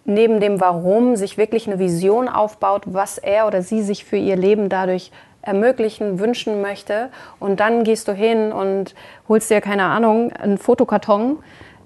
neben 0.06 0.40
dem 0.40 0.60
Warum 0.60 1.16
sich 1.16 1.36
wirklich 1.36 1.66
eine 1.66 1.78
Vision 1.78 2.28
aufbaut, 2.28 2.82
was 2.86 3.18
er 3.18 3.46
oder 3.46 3.62
sie 3.62 3.82
sich 3.82 4.04
für 4.04 4.16
ihr 4.16 4.36
Leben 4.36 4.68
dadurch 4.68 5.10
ermöglichen, 5.42 6.18
wünschen 6.18 6.60
möchte. 6.60 7.10
Und 7.38 7.60
dann 7.60 7.84
gehst 7.84 8.08
du 8.08 8.12
hin 8.12 8.52
und 8.52 8.94
holst 9.28 9.50
dir, 9.50 9.60
keine 9.60 9.84
Ahnung, 9.84 10.32
einen 10.32 10.58
Fotokarton 10.58 11.38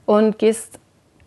und 0.06 0.38
gehst 0.38 0.78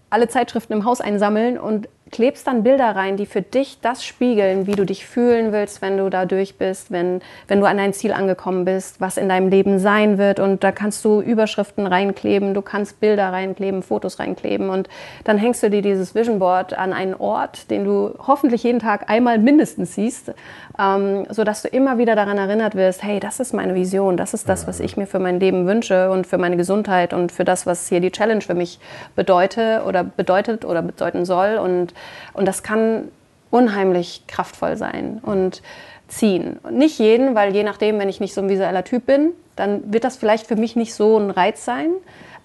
alle 0.09 0.27
Zeitschriften 0.27 0.73
im 0.73 0.85
Haus 0.85 1.01
einsammeln 1.01 1.57
und 1.57 1.89
klebst 2.13 2.45
dann 2.45 2.63
Bilder 2.63 2.95
rein, 2.95 3.17
die 3.17 3.25
für 3.25 3.41
dich 3.41 3.79
das 3.81 4.05
spiegeln, 4.05 4.67
wie 4.67 4.73
du 4.73 4.85
dich 4.85 5.05
fühlen 5.05 5.51
willst, 5.51 5.81
wenn 5.81 5.97
du 5.97 6.09
da 6.09 6.25
durch 6.25 6.57
bist, 6.57 6.91
wenn, 6.91 7.21
wenn 7.47 7.59
du 7.59 7.65
an 7.65 7.77
dein 7.77 7.91
Ziel 7.91 8.13
angekommen 8.13 8.65
bist, 8.65 9.01
was 9.01 9.17
in 9.17 9.27
deinem 9.27 9.49
Leben 9.49 9.79
sein 9.79 10.19
wird. 10.19 10.39
Und 10.39 10.63
da 10.63 10.71
kannst 10.71 11.03
du 11.03 11.21
Überschriften 11.21 11.87
reinkleben, 11.87 12.53
du 12.53 12.61
kannst 12.61 12.99
Bilder 12.99 13.33
reinkleben, 13.33 13.81
Fotos 13.81 14.19
reinkleben. 14.19 14.69
Und 14.69 14.89
dann 15.23 15.39
hängst 15.39 15.63
du 15.63 15.71
dir 15.71 15.81
dieses 15.81 16.13
Vision 16.13 16.37
Board 16.37 16.77
an 16.77 16.93
einen 16.93 17.15
Ort, 17.15 17.71
den 17.71 17.83
du 17.83 18.13
hoffentlich 18.19 18.63
jeden 18.63 18.79
Tag 18.79 19.09
einmal 19.09 19.39
mindestens 19.39 19.95
siehst, 19.95 20.33
ähm, 20.79 21.25
sodass 21.29 21.63
du 21.63 21.67
immer 21.67 21.97
wieder 21.97 22.15
daran 22.15 22.37
erinnert 22.37 22.75
wirst, 22.75 23.01
hey, 23.01 23.19
das 23.19 23.39
ist 23.39 23.53
meine 23.53 23.73
Vision, 23.73 24.17
das 24.17 24.35
ist 24.35 24.47
das, 24.47 24.67
was 24.67 24.79
ich 24.79 24.97
mir 24.97 25.07
für 25.07 25.19
mein 25.19 25.39
Leben 25.39 25.65
wünsche 25.65 26.11
und 26.11 26.27
für 26.27 26.37
meine 26.37 26.57
Gesundheit 26.57 27.11
und 27.11 27.31
für 27.31 27.43
das, 27.43 27.65
was 27.65 27.89
hier 27.89 28.01
die 28.01 28.11
Challenge 28.11 28.41
für 28.41 28.53
mich 28.53 28.79
bedeutet 29.15 29.83
oder 29.85 30.03
bedeutet 30.03 30.63
oder 30.63 30.83
bedeuten 30.83 31.25
soll. 31.25 31.57
Und 31.57 31.95
und 32.33 32.47
das 32.47 32.63
kann 32.63 33.09
unheimlich 33.51 34.23
kraftvoll 34.27 34.77
sein. 34.77 35.19
Und 35.21 35.61
ziehen. 36.07 36.59
Nicht 36.69 36.99
jeden, 36.99 37.35
weil 37.35 37.53
je 37.53 37.63
nachdem, 37.63 37.99
wenn 37.99 38.09
ich 38.09 38.19
nicht 38.19 38.33
so 38.33 38.41
ein 38.41 38.49
visueller 38.49 38.83
Typ 38.83 39.05
bin, 39.05 39.31
dann 39.55 39.91
wird 39.91 40.03
das 40.03 40.17
vielleicht 40.17 40.47
für 40.47 40.55
mich 40.55 40.75
nicht 40.75 40.93
so 40.93 41.17
ein 41.17 41.29
Reiz 41.29 41.65
sein. 41.65 41.89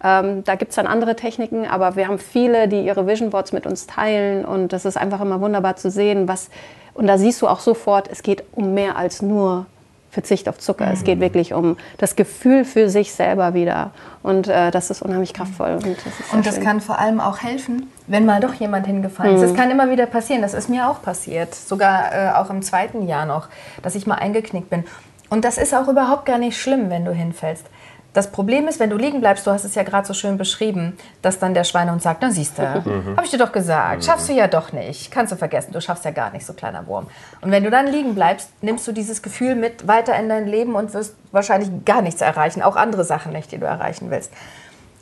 Ähm, 0.03 0.45
da 0.45 0.55
gibt 0.55 0.71
es 0.71 0.77
dann 0.77 0.87
andere 0.87 1.17
Techniken, 1.17 1.67
aber 1.67 1.97
wir 1.97 2.09
haben 2.09 2.19
viele, 2.19 2.69
die 2.69 2.81
ihre 2.81 3.07
Vision 3.07 3.31
Boards 3.31 3.53
mit 3.53 3.67
uns 3.67 3.87
teilen 3.87 4.45
und 4.45 4.73
das 4.73 4.85
ist 4.85 4.97
einfach 4.97 5.21
immer 5.21 5.41
wunderbar 5.41 5.77
zu 5.77 5.91
sehen, 5.91 6.29
was 6.29 6.51
und 6.95 7.07
da 7.07 7.17
siehst 7.17 7.43
du 7.43 7.49
auch 7.49 7.61
sofort, 7.61 8.09
es 8.11 8.23
geht 8.23 8.43
um 8.53 8.75
mehr 8.75 8.97
als 8.97 9.23
nur 9.23 9.67
Verzicht 10.11 10.49
auf 10.49 10.59
Zucker. 10.59 10.87
Mhm. 10.87 10.93
Es 10.93 11.05
geht 11.05 11.19
mhm. 11.19 11.23
wirklich 11.23 11.53
um 11.53 11.77
das 11.99 12.17
Gefühl 12.17 12.65
für 12.65 12.89
sich 12.89 13.13
selber 13.13 13.55
wieder. 13.55 13.91
Und 14.23 14.49
äh, 14.49 14.71
das 14.71 14.91
ist 14.91 15.03
unheimlich 15.03 15.35
kraftvoll. 15.35 15.75
Und 15.75 15.85
das, 15.85 16.33
und 16.33 16.47
das 16.47 16.61
kann 16.61 16.81
vor 16.81 16.99
allem 16.99 17.21
auch 17.21 17.43
helfen, 17.43 17.91
wenn 18.07 18.25
mal 18.25 18.41
doch 18.41 18.55
jemand 18.55 18.87
hingefallen 18.87 19.35
ist. 19.35 19.43
Mhm. 19.43 19.47
Das 19.47 19.55
kann 19.55 19.71
immer 19.71 19.91
wieder 19.91 20.07
passieren. 20.07 20.43
Das 20.43 20.55
ist 20.55 20.69
mir 20.69 20.89
auch 20.89 21.03
passiert. 21.03 21.55
Sogar 21.55 22.13
äh, 22.13 22.31
auch 22.35 22.51
im 22.51 22.63
zweiten 22.63 23.07
Jahr 23.07 23.27
noch, 23.27 23.49
dass 23.83 23.95
ich 23.95 24.07
mal 24.07 24.17
eingeknickt 24.17 24.71
bin. 24.71 24.85
Und 25.31 25.45
das 25.45 25.59
ist 25.59 25.75
auch 25.75 25.89
überhaupt 25.89 26.25
gar 26.25 26.39
nicht 26.39 26.59
schlimm, 26.59 26.89
wenn 26.89 27.05
du 27.05 27.13
hinfällst. 27.13 27.67
Das 28.15 28.33
Problem 28.33 28.69
ist, 28.69 28.81
wenn 28.81 28.91
du 28.91 28.97
liegen 28.97 29.21
bleibst, 29.21 29.47
du 29.47 29.51
hast 29.51 29.65
es 29.65 29.75
ja 29.75 29.83
gerade 29.83 30.07
so 30.07 30.15
schön 30.15 30.39
beschrieben, 30.39 30.97
dass 31.21 31.39
dann 31.39 31.55
der 31.55 31.65
Schweinehund 31.65 32.03
sagt, 32.03 32.23
na 32.23 32.31
siehst 32.31 32.59
du, 32.59 32.63
mhm. 32.85 33.17
habe 33.17 33.25
ich 33.25 33.31
dir 33.31 33.39
doch 33.39 33.53
gesagt, 33.53 34.05
schaffst 34.05 34.29
du 34.29 34.33
ja 34.33 34.49
doch 34.49 34.73
nicht, 34.73 35.11
kannst 35.11 35.33
du 35.33 35.37
vergessen, 35.37 35.73
du 35.73 35.81
schaffst 35.81 36.05
ja 36.05 36.11
gar 36.11 36.33
nicht, 36.33 36.47
so 36.47 36.55
kleiner 36.55 36.87
Wurm. 36.87 37.07
Und 37.43 37.51
wenn 37.51 37.65
du 37.65 37.71
dann 37.71 37.87
liegen 37.87 38.15
bleibst, 38.15 38.51
nimmst 38.63 38.89
du 38.89 38.93
dieses 38.93 39.23
Gefühl 39.23 39.55
mit 39.55 39.87
weiter 39.87 40.17
in 40.17 40.29
dein 40.29 40.47
Leben 40.47 40.75
und 40.75 40.95
wirst 40.95 41.15
wahrscheinlich 41.33 41.71
gar 41.85 42.03
nichts 42.03 42.21
erreichen, 42.21 42.63
auch 42.63 42.77
andere 42.77 43.05
Sachen 43.05 43.33
nicht, 43.33 43.53
die 43.53 43.59
du 43.59 43.67
erreichen 43.67 44.11
willst. 44.11 44.33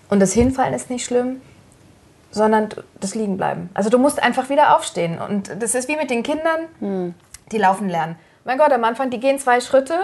Und 0.09 0.21
das 0.21 0.33
Hinfallen 0.33 0.75
ist 0.75 0.91
nicht 0.91 1.05
schlimm, 1.05 1.41
sondern 2.31 2.69
das 3.01 3.15
Liegenbleiben. 3.15 3.71
Also 3.75 3.89
du 3.89 3.99
musst 3.99 4.23
einfach 4.23 4.51
wieder 4.51 4.77
aufstehen. 4.77 5.19
Und 5.19 5.51
das 5.61 5.75
ist 5.75 5.89
wie 5.89 5.97
mit 5.97 6.11
den 6.11 6.23
Kindern, 6.23 6.61
mhm. 6.81 7.15
die 7.51 7.59
laufen 7.59 7.89
lernen. 7.89 8.17
Mein 8.45 8.59
Gott, 8.59 8.73
am 8.73 8.85
Anfang, 8.85 9.11
die 9.11 9.19
gehen 9.19 9.39
zwei 9.39 9.61
Schritte, 9.61 9.99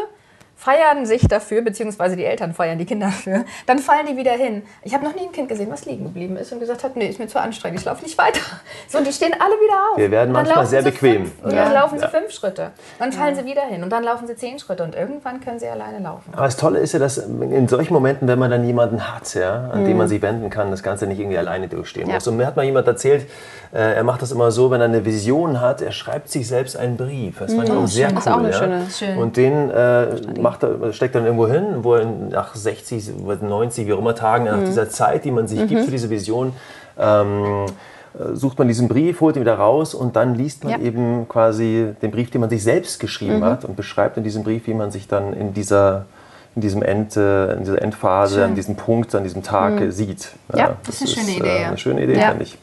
feiern 0.63 1.07
sich 1.07 1.27
dafür, 1.27 1.63
beziehungsweise 1.63 2.15
die 2.15 2.25
Eltern 2.25 2.55
feiern 2.55 2.79
die 2.79 2.85
Kinder 2.85 3.07
dafür, 3.07 3.45
dann 3.67 3.81
fallen 3.81 4.07
die 4.07 4.17
wieder 4.17 4.33
hin. 4.33 4.63
Ich 4.83 4.95
habe 4.95 5.05
noch 5.05 5.15
nie 5.15 5.23
ein 5.23 5.33
Kind 5.33 5.49
gesehen, 5.49 5.69
was 5.71 5.87
liegen 5.87 6.05
geblieben 6.05 6.37
ist 6.37 6.53
und 6.53 6.61
gesagt 6.61 6.85
hat, 6.85 6.95
nee, 6.95 7.09
ist 7.09 7.19
mir 7.19 7.27
zu 7.27 7.41
anstrengend, 7.41 7.81
ich 7.81 7.85
laufe 7.85 8.05
nicht 8.05 8.17
weiter. 8.17 8.41
So, 8.89 8.99
und 8.99 9.07
die 9.07 9.13
stehen 9.13 9.33
alle 9.33 9.55
wieder 9.55 9.75
auf. 9.91 9.99
Wir 9.99 10.11
werden 10.11 10.33
manchmal 10.33 10.65
sehr 10.67 10.83
bequem. 10.83 11.27
Fünf, 11.27 11.45
und 11.45 11.53
ja. 11.53 11.65
dann 11.65 11.73
laufen 11.73 11.99
sie 11.99 12.05
ja. 12.05 12.11
fünf 12.11 12.31
Schritte. 12.31 12.71
Dann 12.99 13.13
fallen 13.13 13.35
ja. 13.35 13.43
sie 13.43 13.49
wieder 13.49 13.63
hin 13.63 13.83
und 13.83 13.91
dann 13.91 14.05
laufen 14.05 14.27
sie 14.29 14.37
zehn 14.37 14.59
Schritte 14.61 14.85
und 14.85 14.95
irgendwann 14.95 15.41
können 15.41 15.59
sie 15.59 15.67
alleine 15.67 15.99
laufen. 15.99 16.33
Aber 16.33 16.45
das 16.45 16.57
Tolle 16.57 16.79
ist 16.79 16.93
ja, 16.93 17.01
dass 17.01 17.19
in 17.19 17.67
solchen 17.67 17.93
Momenten, 17.93 18.29
wenn 18.29 18.39
man 18.39 18.51
dann 18.51 18.65
jemanden 18.65 19.13
hat, 19.13 19.35
ja, 19.35 19.71
an 19.73 19.83
mhm. 19.83 19.87
den 19.87 19.97
man 19.97 20.09
sich 20.09 20.23
wenden 20.23 20.49
kann, 20.49 20.71
das 20.71 20.85
Ganze 20.85 21.09
nicht 21.09 21.19
irgendwie 21.19 21.39
alleine 21.39 21.67
durchstehen 21.67 22.09
muss. 22.09 22.27
Und 22.29 22.37
mir 22.37 22.47
hat 22.47 22.55
mal 22.55 22.65
jemand 22.65 22.87
erzählt, 22.87 23.27
äh, 23.73 23.95
er 23.95 24.05
macht 24.05 24.21
das 24.21 24.31
immer 24.31 24.51
so, 24.51 24.71
wenn 24.71 24.81
er 24.81 24.87
eine 24.87 25.05
Vision 25.05 25.61
hat, 25.61 25.81
er 25.81 25.93
schreibt 25.93 26.29
sich 26.29 26.47
selbst 26.47 26.77
einen 26.77 26.97
Brief. 26.97 27.39
Das 27.39 27.55
fand 27.55 27.69
ich 27.69 27.75
auch 27.75 27.87
sehr 27.87 28.09
cool. 28.09 28.15
Das 28.15 28.27
ist 28.27 28.33
auch 28.33 28.39
eine 28.39 28.53
schöne, 28.53 28.87
schön. 28.91 29.17
Und 29.17 29.37
den 29.37 29.71
äh, 29.71 30.07
macht 30.39 30.52
er, 30.61 30.93
steckt 30.93 31.15
dann 31.15 31.25
irgendwo 31.25 31.47
hin, 31.47 31.83
wo 31.83 31.95
er 31.95 32.05
nach 32.05 32.55
60, 32.55 33.13
90, 33.41 33.87
wie 33.87 33.93
auch 33.93 33.99
immer 33.99 34.15
Tagen, 34.15 34.45
nach 34.45 34.59
mhm. 34.59 34.65
dieser 34.65 34.91
Zeit, 34.91 35.25
die 35.25 35.31
man 35.31 35.47
sich 35.47 35.61
mhm. 35.61 35.69
gibt 35.69 35.85
für 35.85 35.91
diese 35.91 36.11
Vision, 36.11 36.53
ähm, 36.99 37.67
äh, 38.15 38.35
sucht 38.35 38.59
man 38.59 38.69
diesen 38.69 38.89
Brief, 38.89 39.21
holt 39.21 39.37
ihn 39.37 39.43
wieder 39.43 39.55
raus 39.55 39.95
und 39.95 40.17
dann 40.17 40.35
liest 40.35 40.65
man 40.65 40.73
ja. 40.73 40.79
eben 40.81 41.29
quasi 41.29 41.95
den 42.03 42.11
Brief, 42.11 42.31
den 42.31 42.41
man 42.41 42.51
sich 42.51 42.63
selbst 42.63 43.01
geschrieben 43.01 43.39
mhm. 43.39 43.45
hat 43.45 43.65
und 43.65 43.77
beschreibt 43.77 44.17
in 44.17 44.25
diesem 44.25 44.43
Brief, 44.43 44.67
wie 44.67 44.75
man 44.75 44.91
sich 44.91 45.09
dann 45.09 45.33
in 45.33 45.55
dieser 45.55 46.07
in 46.55 46.61
diesem 46.61 46.83
End, 46.83 47.17
äh, 47.17 47.55
in 47.55 47.61
dieser 47.61 47.81
Endphase, 47.81 48.35
Schön. 48.35 48.45
an 48.45 48.55
diesem 48.55 48.77
Punkt, 48.77 49.15
an 49.15 49.23
diesem 49.23 49.43
Tag 49.43 49.81
mhm. 49.81 49.91
sieht. 49.91 50.33
Ja, 50.53 50.59
ja, 50.59 50.77
das, 50.85 51.01
ist 51.01 51.17
eine 51.17 51.27
schöne 51.27 51.37
Idee. 51.39 51.49
Äh, 51.49 51.65
eine 51.65 51.79
schöne 51.79 52.05
Idee, 52.05 52.21
ja. 52.21 52.29
finde 52.29 52.45
ich. 52.45 52.59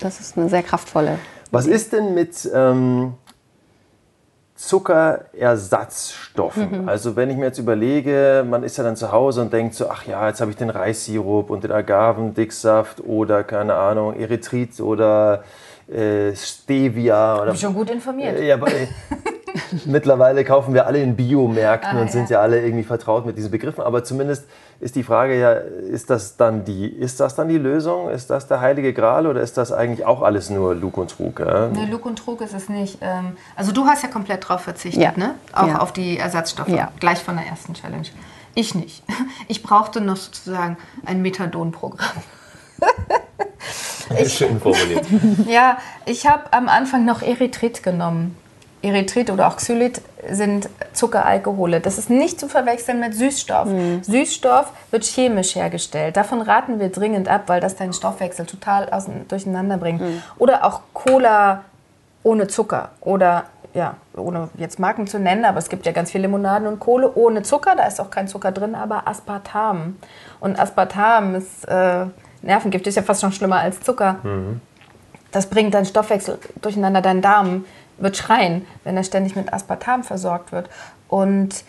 Das 0.00 0.20
ist 0.20 0.38
eine 0.38 0.48
sehr 0.48 0.62
kraftvolle. 0.62 1.18
Was 1.50 1.66
ist 1.66 1.92
denn 1.92 2.14
mit 2.14 2.48
ähm, 2.54 3.14
Zuckerersatzstoffen? 4.58 6.82
Mhm. 6.82 6.88
Also 6.88 7.14
wenn 7.14 7.30
ich 7.30 7.36
mir 7.36 7.44
jetzt 7.44 7.58
überlege, 7.58 8.44
man 8.48 8.64
ist 8.64 8.76
ja 8.76 8.82
dann 8.82 8.96
zu 8.96 9.12
Hause 9.12 9.42
und 9.42 9.52
denkt 9.52 9.76
so, 9.76 9.88
ach 9.88 10.04
ja, 10.04 10.26
jetzt 10.26 10.40
habe 10.40 10.50
ich 10.50 10.56
den 10.56 10.70
Reissirup 10.70 11.50
und 11.50 11.62
den 11.62 11.70
Agavendicksaft 11.70 13.00
oder 13.00 13.44
keine 13.44 13.74
Ahnung, 13.74 14.18
Erythrit 14.18 14.80
oder 14.80 15.44
äh, 15.88 16.34
Stevia. 16.34 17.36
Oder, 17.36 17.44
ich 17.46 17.52
bin 17.52 17.60
schon 17.60 17.74
gut 17.74 17.88
informiert. 17.88 18.36
Äh, 18.36 18.48
ja, 18.48 18.56
aber, 18.56 18.66
Mittlerweile 19.84 20.44
kaufen 20.44 20.74
wir 20.74 20.86
alle 20.86 21.02
in 21.02 21.16
Biomärkten 21.16 21.96
ah, 21.96 22.00
und 22.00 22.10
sind 22.10 22.30
ja. 22.30 22.38
ja 22.38 22.42
alle 22.42 22.60
irgendwie 22.60 22.84
vertraut 22.84 23.26
mit 23.26 23.36
diesen 23.36 23.50
Begriffen. 23.50 23.82
Aber 23.82 24.04
zumindest 24.04 24.46
ist 24.80 24.96
die 24.96 25.02
Frage 25.02 25.38
ja, 25.38 25.52
ist 25.52 26.10
das 26.10 26.36
dann 26.36 26.64
die, 26.64 26.86
ist 26.86 27.20
das 27.20 27.34
dann 27.34 27.48
die 27.48 27.58
Lösung? 27.58 28.10
Ist 28.10 28.30
das 28.30 28.46
der 28.46 28.60
heilige 28.60 28.92
Gral 28.92 29.26
oder 29.26 29.40
ist 29.40 29.56
das 29.56 29.72
eigentlich 29.72 30.06
auch 30.06 30.22
alles 30.22 30.50
nur 30.50 30.74
Lug 30.74 30.96
und 30.96 31.10
Trug? 31.10 31.40
Ja? 31.40 31.68
Nee, 31.68 31.86
Lug 31.86 32.06
und 32.06 32.16
Trug 32.16 32.40
ist 32.40 32.54
es 32.54 32.68
nicht. 32.68 32.98
Ähm, 33.00 33.36
also 33.56 33.72
du 33.72 33.86
hast 33.86 34.02
ja 34.02 34.08
komplett 34.08 34.48
drauf 34.48 34.60
verzichtet, 34.60 35.02
ja. 35.02 35.12
ne? 35.16 35.34
Auch 35.52 35.68
ja. 35.68 35.78
auf 35.78 35.92
die 35.92 36.18
Ersatzstoffe, 36.18 36.68
gleich 37.00 37.18
von 37.18 37.36
der 37.36 37.46
ersten 37.46 37.74
Challenge. 37.74 38.08
Ich 38.54 38.74
nicht. 38.74 39.04
Ich 39.50 39.62
brauchte 39.62 40.00
noch 40.02 40.16
sozusagen 40.16 40.76
ein 41.06 41.22
Methadon-Programm. 41.22 42.22
Schön 44.26 44.60
formuliert. 44.60 45.06
ja, 45.48 45.78
ich 46.06 46.26
habe 46.26 46.52
am 46.52 46.68
Anfang 46.68 47.04
noch 47.04 47.22
Erythrit 47.22 47.82
genommen. 47.82 48.36
Erythrit 48.82 49.30
oder 49.30 49.48
auch 49.48 49.56
Xylit 49.56 50.00
sind 50.30 50.68
Zuckeralkohole. 50.92 51.80
Das 51.80 51.98
ist 51.98 52.10
nicht 52.10 52.38
zu 52.38 52.48
verwechseln 52.48 53.00
mit 53.00 53.14
Süßstoff. 53.14 53.66
Mhm. 53.66 54.02
Süßstoff 54.02 54.72
wird 54.90 55.04
chemisch 55.04 55.56
hergestellt. 55.56 56.16
Davon 56.16 56.40
raten 56.40 56.78
wir 56.78 56.90
dringend 56.90 57.28
ab, 57.28 57.44
weil 57.46 57.60
das 57.60 57.76
deinen 57.76 57.92
Stoffwechsel 57.92 58.46
total 58.46 58.88
durcheinander 59.28 59.78
bringt. 59.78 60.00
Mhm. 60.00 60.22
Oder 60.38 60.64
auch 60.64 60.80
Cola 60.92 61.64
ohne 62.22 62.46
Zucker 62.46 62.90
oder 63.00 63.44
ja, 63.74 63.94
ohne 64.16 64.48
jetzt 64.56 64.78
Marken 64.78 65.06
zu 65.06 65.18
nennen, 65.18 65.44
aber 65.44 65.58
es 65.58 65.68
gibt 65.68 65.86
ja 65.86 65.92
ganz 65.92 66.10
viele 66.10 66.22
Limonaden 66.22 66.66
und 66.66 66.80
Kohle 66.80 67.12
ohne 67.14 67.42
Zucker, 67.42 67.76
da 67.76 67.84
ist 67.84 68.00
auch 68.00 68.10
kein 68.10 68.26
Zucker 68.26 68.50
drin, 68.50 68.74
aber 68.74 69.06
Aspartam. 69.06 69.96
Und 70.40 70.58
Aspartam 70.58 71.34
ist 71.34 71.68
äh, 71.68 72.06
Nervengift, 72.42 72.86
ist 72.86 72.96
ja 72.96 73.02
fast 73.02 73.20
schon 73.20 73.32
schlimmer 73.32 73.60
als 73.60 73.80
Zucker. 73.80 74.16
Mhm. 74.22 74.60
Das 75.30 75.46
bringt 75.46 75.74
deinen 75.74 75.84
Stoffwechsel 75.84 76.38
durcheinander, 76.62 77.02
deinen 77.02 77.20
Darm 77.20 77.66
wird 77.98 78.16
schreien, 78.16 78.66
wenn 78.84 78.96
er 78.96 79.04
ständig 79.04 79.36
mit 79.36 79.52
Aspartam 79.52 80.04
versorgt 80.04 80.52
wird. 80.52 80.68
Und 81.08 81.64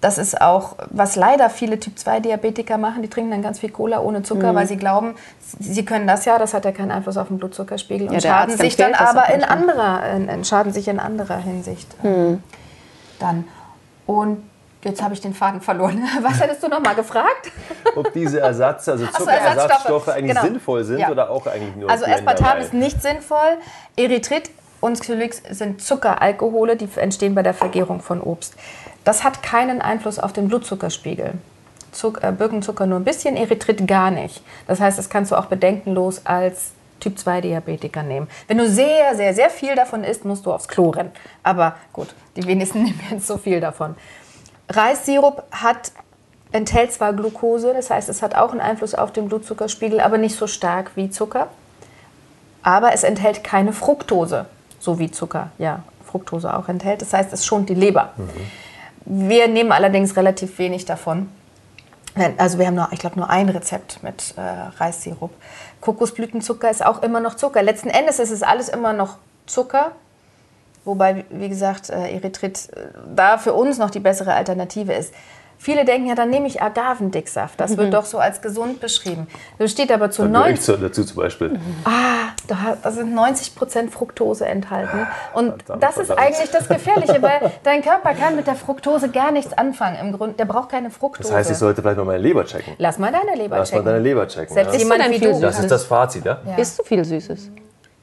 das 0.00 0.18
ist 0.18 0.40
auch, 0.40 0.74
was 0.90 1.14
leider 1.14 1.48
viele 1.48 1.78
Typ-2-Diabetiker 1.78 2.76
machen. 2.76 3.02
Die 3.02 3.08
trinken 3.08 3.30
dann 3.30 3.42
ganz 3.42 3.60
viel 3.60 3.70
Cola 3.70 4.00
ohne 4.00 4.24
Zucker, 4.24 4.52
mhm. 4.52 4.56
weil 4.56 4.66
sie 4.66 4.76
glauben, 4.76 5.14
sie 5.60 5.84
können 5.84 6.08
das 6.08 6.24
ja, 6.24 6.38
das 6.38 6.54
hat 6.54 6.64
ja 6.64 6.72
keinen 6.72 6.90
Einfluss 6.90 7.16
auf 7.16 7.28
den 7.28 7.38
Blutzuckerspiegel 7.38 8.08
und 8.08 8.14
ja, 8.14 8.20
schaden 8.20 8.56
sich 8.56 8.76
dann 8.76 8.94
aber 8.94 9.32
in 9.32 9.44
anderer, 9.44 10.02
in, 10.10 10.44
schaden 10.44 10.72
sich 10.72 10.88
in 10.88 10.98
anderer 10.98 11.38
Hinsicht 11.38 12.02
mhm. 12.02 12.42
dann. 13.18 13.44
Und 14.06 14.42
Jetzt 14.84 15.00
habe 15.00 15.14
ich 15.14 15.20
den 15.20 15.32
Faden 15.32 15.60
verloren. 15.60 16.02
Was 16.22 16.40
hättest 16.40 16.62
du 16.62 16.68
noch 16.68 16.80
mal 16.80 16.94
gefragt? 16.94 17.52
Ob 17.94 18.12
diese 18.12 18.40
Ersatz, 18.40 18.88
also 18.88 19.06
Zuckerersatzstoffe 19.16 20.08
eigentlich 20.08 20.34
genau. 20.34 20.42
sinnvoll 20.42 20.82
sind 20.82 20.98
ja. 20.98 21.10
oder 21.10 21.30
auch 21.30 21.46
eigentlich 21.46 21.76
nur 21.76 21.88
Also 21.88 22.04
Aspartam 22.04 22.58
ist 22.58 22.74
nicht 22.74 23.00
sinnvoll. 23.00 23.58
Erythrit 23.96 24.50
und 24.82 25.00
Xylix 25.00 25.40
sind 25.48 25.80
Zuckeralkohole, 25.80 26.76
die 26.76 26.88
entstehen 26.96 27.36
bei 27.36 27.44
der 27.44 27.54
Vergärung 27.54 28.00
von 28.00 28.20
Obst. 28.20 28.56
Das 29.04 29.22
hat 29.22 29.42
keinen 29.42 29.80
Einfluss 29.80 30.18
auf 30.18 30.32
den 30.32 30.48
Blutzuckerspiegel. 30.48 31.34
Zucker, 31.92 32.28
äh, 32.28 32.32
Birkenzucker 32.32 32.86
nur 32.86 32.98
ein 32.98 33.04
bisschen, 33.04 33.36
Erythrit 33.36 33.86
gar 33.86 34.10
nicht. 34.10 34.42
Das 34.66 34.80
heißt, 34.80 34.98
das 34.98 35.08
kannst 35.08 35.30
du 35.30 35.36
auch 35.36 35.46
bedenkenlos 35.46 36.26
als 36.26 36.72
Typ 36.98 37.16
2 37.16 37.42
Diabetiker 37.42 38.02
nehmen. 38.02 38.26
Wenn 38.48 38.58
du 38.58 38.68
sehr, 38.68 39.14
sehr, 39.14 39.34
sehr 39.34 39.50
viel 39.50 39.76
davon 39.76 40.02
isst, 40.02 40.24
musst 40.24 40.46
du 40.46 40.52
aufs 40.52 40.66
Klo 40.66 40.90
rennen. 40.90 41.12
Aber 41.44 41.76
gut, 41.92 42.08
die 42.34 42.44
wenigsten 42.44 42.82
nehmen 42.82 43.00
jetzt 43.08 43.28
so 43.28 43.38
viel 43.38 43.60
davon. 43.60 43.94
Reissirup 44.68 45.44
hat, 45.52 45.92
enthält 46.50 46.92
zwar 46.92 47.12
Glucose, 47.12 47.72
das 47.72 47.88
heißt, 47.88 48.08
es 48.08 48.20
hat 48.20 48.34
auch 48.34 48.50
einen 48.50 48.60
Einfluss 48.60 48.96
auf 48.96 49.12
den 49.12 49.28
Blutzuckerspiegel, 49.28 50.00
aber 50.00 50.18
nicht 50.18 50.34
so 50.34 50.48
stark 50.48 50.90
wie 50.96 51.08
Zucker. 51.08 51.46
Aber 52.64 52.92
es 52.92 53.04
enthält 53.04 53.44
keine 53.44 53.72
Fructose 53.72 54.46
so 54.82 54.98
wie 54.98 55.10
Zucker 55.10 55.50
ja 55.58 55.82
Fructose 56.04 56.54
auch 56.54 56.68
enthält. 56.68 57.00
Das 57.02 57.12
heißt, 57.12 57.32
es 57.32 57.46
schont 57.46 57.68
die 57.68 57.74
Leber. 57.74 58.10
Mhm. 58.16 58.28
Wir 59.04 59.48
nehmen 59.48 59.72
allerdings 59.72 60.16
relativ 60.16 60.58
wenig 60.58 60.84
davon. 60.84 61.28
Also 62.36 62.58
wir 62.58 62.66
haben 62.66 62.74
nur, 62.74 62.88
ich 62.92 62.98
glaube, 62.98 63.18
nur 63.18 63.30
ein 63.30 63.48
Rezept 63.48 64.02
mit 64.02 64.34
äh, 64.36 64.40
Reissirup. 64.40 65.30
Kokosblütenzucker 65.80 66.70
ist 66.70 66.84
auch 66.84 67.02
immer 67.02 67.20
noch 67.20 67.36
Zucker. 67.36 67.62
Letzten 67.62 67.88
Endes 67.88 68.18
ist 68.18 68.30
es 68.30 68.42
alles 68.42 68.68
immer 68.68 68.92
noch 68.92 69.16
Zucker. 69.46 69.92
Wobei, 70.84 71.24
wie 71.30 71.48
gesagt, 71.48 71.88
äh, 71.88 72.14
Erythrit 72.14 72.68
äh, 72.74 72.88
da 73.14 73.38
für 73.38 73.54
uns 73.54 73.78
noch 73.78 73.90
die 73.90 74.00
bessere 74.00 74.34
Alternative 74.34 74.92
ist. 74.92 75.14
Viele 75.62 75.84
denken 75.84 76.08
ja, 76.08 76.16
dann 76.16 76.28
nehme 76.28 76.48
ich 76.48 76.60
Agavendicksaft. 76.60 77.60
Das 77.60 77.76
wird 77.76 77.86
mhm. 77.86 77.92
doch 77.92 78.04
so 78.04 78.18
als 78.18 78.42
gesund 78.42 78.80
beschrieben. 78.80 79.28
Da 79.60 79.68
steht 79.68 79.92
aber 79.92 80.10
zu 80.10 80.24
90 80.24 80.80
dazu 80.80 81.04
zum 81.04 81.18
Beispiel. 81.18 81.50
Mhm. 81.50 81.60
Ah, 81.84 82.32
da, 82.48 82.90
sind 82.90 83.14
90 83.14 83.54
Prozent 83.54 83.92
Fructose 83.92 84.44
enthalten. 84.44 85.06
Und 85.34 85.62
verdammt, 85.62 85.80
das 85.80 85.98
ist 85.98 86.06
verdammt. 86.08 86.26
eigentlich 86.26 86.50
das 86.50 86.66
Gefährliche, 86.66 87.22
weil 87.22 87.52
dein 87.62 87.80
Körper 87.80 88.12
kann 88.14 88.34
mit 88.34 88.48
der 88.48 88.56
Fructose 88.56 89.08
gar 89.08 89.30
nichts 89.30 89.52
anfangen. 89.52 89.98
Im 90.00 90.18
Grunde, 90.18 90.34
der 90.34 90.46
braucht 90.46 90.68
keine 90.68 90.90
Fructose. 90.90 91.28
Das 91.28 91.38
heißt, 91.38 91.52
ich 91.52 91.58
sollte 91.58 91.80
vielleicht 91.80 91.96
mal 91.96 92.06
meine 92.06 92.18
Leber 92.18 92.44
checken. 92.44 92.74
Lass 92.78 92.98
mal 92.98 93.12
deine 93.12 93.36
Leber 93.36 93.58
Lass 93.58 93.70
checken. 93.70 93.84
Lass 93.84 93.84
mal 93.84 93.92
deine 93.92 94.02
Leber 94.02 94.26
checken. 94.26 94.52
Selbst 94.52 94.72
ja. 94.72 94.78
jemand 94.80 95.10
wie 95.10 95.18
du. 95.20 95.40
Das 95.40 95.60
ist 95.60 95.70
das 95.70 95.84
Fazit, 95.84 96.24
ja? 96.24 96.40
ja. 96.44 96.56
Isst 96.56 96.76
du 96.80 96.82
viel 96.82 97.04
Süßes? 97.04 97.52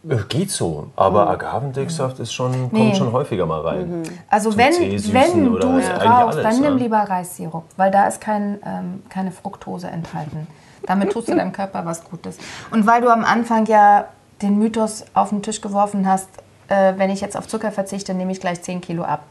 Äh, 0.07 0.17
geht 0.29 0.49
so, 0.51 0.87
aber 0.95 1.27
oh. 1.27 1.31
Agavendicksaft 1.31 2.19
ist 2.19 2.31
schon, 2.31 2.69
nee. 2.71 2.79
kommt 2.79 2.97
schon 2.97 3.11
häufiger 3.11 3.45
mal 3.45 3.61
rein. 3.61 3.99
Mhm. 3.99 4.03
Also 4.29 4.55
wenn, 4.55 4.73
wenn 4.73 5.45
du 5.45 5.77
es 5.77 5.89
brauchst, 5.89 6.37
alles, 6.37 6.43
dann 6.43 6.61
nimm 6.61 6.77
lieber 6.77 6.97
Reissirup, 6.99 7.65
weil 7.75 7.91
da 7.91 8.07
ist 8.07 8.21
kein, 8.21 8.59
ähm, 8.65 9.03
keine 9.09 9.31
Fructose 9.31 9.87
enthalten. 9.87 10.47
Damit 10.85 11.11
tust 11.11 11.27
du 11.27 11.35
deinem 11.35 11.51
Körper 11.51 11.85
was 11.85 12.03
Gutes. 12.05 12.37
Und 12.71 12.87
weil 12.87 13.01
du 13.01 13.09
am 13.09 13.25
Anfang 13.25 13.65
ja 13.65 14.05
den 14.41 14.57
Mythos 14.57 15.03
auf 15.13 15.29
den 15.29 15.41
Tisch 15.41 15.59
geworfen 15.59 16.07
hast, 16.07 16.29
äh, 16.69 16.93
wenn 16.95 17.09
ich 17.09 17.19
jetzt 17.19 17.35
auf 17.35 17.47
Zucker 17.47 17.71
verzichte, 17.71 18.13
nehme 18.13 18.31
ich 18.31 18.39
gleich 18.39 18.61
10 18.61 18.79
Kilo 18.79 19.03
ab. 19.03 19.23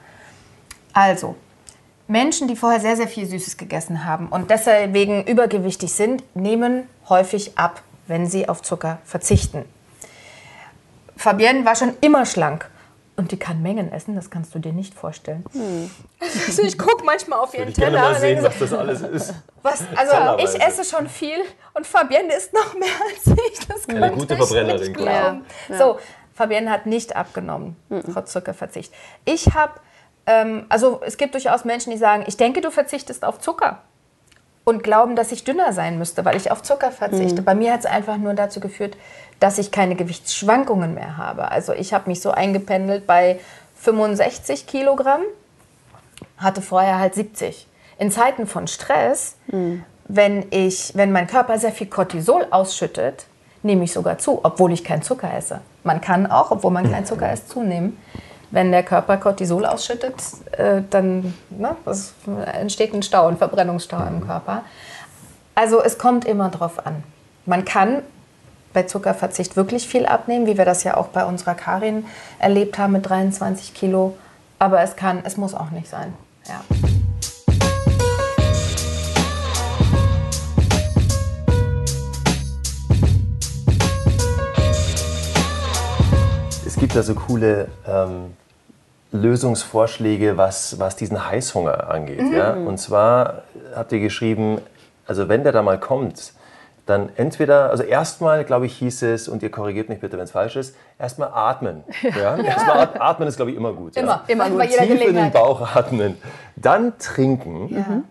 Also, 0.92 1.36
Menschen, 2.08 2.48
die 2.48 2.56
vorher 2.56 2.80
sehr, 2.80 2.96
sehr 2.96 3.08
viel 3.08 3.26
Süßes 3.26 3.56
gegessen 3.56 4.04
haben 4.04 4.28
und 4.28 4.50
deswegen 4.50 5.24
übergewichtig 5.24 5.92
sind, 5.92 6.24
nehmen 6.34 6.84
häufig 7.08 7.56
ab, 7.58 7.82
wenn 8.06 8.26
sie 8.26 8.48
auf 8.48 8.62
Zucker 8.62 8.98
verzichten. 9.04 9.64
Fabienne 11.18 11.64
war 11.64 11.74
schon 11.74 11.94
immer 12.00 12.24
schlank. 12.24 12.70
Und 13.16 13.32
die 13.32 13.36
kann 13.36 13.60
Mengen 13.62 13.92
essen, 13.92 14.14
das 14.14 14.30
kannst 14.30 14.54
du 14.54 14.60
dir 14.60 14.72
nicht 14.72 14.94
vorstellen. 14.94 15.44
Hm. 15.50 15.90
Also 16.20 16.62
ich 16.62 16.78
gucke 16.78 17.04
manchmal 17.04 17.40
auf 17.40 17.52
ihren 17.52 17.74
Teller. 17.74 17.98
Ich 17.98 18.00
mal 18.00 18.14
sehen, 18.14 18.44
was 18.44 18.58
das 18.60 18.72
alles 18.72 19.00
ist. 19.00 19.34
Was, 19.60 19.82
also 19.96 20.38
ich 20.38 20.62
esse 20.62 20.84
schon 20.84 21.08
viel 21.08 21.38
und 21.74 21.84
Fabienne 21.84 22.32
isst 22.32 22.54
noch 22.54 22.74
mehr 22.74 22.88
als 23.08 23.26
ich. 23.26 23.66
Das 23.66 23.88
Eine 23.88 24.12
gute 24.12 24.36
Verbrennerin, 24.36 24.92
klar. 24.92 25.40
Ja. 25.68 25.76
So, 25.76 25.98
Fabienne 26.32 26.70
hat 26.70 26.86
nicht 26.86 27.16
abgenommen, 27.16 27.74
mhm. 27.88 28.04
trotz 28.12 28.30
Zuckerverzicht. 28.30 28.94
Ich 29.24 29.52
habe, 29.52 29.72
ähm, 30.26 30.66
also 30.68 31.00
es 31.04 31.16
gibt 31.16 31.34
durchaus 31.34 31.64
Menschen, 31.64 31.90
die 31.90 31.98
sagen, 31.98 32.22
ich 32.28 32.36
denke, 32.36 32.60
du 32.60 32.70
verzichtest 32.70 33.24
auf 33.24 33.40
Zucker 33.40 33.82
und 34.62 34.84
glauben, 34.84 35.16
dass 35.16 35.32
ich 35.32 35.42
dünner 35.42 35.72
sein 35.72 35.98
müsste, 35.98 36.24
weil 36.24 36.36
ich 36.36 36.52
auf 36.52 36.62
Zucker 36.62 36.92
verzichte. 36.92 37.40
Mhm. 37.40 37.44
Bei 37.44 37.54
mir 37.56 37.72
hat 37.72 37.80
es 37.80 37.86
einfach 37.86 38.18
nur 38.18 38.34
dazu 38.34 38.60
geführt, 38.60 38.96
dass 39.40 39.58
ich 39.58 39.70
keine 39.70 39.94
Gewichtsschwankungen 39.94 40.94
mehr 40.94 41.16
habe. 41.16 41.50
Also 41.50 41.72
ich 41.72 41.92
habe 41.92 42.08
mich 42.08 42.20
so 42.20 42.30
eingependelt 42.30 43.06
bei 43.06 43.38
65 43.76 44.66
Kilogramm, 44.66 45.20
hatte 46.36 46.62
vorher 46.62 46.98
halt 46.98 47.14
70. 47.14 47.66
In 47.98 48.10
Zeiten 48.10 48.46
von 48.46 48.66
Stress, 48.66 49.36
mhm. 49.48 49.84
wenn, 50.06 50.46
ich, 50.50 50.92
wenn 50.94 51.12
mein 51.12 51.26
Körper 51.26 51.58
sehr 51.58 51.72
viel 51.72 51.88
Cortisol 51.88 52.46
ausschüttet, 52.50 53.26
nehme 53.62 53.84
ich 53.84 53.92
sogar 53.92 54.18
zu, 54.18 54.40
obwohl 54.44 54.72
ich 54.72 54.84
keinen 54.84 55.02
Zucker 55.02 55.32
esse. 55.32 55.60
Man 55.84 56.00
kann 56.00 56.30
auch, 56.30 56.50
obwohl 56.50 56.70
man 56.70 56.90
keinen 56.90 57.06
Zucker 57.06 57.32
isst, 57.32 57.48
zunehmen. 57.48 57.98
Wenn 58.50 58.70
der 58.72 58.82
Körper 58.82 59.18
Cortisol 59.18 59.66
ausschüttet, 59.66 60.14
äh, 60.52 60.82
dann 60.90 61.34
ne, 61.50 61.76
entsteht 62.52 62.94
ein 62.94 63.02
Stau, 63.02 63.26
ein 63.26 63.36
Verbrennungsstau 63.36 63.98
im 64.06 64.26
Körper. 64.26 64.62
Also 65.54 65.82
es 65.82 65.98
kommt 65.98 66.24
immer 66.24 66.48
drauf 66.48 66.86
an. 66.86 67.02
Man 67.46 67.64
kann 67.64 68.02
bei 68.72 68.82
Zuckerverzicht 68.84 69.56
wirklich 69.56 69.88
viel 69.88 70.06
abnehmen, 70.06 70.46
wie 70.46 70.58
wir 70.58 70.64
das 70.64 70.84
ja 70.84 70.96
auch 70.96 71.08
bei 71.08 71.24
unserer 71.24 71.54
Karin 71.54 72.04
erlebt 72.38 72.78
haben 72.78 72.92
mit 72.92 73.08
23 73.08 73.74
Kilo. 73.74 74.16
Aber 74.58 74.82
es 74.82 74.96
kann, 74.96 75.22
es 75.24 75.36
muss 75.36 75.54
auch 75.54 75.70
nicht 75.70 75.88
sein. 75.88 76.12
Ja. 76.46 76.60
Es 86.66 86.76
gibt 86.76 86.94
da 86.94 87.02
so 87.02 87.14
coole 87.14 87.68
ähm, 87.86 88.36
Lösungsvorschläge, 89.12 90.36
was, 90.36 90.78
was 90.78 90.96
diesen 90.96 91.26
Heißhunger 91.26 91.90
angeht. 91.90 92.20
Mhm. 92.20 92.36
Ja? 92.36 92.52
Und 92.52 92.78
zwar 92.78 93.42
habt 93.74 93.92
ihr 93.92 94.00
geschrieben, 94.00 94.60
also 95.06 95.28
wenn 95.28 95.42
der 95.42 95.52
da 95.52 95.62
mal 95.62 95.80
kommt, 95.80 96.32
dann 96.88 97.10
entweder, 97.16 97.68
also 97.68 97.82
erstmal, 97.82 98.44
glaube 98.44 98.64
ich, 98.66 98.76
hieß 98.78 99.02
es, 99.02 99.28
und 99.28 99.42
ihr 99.42 99.50
korrigiert 99.50 99.90
mich 99.90 100.00
bitte, 100.00 100.16
wenn 100.16 100.24
es 100.24 100.30
falsch 100.30 100.56
ist, 100.56 100.74
erstmal 100.98 101.30
atmen. 101.34 101.84
Ja. 102.02 102.36
ja? 102.36 102.42
Erstmal 102.42 102.88
atmen 102.98 103.28
ist, 103.28 103.36
glaube 103.36 103.50
ich, 103.50 103.56
immer 103.56 103.74
gut. 103.74 103.96
Immer, 103.96 104.24
ja? 104.26 104.32
immer 104.32 104.48
gut. 104.48 104.62
Tief 104.62 105.00
in 105.02 105.14
den 105.14 105.30
Bauch 105.30 105.76
atmen. 105.76 106.16
Dann 106.56 106.98
trinken. 106.98 108.04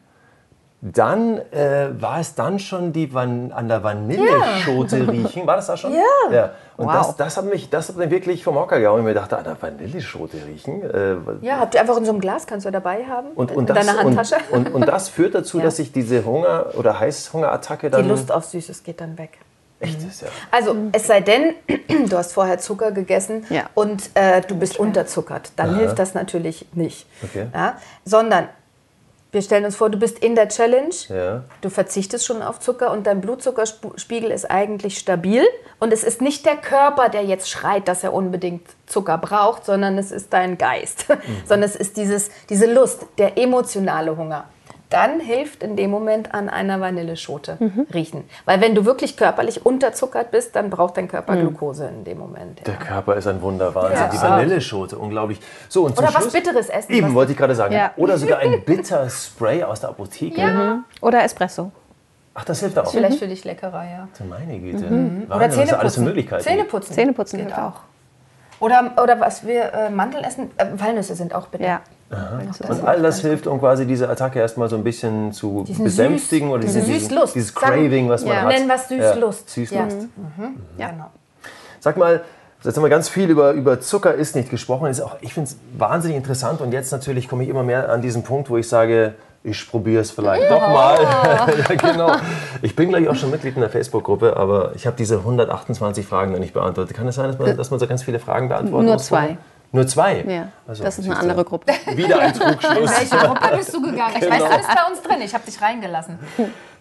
Dann 0.79 1.39
äh, 1.51 1.89
war 1.99 2.19
es 2.19 2.35
dann 2.35 2.59
schon 2.59 2.93
die 2.93 3.11
Van 3.11 3.51
an 3.51 3.67
der 3.67 3.83
Vanilleschote 3.83 4.99
ja. 4.99 5.09
riechen. 5.09 5.47
War 5.47 5.55
das 5.55 5.65
da 5.65 5.75
schon? 5.75 5.91
Ja. 5.91 6.01
ja. 6.31 6.51
Und 6.77 6.85
wow. 6.85 6.97
das, 6.97 7.15
das, 7.15 7.37
hat 7.37 7.45
mich, 7.45 7.71
das 7.71 7.89
hat 7.89 7.97
mich 7.97 8.11
wirklich 8.11 8.43
vom 8.43 8.55
Hocker 8.55 8.79
gehauen. 8.79 8.99
Ich 8.99 9.05
mir 9.05 9.15
dachte, 9.15 9.37
an 9.37 9.43
der 9.43 9.59
Vanilleschote 9.59 10.37
riechen. 10.47 10.83
Äh, 10.83 11.15
ja, 11.41 11.57
habt 11.57 11.73
ihr 11.73 11.81
einfach 11.81 11.97
in 11.97 12.05
so 12.05 12.11
einem 12.11 12.21
Glas, 12.21 12.45
kannst 12.45 12.67
du 12.67 12.71
dabei 12.71 13.05
haben? 13.05 13.29
Und, 13.33 13.51
und 13.51 13.67
in 13.69 13.75
das, 13.75 13.87
deiner 13.87 13.99
Handtasche. 13.99 14.35
Und, 14.51 14.67
und, 14.67 14.75
und, 14.75 14.87
das 14.87 15.09
führt 15.09 15.33
dazu, 15.33 15.57
ja. 15.57 15.63
dass 15.63 15.77
sich 15.77 15.91
diese 15.91 16.23
Hunger- 16.23 16.67
oder 16.75 16.99
Heißhungerattacke 16.99 17.89
dann. 17.89 18.03
Die 18.03 18.09
Lust 18.09 18.31
auf 18.31 18.45
Süßes 18.45 18.83
geht 18.83 19.01
dann 19.01 19.17
weg. 19.17 19.39
Echt 19.79 20.01
ist 20.01 20.21
ja. 20.21 20.27
Also 20.51 20.75
es 20.91 21.07
sei 21.07 21.21
denn, 21.21 21.53
du 22.09 22.17
hast 22.17 22.33
vorher 22.33 22.57
Zucker 22.59 22.91
gegessen 22.91 23.45
ja. 23.49 23.63
und 23.75 24.09
äh, 24.15 24.41
du 24.41 24.55
bist 24.57 24.79
unterzuckert. 24.79 25.51
Dann 25.55 25.71
Aha. 25.71 25.77
hilft 25.77 25.99
das 25.99 26.13
natürlich 26.13 26.67
nicht. 26.73 27.07
Okay. 27.23 27.47
Ja? 27.53 27.77
Sondern 28.03 28.49
wir 29.31 29.41
stellen 29.41 29.65
uns 29.65 29.75
vor, 29.75 29.89
du 29.89 29.97
bist 29.97 30.19
in 30.19 30.35
der 30.35 30.47
Challenge, 30.47 30.93
ja. 31.09 31.43
du 31.61 31.69
verzichtest 31.69 32.25
schon 32.25 32.41
auf 32.41 32.59
Zucker 32.59 32.91
und 32.91 33.05
dein 33.07 33.21
Blutzuckerspiegel 33.21 34.31
ist 34.31 34.49
eigentlich 34.49 34.97
stabil. 34.97 35.43
Und 35.79 35.93
es 35.93 36.03
ist 36.03 36.21
nicht 36.21 36.45
der 36.45 36.55
Körper, 36.55 37.09
der 37.09 37.23
jetzt 37.23 37.49
schreit, 37.49 37.87
dass 37.87 38.03
er 38.03 38.13
unbedingt 38.13 38.67
Zucker 38.85 39.17
braucht, 39.17 39.65
sondern 39.65 39.97
es 39.97 40.11
ist 40.11 40.33
dein 40.33 40.57
Geist. 40.57 41.09
Mhm. 41.09 41.15
sondern 41.45 41.69
es 41.69 41.75
ist 41.75 41.97
dieses, 41.97 42.31
diese 42.49 42.71
Lust, 42.71 43.05
der 43.17 43.37
emotionale 43.37 44.15
Hunger 44.15 44.45
dann 44.89 45.19
hilft 45.19 45.63
in 45.63 45.75
dem 45.75 45.91
Moment 45.91 46.33
an 46.33 46.49
einer 46.49 46.79
Vanilleschote 46.79 47.57
mhm. 47.59 47.87
riechen. 47.93 48.23
Weil 48.45 48.61
wenn 48.61 48.73
du 48.73 48.85
wirklich 48.85 49.17
körperlich 49.17 49.65
unterzuckert 49.65 50.31
bist, 50.31 50.55
dann 50.55 50.69
braucht 50.69 50.97
dein 50.97 51.07
Körper 51.07 51.35
mhm. 51.35 51.41
Glukose 51.41 51.87
in 51.87 52.03
dem 52.05 52.19
Moment. 52.19 52.59
Ja. 52.59 52.65
Der 52.65 52.75
Körper 52.75 53.15
ist 53.15 53.27
ein 53.27 53.41
Wunderwahnsinn. 53.41 53.97
Ja. 53.97 54.07
Die 54.07 54.21
Vanilleschote, 54.21 54.97
unglaublich. 54.97 55.39
So, 55.67 55.85
und 55.85 55.97
Oder 55.97 56.13
was 56.13 56.31
Bitteres 56.31 56.69
essen. 56.69 56.93
Eben, 56.93 57.13
wollte 57.13 57.33
ich 57.33 57.37
gerade 57.37 57.55
sagen. 57.55 57.73
Ja. 57.73 57.91
Oder 57.97 58.17
sogar 58.17 58.39
ein 58.39 58.63
Bitterspray 58.63 59.63
aus 59.63 59.81
der 59.81 59.89
Apotheke. 59.89 60.41
Mhm. 60.41 60.85
Oder 61.01 61.23
Espresso. 61.23 61.71
Ach, 62.33 62.45
das 62.45 62.59
hilft 62.59 62.77
auch. 62.77 62.91
Vielleicht 62.91 63.19
für 63.19 63.27
dich 63.27 63.43
leckerer, 63.43 63.83
ja. 63.83 64.07
Meine 64.29 64.59
Güte. 64.59 64.85
Mhm. 64.85 65.25
Oder 65.27 65.49
Zähneputzen. 65.49 65.79
Alles 65.79 65.97
Möglichkeiten. 65.97 66.43
Zähneputzen. 66.43 66.95
Zähneputzen 66.95 67.39
geht 67.39 67.57
auch. 67.57 67.81
Oder, 68.59 68.91
oder 69.01 69.19
was 69.19 69.45
wir 69.45 69.73
äh, 69.73 69.89
Mandeln 69.89 70.23
essen, 70.23 70.51
äh, 70.57 70.65
Walnüsse 70.75 71.15
sind 71.15 71.33
auch 71.35 71.47
bitter. 71.47 71.65
Ja. 71.65 71.81
Und 72.09 72.85
all 72.85 73.01
das 73.01 73.19
hilft, 73.19 73.47
um 73.47 73.59
quasi 73.59 73.85
diese 73.85 74.09
Attacke 74.09 74.39
erstmal 74.39 74.69
so 74.69 74.77
ein 74.77 74.83
bisschen 74.83 75.33
zu 75.33 75.65
diesen 75.67 75.83
besänftigen 75.83 76.47
süß, 76.47 76.53
oder 76.53 76.63
diese 76.63 76.81
Süßlust. 76.81 77.35
dieses 77.35 77.53
Craving, 77.53 78.07
was 78.07 78.23
man 78.23 78.33
ja. 78.33 78.41
hat. 78.43 78.47
Nennen 78.47 78.67
wir 78.67 78.75
es 78.75 78.87
Süßlust. 78.87 79.47
Ja. 79.47 79.53
Süßlust. 79.53 79.97
Ja. 80.01 80.45
Mhm. 80.45 80.55
ja. 80.77 80.89
Genau. 80.91 81.11
Sag 81.81 81.97
mal, 81.97 82.23
jetzt 82.63 82.75
haben 82.75 82.83
wir 82.83 82.89
ganz 82.89 83.09
viel 83.09 83.29
über, 83.29 83.51
über 83.51 83.81
Zucker 83.81 84.13
ist 84.13 84.35
nicht 84.35 84.49
gesprochen. 84.49 84.87
Ist 84.87 85.01
auch, 85.01 85.17
ich 85.21 85.33
finde 85.33 85.49
es 85.49 85.57
wahnsinnig 85.77 86.17
interessant 86.17 86.61
und 86.61 86.71
jetzt 86.71 86.91
natürlich 86.91 87.27
komme 87.27 87.43
ich 87.43 87.49
immer 87.49 87.63
mehr 87.63 87.89
an 87.89 88.01
diesen 88.01 88.23
Punkt, 88.23 88.49
wo 88.49 88.57
ich 88.57 88.69
sage, 88.69 89.15
ich 89.43 89.69
probiere 89.69 90.01
es 90.01 90.11
vielleicht 90.11 90.43
ja. 90.43 90.49
doch 90.49 90.67
mal. 90.67 90.97
ja, 91.69 91.75
genau. 91.75 92.11
Ich 92.61 92.75
bin 92.75 92.89
gleich 92.89 93.07
auch 93.07 93.15
schon 93.15 93.31
Mitglied 93.31 93.55
in 93.55 93.61
der 93.61 93.69
Facebook-Gruppe, 93.69 94.35
aber 94.35 94.71
ich 94.75 94.85
habe 94.85 94.95
diese 94.97 95.17
128 95.17 96.05
Fragen 96.05 96.31
noch 96.31 96.39
nicht 96.39 96.53
beantwortet. 96.53 96.95
Kann 96.95 97.07
es 97.07 97.15
sein, 97.15 97.27
dass 97.27 97.39
man, 97.39 97.55
dass 97.57 97.71
man 97.71 97.79
so 97.79 97.87
ganz 97.87 98.03
viele 98.03 98.19
Fragen 98.19 98.49
beantworten 98.49 98.85
Nur 98.85 98.95
muss? 98.95 99.05
zwei. 99.05 99.37
Nur 99.71 99.85
zwei? 99.87 100.23
Ja, 100.27 100.47
also, 100.67 100.83
das 100.83 100.99
ist 100.99 101.05
eine 101.05 101.17
andere 101.17 101.43
Gruppe. 101.43 101.73
Wieder 101.95 102.19
ein 102.19 102.33
Trugschluss. 102.39 102.77
In 102.77 103.11
welche 103.11 103.17
Gruppe 103.17 103.57
bist 103.57 103.73
du 103.73 103.81
gegangen? 103.81 104.15
Ich 104.15 104.21
genau. 104.21 104.35
weiß, 104.35 104.43
alles 104.43 104.67
bei 104.67 104.91
uns 104.91 105.01
drin. 105.01 105.21
Ich 105.21 105.33
habe 105.33 105.45
dich 105.45 105.61
reingelassen. 105.61 106.19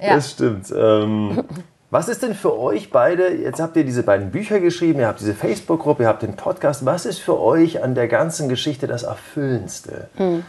Ja. 0.00 0.14
Das 0.14 0.30
stimmt. 0.30 0.72
Ähm, 0.76 1.44
was 1.90 2.08
ist 2.08 2.22
denn 2.22 2.34
für 2.34 2.58
euch 2.58 2.90
beide, 2.90 3.32
jetzt 3.32 3.60
habt 3.60 3.76
ihr 3.76 3.84
diese 3.84 4.02
beiden 4.02 4.30
Bücher 4.30 4.58
geschrieben, 4.58 4.98
ihr 5.00 5.06
habt 5.06 5.20
diese 5.20 5.34
Facebook-Gruppe, 5.34 6.02
ihr 6.02 6.08
habt 6.08 6.22
den 6.22 6.34
Podcast, 6.34 6.84
was 6.84 7.06
ist 7.06 7.20
für 7.20 7.40
euch 7.40 7.82
an 7.82 7.94
der 7.94 8.08
ganzen 8.08 8.48
Geschichte 8.48 8.86
das 8.86 9.04
Erfüllendste? 9.04 10.08
Hm. 10.16 10.44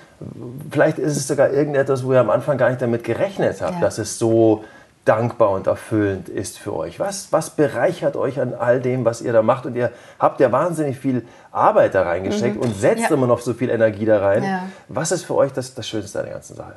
Vielleicht 0.71 0.97
ist 0.97 1.15
es 1.15 1.27
sogar 1.27 1.51
irgendetwas, 1.51 2.03
wo 2.03 2.13
ihr 2.13 2.19
am 2.19 2.31
Anfang 2.31 2.57
gar 2.57 2.69
nicht 2.69 2.81
damit 2.81 3.03
gerechnet 3.03 3.61
habt, 3.61 3.75
ja. 3.75 3.79
dass 3.79 3.99
es 3.99 4.17
so 4.17 4.63
dankbar 5.07 5.51
und 5.51 5.67
erfüllend 5.67 6.29
ist 6.29 6.59
für 6.59 6.75
euch? 6.75 6.99
Was, 6.99 7.31
was 7.31 7.51
bereichert 7.51 8.15
euch 8.15 8.39
an 8.39 8.53
all 8.53 8.81
dem, 8.81 9.05
was 9.05 9.21
ihr 9.21 9.33
da 9.33 9.41
macht? 9.41 9.65
Und 9.65 9.75
ihr 9.75 9.91
habt 10.19 10.39
ja 10.39 10.51
wahnsinnig 10.51 10.97
viel 10.97 11.25
Arbeit 11.51 11.95
da 11.95 12.03
reingesteckt 12.03 12.55
mhm. 12.55 12.61
und 12.61 12.75
setzt 12.75 13.03
ja. 13.03 13.15
immer 13.15 13.27
noch 13.27 13.39
so 13.39 13.53
viel 13.53 13.69
Energie 13.69 14.05
da 14.05 14.19
rein. 14.19 14.43
Ja. 14.43 14.63
Was 14.89 15.11
ist 15.11 15.23
für 15.23 15.35
euch 15.35 15.53
das, 15.53 15.73
das 15.73 15.87
Schönste 15.87 16.19
an 16.19 16.25
der 16.25 16.33
ganzen 16.33 16.55
Sache? 16.55 16.73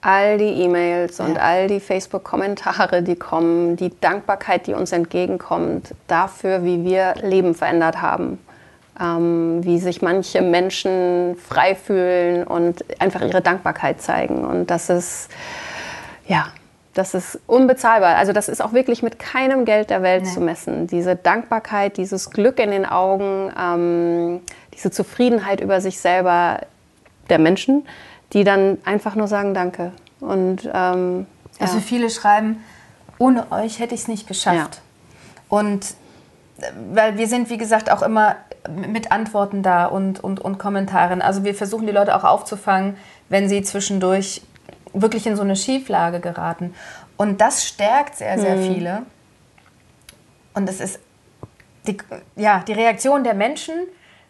All 0.00 0.36
die 0.38 0.62
E-Mails 0.62 1.20
und 1.20 1.38
all 1.38 1.68
die 1.68 1.78
Facebook-Kommentare, 1.78 3.02
die 3.02 3.14
kommen, 3.14 3.76
die 3.76 3.92
Dankbarkeit, 4.00 4.66
die 4.66 4.74
uns 4.74 4.90
entgegenkommt, 4.90 5.94
dafür, 6.08 6.64
wie 6.64 6.84
wir 6.84 7.14
Leben 7.22 7.54
verändert 7.54 8.02
haben. 8.02 8.38
Ähm, 9.00 9.64
wie 9.64 9.78
sich 9.78 10.02
manche 10.02 10.42
Menschen 10.42 11.36
frei 11.36 11.74
fühlen 11.74 12.44
und 12.44 12.84
einfach 13.00 13.22
ihre 13.22 13.40
Dankbarkeit 13.40 14.02
zeigen. 14.02 14.44
Und 14.44 14.66
das 14.66 14.90
ist, 14.90 15.30
ja, 16.26 16.44
das 16.94 17.14
ist 17.14 17.38
unbezahlbar. 17.46 18.16
Also 18.16 18.32
das 18.32 18.48
ist 18.48 18.60
auch 18.62 18.72
wirklich 18.72 19.02
mit 19.02 19.18
keinem 19.18 19.64
Geld 19.64 19.90
der 19.90 20.02
Welt 20.02 20.24
nee. 20.24 20.30
zu 20.30 20.40
messen. 20.40 20.86
Diese 20.86 21.16
Dankbarkeit, 21.16 21.96
dieses 21.96 22.30
Glück 22.30 22.58
in 22.58 22.70
den 22.70 22.84
Augen, 22.84 23.52
ähm, 23.58 24.40
diese 24.74 24.90
Zufriedenheit 24.90 25.60
über 25.60 25.80
sich 25.80 25.98
selber 26.00 26.60
der 27.30 27.38
Menschen, 27.38 27.86
die 28.32 28.44
dann 28.44 28.78
einfach 28.84 29.14
nur 29.14 29.26
sagen 29.26 29.54
Danke. 29.54 29.92
Und, 30.20 30.68
ähm, 30.72 31.26
also 31.58 31.80
viele 31.80 32.10
schreiben, 32.10 32.62
ohne 33.18 33.50
euch 33.52 33.78
hätte 33.78 33.94
ich 33.94 34.02
es 34.02 34.08
nicht 34.08 34.26
geschafft. 34.26 34.76
Ja. 34.76 35.48
Und 35.48 35.94
weil 36.92 37.16
wir 37.18 37.26
sind, 37.26 37.50
wie 37.50 37.58
gesagt, 37.58 37.90
auch 37.90 38.02
immer 38.02 38.36
mit 38.68 39.10
Antworten 39.10 39.62
da 39.62 39.86
und, 39.86 40.22
und, 40.22 40.40
und 40.40 40.58
Kommentaren. 40.58 41.22
Also 41.22 41.44
wir 41.44 41.54
versuchen 41.54 41.86
die 41.86 41.92
Leute 41.92 42.14
auch 42.14 42.24
aufzufangen, 42.24 42.96
wenn 43.28 43.48
sie 43.48 43.62
zwischendurch 43.62 44.42
wirklich 44.92 45.26
in 45.26 45.36
so 45.36 45.42
eine 45.42 45.56
Schieflage 45.56 46.20
geraten. 46.20 46.74
Und 47.16 47.40
das 47.40 47.64
stärkt 47.64 48.16
sehr, 48.16 48.38
sehr 48.38 48.56
mhm. 48.56 48.74
viele. 48.74 49.02
Und 50.54 50.68
es 50.68 50.80
ist 50.80 50.98
die, 51.86 51.96
ja, 52.36 52.62
die 52.66 52.72
Reaktion 52.72 53.24
der 53.24 53.34
Menschen, 53.34 53.74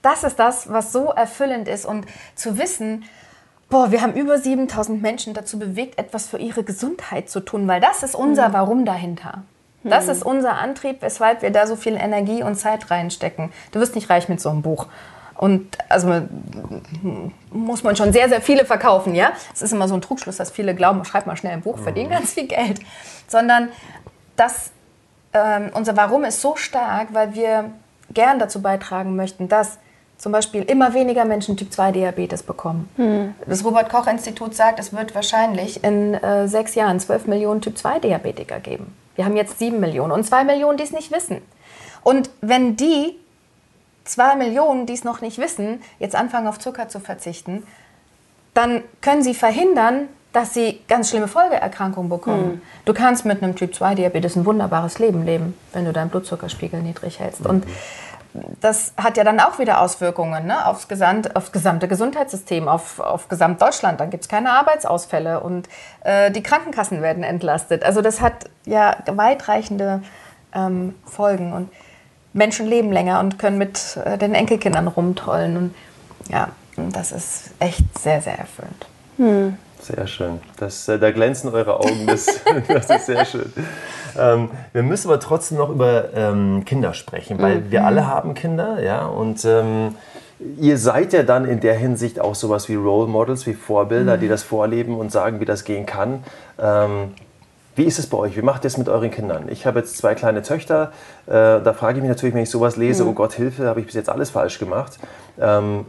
das 0.03 0.25
ist 0.25 0.39
das, 0.39 0.71
was 0.71 0.93
so 0.93 1.11
erfüllend 1.11 1.69
ist. 1.69 1.87
Und 1.87 2.07
zu 2.35 2.59
wissen, 2.59 3.05
boah, 3.69 3.91
wir 3.91 4.03
haben 4.03 4.15
über 4.15 4.39
7000 4.39 5.01
Menschen 5.01 5.35
dazu 5.35 5.59
bewegt, 5.59 5.99
etwas 5.99 6.27
für 6.27 6.39
ihre 6.39 6.65
Gesundheit 6.65 7.31
zu 7.31 7.41
tun, 7.41 7.67
weil 7.69 7.81
das 7.81 8.03
ist 8.03 8.15
unser 8.15 8.51
mhm. 8.51 8.53
Warum 8.53 8.85
dahinter. 8.85 9.43
Das 9.85 10.07
ist 10.07 10.23
unser 10.23 10.59
Antrieb, 10.59 11.03
weshalb 11.03 11.43
wir 11.43 11.51
da 11.51 11.67
so 11.67 11.75
viel 11.75 11.97
Energie 11.97 12.45
und 12.45 12.55
Zeit 12.55 12.91
reinstecken. 12.91 13.53
Du 13.73 13.81
wirst 13.81 13.97
nicht 13.97 14.09
reich 14.11 14.29
mit 14.29 14.41
so 14.41 14.49
einem 14.49 14.63
Buch. 14.63 14.87
Und 15.43 15.77
also 15.89 16.23
muss 17.51 17.83
man 17.83 17.97
schon 17.97 18.13
sehr, 18.13 18.29
sehr 18.29 18.41
viele 18.41 18.65
verkaufen, 18.65 19.17
ja? 19.17 19.33
Es 19.53 19.61
ist 19.61 19.73
immer 19.73 19.89
so 19.89 19.95
ein 19.95 20.01
Trugschluss, 20.01 20.37
dass 20.37 20.53
viele 20.53 20.73
glauben, 20.73 21.05
schreib 21.05 21.27
mal 21.27 21.37
schnell 21.37 21.55
ein 21.55 21.63
Buch, 21.63 21.79
verdienen 21.79 22.11
mhm. 22.11 22.13
ganz 22.13 22.35
viel 22.35 22.47
Geld. 22.47 22.79
Sondern 23.27 23.71
das, 24.37 24.71
ähm, 25.33 25.71
unser 25.75 25.97
Warum 25.97 26.23
ist 26.23 26.41
so 26.41 26.55
stark, 26.55 27.09
weil 27.13 27.35
wir 27.35 27.73
gern 28.15 28.39
dazu 28.39 28.63
beitragen 28.63 29.17
möchten, 29.17 29.49
dass 29.49 29.79
zum 30.17 30.31
Beispiel 30.31 30.63
immer 30.63 30.95
weniger 30.95 31.25
Menschen 31.25 31.57
Typ 31.57 31.73
2 31.73 31.91
Diabetes 31.91 32.45
bekommen. 32.45 32.89
Mhm. 32.97 33.35
Das 33.45 33.65
Robert 33.65 33.91
Koch 33.91 34.07
Institut 34.07 34.55
sagt, 34.55 34.79
es 34.79 34.93
wird 34.93 35.13
wahrscheinlich 35.13 35.83
in 35.83 36.15
äh, 36.15 36.47
sechs 36.47 36.77
Jahren 36.77 37.01
12 37.01 37.27
Millionen 37.27 37.61
Typ 37.61 37.77
2 37.77 37.99
Diabetiker 37.99 38.61
geben. 38.61 38.97
Wir 39.17 39.25
haben 39.25 39.35
jetzt 39.35 39.59
sieben 39.59 39.81
Millionen 39.81 40.13
und 40.13 40.23
zwei 40.23 40.45
Millionen, 40.45 40.79
die 40.79 40.85
es 40.85 40.93
nicht 40.93 41.11
wissen. 41.11 41.39
Und 42.05 42.31
wenn 42.41 42.77
die 42.77 43.17
zwei 44.05 44.37
Millionen, 44.37 44.87
die 44.87 44.95
es 44.95 45.05
noch 45.05 45.21
nicht 45.21 45.39
wissen, 45.39 45.83
jetzt 45.99 46.15
anfangen 46.15 46.47
auf 46.47 46.59
Zucker 46.59 46.89
zu 46.89 47.01
verzichten, 47.01 47.67
dann 48.55 48.83
können 49.01 49.23
sie 49.23 49.35
verhindern, 49.35 50.09
dass 50.33 50.55
sie 50.55 50.81
ganz 50.89 51.11
schlimme 51.11 51.29
Folgeerkrankungen 51.29 52.09
bekommen. 52.09 52.47
Mhm. 52.47 52.63
Du 52.85 52.95
kannst 52.95 53.25
mit 53.25 53.43
einem 53.43 53.55
Typ 53.55 53.75
2 53.75 53.95
Diabetes 53.97 54.37
ein 54.37 54.47
wunderbares 54.47 54.99
Leben 54.99 55.25
leben, 55.25 55.55
wenn 55.73 55.85
du 55.85 55.93
deinen 55.93 56.09
Blutzuckerspiegel 56.09 56.81
niedrig 56.81 57.21
hältst. 57.21 57.45
Mhm. 57.45 57.51
Und 57.51 57.67
das 58.61 58.95
hat 58.97 59.19
ja 59.19 59.25
dann 59.25 59.41
auch 59.41 59.59
wieder 59.59 59.81
Auswirkungen 59.81 60.47
ne, 60.47 60.67
aufs, 60.67 60.89
Gesamt, 60.89 61.37
aufs 61.37 61.53
gesamte 61.53 61.87
Gesundheitssystem, 61.87 62.67
auf, 62.67 62.99
auf 62.99 63.29
Gesamtdeutschland. 63.29 64.01
Dann 64.01 64.09
gibt 64.09 64.25
es 64.25 64.29
keine 64.29 64.53
Arbeitsausfälle 64.53 65.41
und 65.41 65.69
äh, 66.03 66.31
die 66.31 66.43
Krankenkassen 66.43 67.03
werden 67.03 67.25
entlastet. 67.25 67.85
Also 67.85 68.01
das 68.01 68.23
hat 68.23 68.47
ja 68.65 68.97
weitreichende 69.07 70.03
ähm, 70.55 70.95
Folgen 71.05 71.53
und 71.53 71.71
Menschen 72.33 72.67
leben 72.67 72.93
länger 72.93 73.21
und 73.21 73.39
können 73.39 73.59
mit 73.59 73.99
äh, 74.05 74.19
den 74.19 74.35
Enkelkindern 74.35 74.89
rumtollen. 74.89 75.57
Und 75.57 75.75
ja, 76.31 76.49
das 76.77 77.13
ist 77.13 77.51
echt 77.59 77.99
sehr, 77.99 78.21
sehr 78.21 78.39
erfüllend. 78.39 78.87
Hm. 79.17 79.57
Sehr 79.83 80.07
schön. 80.07 80.39
Das, 80.59 80.87
äh, 80.89 80.99
da 80.99 81.11
glänzen 81.11 81.53
eure 81.53 81.81
Augen. 81.81 82.07
Das, 82.07 82.27
das 82.69 82.89
ist 82.89 83.07
sehr 83.07 83.25
schön. 83.25 83.53
Ähm, 84.17 84.51
wir 84.73 84.83
müssen 84.83 85.09
aber 85.09 85.19
trotzdem 85.19 85.59
noch 85.59 85.71
über 85.71 86.15
ähm, 86.15 86.65
Kinder 86.65 86.95
sprechen, 86.95 87.41
weil 87.41 87.63
mhm. 87.63 87.71
wir 87.71 87.85
alle 87.85 88.07
haben 88.07 88.35
Kinder, 88.35 88.81
ja, 88.83 89.07
und 89.07 89.45
ähm, 89.45 89.97
ihr 90.59 90.79
seid 90.79 91.13
ja 91.13 91.23
dann 91.25 91.47
in 91.47 91.61
der 91.61 91.75
Hinsicht 91.75 92.21
auch 92.21 92.35
sowas 92.35 92.69
wie 92.69 92.75
Role 92.75 93.09
Models, 93.09 93.47
wie 93.47 93.55
Vorbilder, 93.55 94.17
mhm. 94.17 94.21
die 94.21 94.29
das 94.29 94.43
vorleben 94.43 94.97
und 94.99 95.11
sagen, 95.11 95.41
wie 95.41 95.47
das 95.47 95.65
gehen 95.65 95.87
kann. 95.87 96.23
Wie 97.75 97.85
ist 97.85 97.99
es 97.99 98.07
bei 98.07 98.19
euch? 98.19 98.37
Wie 98.37 98.43
macht 98.43 98.65
ihr 98.65 98.67
es 98.67 98.77
mit 98.77 98.91
euren 98.91 99.11
Kindern? 99.11 99.49
Ich 99.49 99.65
habe 99.67 99.79
jetzt 99.79 99.97
zwei 99.97 100.15
kleine 100.15 100.43
Töchter. 100.43 100.93
Äh, 101.27 101.31
da 101.33 101.73
frage 101.73 101.99
ich 101.99 102.03
mich 102.03 102.11
natürlich, 102.11 102.35
wenn 102.35 102.43
ich 102.43 102.51
sowas 102.51 102.77
lese, 102.77 103.05
mhm. 103.05 103.11
oh 103.11 103.13
Gott, 103.15 103.33
Hilfe, 103.33 103.67
habe 103.67 103.81
ich 103.81 103.87
bis 103.87 103.95
jetzt 103.95 104.11
alles 104.11 104.29
falsch 104.29 104.59
gemacht. 104.59 104.99
Ähm, 105.41 105.87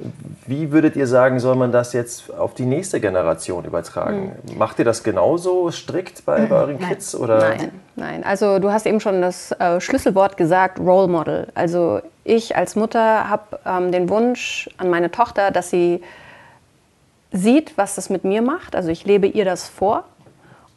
wie 0.48 0.72
würdet 0.72 0.96
ihr 0.96 1.08
sagen, 1.08 1.40
soll 1.40 1.56
man 1.56 1.74
das 1.74 1.92
jetzt 1.92 2.34
auf 2.34 2.54
die 2.54 2.66
nächste 2.66 3.02
Generation 3.02 3.66
übertragen? 3.66 4.32
Mhm. 4.48 4.58
Macht 4.58 4.80
ihr 4.80 4.86
das 4.86 5.04
genauso 5.04 5.72
strikt 5.72 6.26
bei, 6.26 6.46
bei 6.46 6.56
euren 6.56 6.78
nein. 6.80 6.90
Kids? 6.90 7.16
Oder? 7.16 7.40
Nein, 7.40 7.72
nein. 7.98 8.24
Also 8.24 8.60
du 8.60 8.72
hast 8.72 8.86
eben 8.86 9.02
schon 9.02 9.22
das 9.22 9.52
äh, 9.52 9.82
Schlüsselwort 9.82 10.38
gesagt, 10.38 10.80
Role 10.80 11.10
Model. 11.10 11.48
Also 11.54 12.00
ich 12.24 12.56
als 12.56 12.78
Mutter 12.78 13.30
habe 13.30 13.60
ähm, 13.66 13.92
den 13.92 14.10
Wunsch 14.10 14.70
an 14.78 14.90
meine 14.90 15.12
Tochter, 15.12 15.52
dass 15.52 15.70
sie 15.70 16.02
sieht, 17.34 17.78
was 17.78 17.96
das 17.96 18.10
mit 18.10 18.24
mir 18.24 18.42
macht. 18.42 18.74
Also 18.74 18.90
ich 18.90 19.06
lebe 19.06 19.28
ihr 19.28 19.44
das 19.44 19.68
vor 19.68 20.06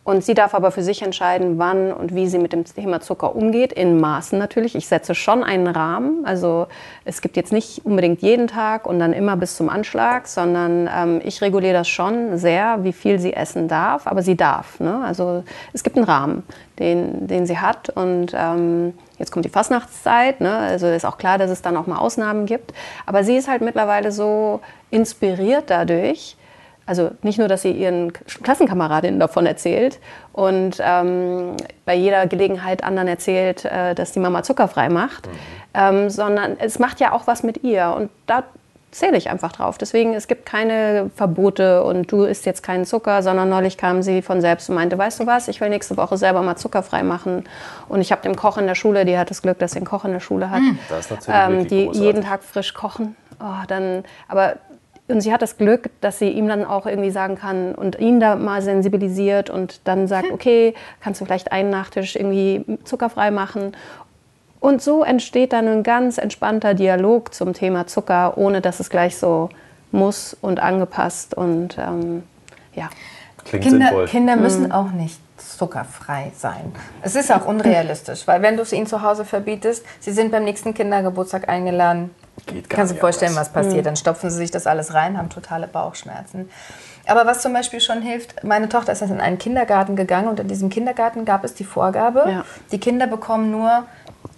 und 0.07 0.23
sie 0.23 0.35
darf 0.35 0.55
aber 0.55 0.71
für 0.71 0.85
sich 0.85 1.03
entscheiden, 1.03 1.59
wann 1.59 1.93
und 1.93 2.15
wie 2.15 2.29
sie 2.29 2.39
mit 2.39 2.53
dem 2.53 2.65
Thema 2.65 3.01
Zucker 3.01 3.35
umgeht, 3.35 3.73
in 3.73 3.99
Maßen 3.99 4.39
natürlich. 4.39 4.77
Ich 4.77 4.87
setze 4.87 5.17
schon 5.17 5.43
einen 5.43 5.67
Rahmen. 5.67 6.25
Also 6.25 6.69
es 7.05 7.21
gibt 7.21 7.37
jetzt 7.37 7.53
nicht 7.53 7.85
unbedingt 7.85 8.23
jeden 8.23 8.47
Tag 8.47 8.87
und 8.87 9.01
dann 9.01 9.13
immer 9.13 9.37
bis 9.37 9.57
zum 9.57 9.69
Anschlag, 9.69 10.29
sondern 10.29 10.89
ähm, 10.95 11.21
ich 11.25 11.43
reguliere 11.43 11.73
das 11.73 11.89
schon 11.89 12.39
sehr, 12.39 12.85
wie 12.85 12.93
viel 12.93 13.19
sie 13.19 13.33
essen 13.33 13.67
darf, 13.67 14.07
aber 14.07 14.23
sie 14.23 14.37
darf. 14.37 14.79
Ne? 14.79 15.03
Also 15.05 15.43
es 15.73 15.83
gibt 15.83 15.97
einen 15.97 16.07
Rahmen, 16.07 16.45
den, 16.79 17.27
den 17.27 17.45
sie 17.45 17.59
hat. 17.59 17.91
Und 17.91 18.33
ähm, 18.33 18.95
jetzt 19.19 19.33
kommt 19.33 19.45
die 19.45 19.51
Fastnachtszeit. 19.51 20.41
Ne? 20.41 20.57
Also 20.57 20.87
ist 20.87 21.05
auch 21.05 21.19
klar, 21.19 21.37
dass 21.37 21.51
es 21.51 21.63
dann 21.63 21.77
auch 21.77 21.89
mal 21.89 21.99
Ausnahmen 21.99 22.47
gibt. 22.47 22.73
Aber 23.07 23.25
sie 23.25 23.37
ist 23.37 23.49
halt 23.49 23.61
mittlerweile 23.61 24.13
so 24.13 24.61
inspiriert 24.93 25.65
dadurch, 25.67 26.37
also 26.87 27.11
nicht 27.23 27.39
nur, 27.39 27.49
dass 27.49 27.63
sie 27.63 27.73
ihren 27.73 28.13
Klassenkameradinnen 28.13 29.19
davon 29.19 29.45
erzählt 29.45 29.99
und 30.33 30.77
ähm, 30.81 31.57
bei 31.85 31.95
jeder 31.95 32.27
Gelegenheit 32.27 32.85
anderen 32.85 33.09
erzählt, 33.09 33.65
äh, 33.65 33.95
dass 33.95 34.13
die 34.13 34.21
Mama 34.21 34.43
zuckerfrei 34.45 34.89
macht, 34.89 35.27
mhm. 35.27 35.33
ähm, 35.75 36.11
sondern 36.11 36.57
es 36.59 36.79
macht 36.79 37.01
ja 37.01 37.13
auch 37.13 37.27
was 37.27 37.43
mit 37.43 37.65
ihr 37.65 37.93
und 37.97 38.11
da 38.27 38.45
zähle 38.93 39.19
ich 39.19 39.29
einfach 39.29 39.53
drauf. 39.53 39.77
Deswegen, 39.77 40.15
es 40.15 40.27
gibt 40.27 40.47
keine 40.47 41.11
Verbote 41.15 41.83
und 41.83 42.11
du 42.11 42.23
isst 42.23 42.47
jetzt 42.47 42.63
keinen 42.63 42.87
Zucker, 42.87 43.23
sondern 43.23 43.49
neulich 43.49 43.77
kam 43.77 44.03
sie 44.03 44.23
von 44.23 44.41
selbst 44.41 44.71
und 44.71 44.75
meinte, 44.75 44.97
weißt 44.97 45.21
du 45.21 45.27
was, 45.27 45.49
ich 45.49 45.61
will 45.61 45.69
nächste 45.69 45.97
Woche 45.99 46.17
selber 46.17 46.41
mal 46.41 46.57
zuckerfrei 46.57 47.03
machen. 47.03 47.45
Und 47.89 48.01
ich 48.01 48.11
habe 48.11 48.23
den 48.23 48.37
Koch 48.37 48.57
in 48.57 48.67
der 48.67 48.75
Schule, 48.75 49.05
die 49.05 49.19
hat 49.19 49.29
das 49.29 49.43
Glück, 49.43 49.59
dass 49.59 49.73
sie 49.73 49.79
einen 49.79 49.87
Koch 49.87 50.07
in 50.07 50.13
der 50.13 50.21
Schule 50.21 50.51
hat, 50.51 50.61
mhm. 50.61 50.79
ähm, 51.29 51.69
die 51.69 51.85
großartig. 51.85 52.01
jeden 52.01 52.23
Tag 52.23 52.43
frisch 52.43 52.73
kochen. 52.73 53.17
Oh, 53.39 53.65
dann, 53.69 54.05
aber 54.29 54.55
und 55.09 55.21
sie 55.21 55.33
hat 55.33 55.43
das 55.43 55.57
Glück, 55.57 55.91
dass 56.01 56.19
sie 56.19 56.31
ihm 56.31 56.49
dann 56.49 56.65
auch 56.65 56.87
irgendwie 56.87 57.11
sagen 57.11 57.37
kann 57.37 57.75
und 57.75 57.99
ihn 57.99 58.19
da 58.19 58.35
mal 58.35 58.61
sensibilisiert 58.61 59.51
und 59.51 59.81
dann 59.85 60.09
sagt, 60.09 60.33
okay, 60.33 60.75
kannst 61.01 61.21
du 61.21 61.25
vielleicht 61.25 61.53
einen 61.53 61.71
Nachtisch 61.71 62.17
irgendwie 62.17 62.65
zuckerfrei 62.85 63.31
machen. 63.31 63.77
Und 64.59 64.83
so 64.83 65.05
entsteht 65.05 65.53
dann 65.53 65.69
ein 65.69 65.83
ganz 65.85 66.19
entspannter 66.19 66.75
Dialog 66.75 67.33
zum 67.35 67.53
Thema 67.53 67.87
Zucker, 67.87 68.37
ohne 68.37 68.61
dass 68.61 68.81
es 68.81 68.91
gleich 68.91 69.17
so 69.17 69.49
muss 69.93 70.37
und 70.41 70.59
angepasst 70.59 71.35
und 71.35 71.79
ähm, 71.79 72.25
ja. 72.75 72.91
Klingt 73.45 73.65
Kinder, 73.65 73.87
sinnvoll. 73.87 74.07
Kinder 74.07 74.37
müssen 74.37 74.65
mhm. 74.65 74.73
auch 74.73 74.91
nicht 74.91 75.21
zuckerfrei 75.37 76.33
sein. 76.37 76.73
Es 77.03 77.15
ist 77.15 77.31
auch 77.31 77.47
unrealistisch, 77.47 78.27
weil 78.27 78.43
wenn 78.43 78.57
du 78.57 78.63
es 78.63 78.73
ihnen 78.73 78.87
zu 78.87 79.03
Hause 79.03 79.25
verbietest, 79.25 79.85
sie 80.01 80.11
sind 80.11 80.33
beim 80.33 80.43
nächsten 80.43 80.75
Kindergeburtstag 80.75 81.49
eingeladen, 81.49 82.11
Geht 82.45 82.69
gar 82.69 82.77
Kannst 82.79 82.93
du 82.93 82.95
dir 82.95 83.01
vorstellen, 83.01 83.35
was 83.35 83.51
passiert. 83.51 83.79
Mhm. 83.79 83.85
Dann 83.85 83.97
stopfen 83.97 84.31
sie 84.31 84.37
sich 84.37 84.51
das 84.51 84.67
alles 84.67 84.93
rein, 84.95 85.17
haben 85.17 85.31
totale 85.31 85.67
Bauchschmerzen. 85.67 86.51
Aber 87.07 87.25
was 87.25 87.41
zum 87.41 87.53
Beispiel 87.53 87.81
schon 87.81 88.03
hilft, 88.03 88.45
meine 88.45 88.69
Tochter 88.69 88.93
ist 88.93 89.03
in 89.03 89.21
einen 89.21 89.39
Kindergarten 89.39 89.97
gegangen 89.97 90.29
und 90.29 90.41
in 90.41 90.49
diesem 90.49 90.69
Kindergarten 90.69 91.25
gab 91.25 91.45
es 91.45 91.55
die 91.55 91.65
Vorgabe, 91.65 92.25
ja. 92.29 92.45
die 92.73 92.81
Kinder 92.81 93.07
bekommen 93.07 93.51
nur 93.51 93.85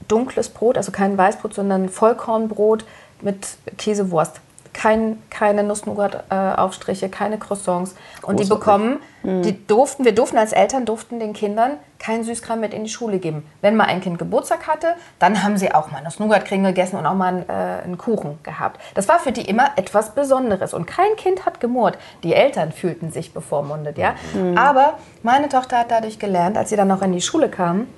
dunkles 0.07 0.49
Brot, 0.51 0.77
also 0.77 0.93
kein 0.93 1.17
Weißbrot, 1.17 1.55
sondern 1.55 1.89
Vollkornbrot 1.89 2.85
mit 3.21 3.57
Käsewurst 3.79 4.41
kein, 4.73 5.23
keine 5.31 5.63
Nuss-Nougat-Aufstriche, 5.63 7.09
keine 7.09 7.39
Croissants. 7.39 7.95
Und 8.23 8.41
die 8.41 8.45
bekommen, 8.45 9.01
mhm. 9.23 9.43
die 9.43 9.67
durften, 9.67 10.05
wir 10.05 10.15
durften 10.15 10.39
als 10.39 10.53
Eltern, 10.53 10.85
durften 10.85 11.19
den 11.21 11.33
Kindern 11.33 11.73
kein 11.99 12.23
Süßkram 12.23 12.61
mit 12.61 12.73
in 12.73 12.85
die 12.85 12.91
Schule 12.91 13.19
geben. 13.19 13.45
Wenn 13.61 13.77
mal 13.77 13.85
ein 13.85 14.01
Kind 14.01 14.19
Geburtstag 14.19 14.67
hatte, 14.67 14.95
dann 15.19 15.43
haben 15.43 15.57
sie 15.57 15.75
auch 15.75 15.91
mal 15.91 16.03
Nuss-Nougat-Creme 16.03 16.65
gegessen 16.65 16.97
und 16.97 17.07
auch 17.07 17.15
mal 17.15 17.29
einen, 17.29 17.49
äh, 17.49 17.83
einen 17.85 17.99
Kuchen 17.99 18.39
gehabt. 18.43 18.81
Das 18.95 19.09
war 19.09 19.19
für 19.19 19.33
die 19.33 19.43
immer 19.43 19.71
etwas 19.77 20.15
Besonderes. 20.15 20.75
Und 20.75 20.87
kein 20.87 21.17
Kind 21.17 21.45
hat 21.45 21.61
gemurrt. 21.61 21.99
Die 22.23 22.35
Eltern 22.35 22.73
fühlten 22.73 23.11
sich 23.11 23.35
bevormundet, 23.35 23.99
ja. 23.99 24.15
Mhm. 24.35 24.57
Aber 24.57 24.99
meine 25.23 25.49
Tochter 25.49 25.79
hat 25.79 25.91
dadurch 25.91 26.19
gelernt, 26.19 26.57
als 26.57 26.71
sie 26.71 26.77
dann 26.77 26.89
noch 26.89 27.03
in 27.03 27.13
die 27.13 27.21
Schule 27.21 27.49
kam, 27.49 27.89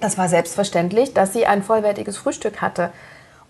das 0.00 0.18
war 0.18 0.28
selbstverständlich, 0.28 1.14
dass 1.14 1.32
sie 1.32 1.46
ein 1.46 1.62
vollwertiges 1.62 2.16
Frühstück 2.16 2.60
hatte. 2.60 2.90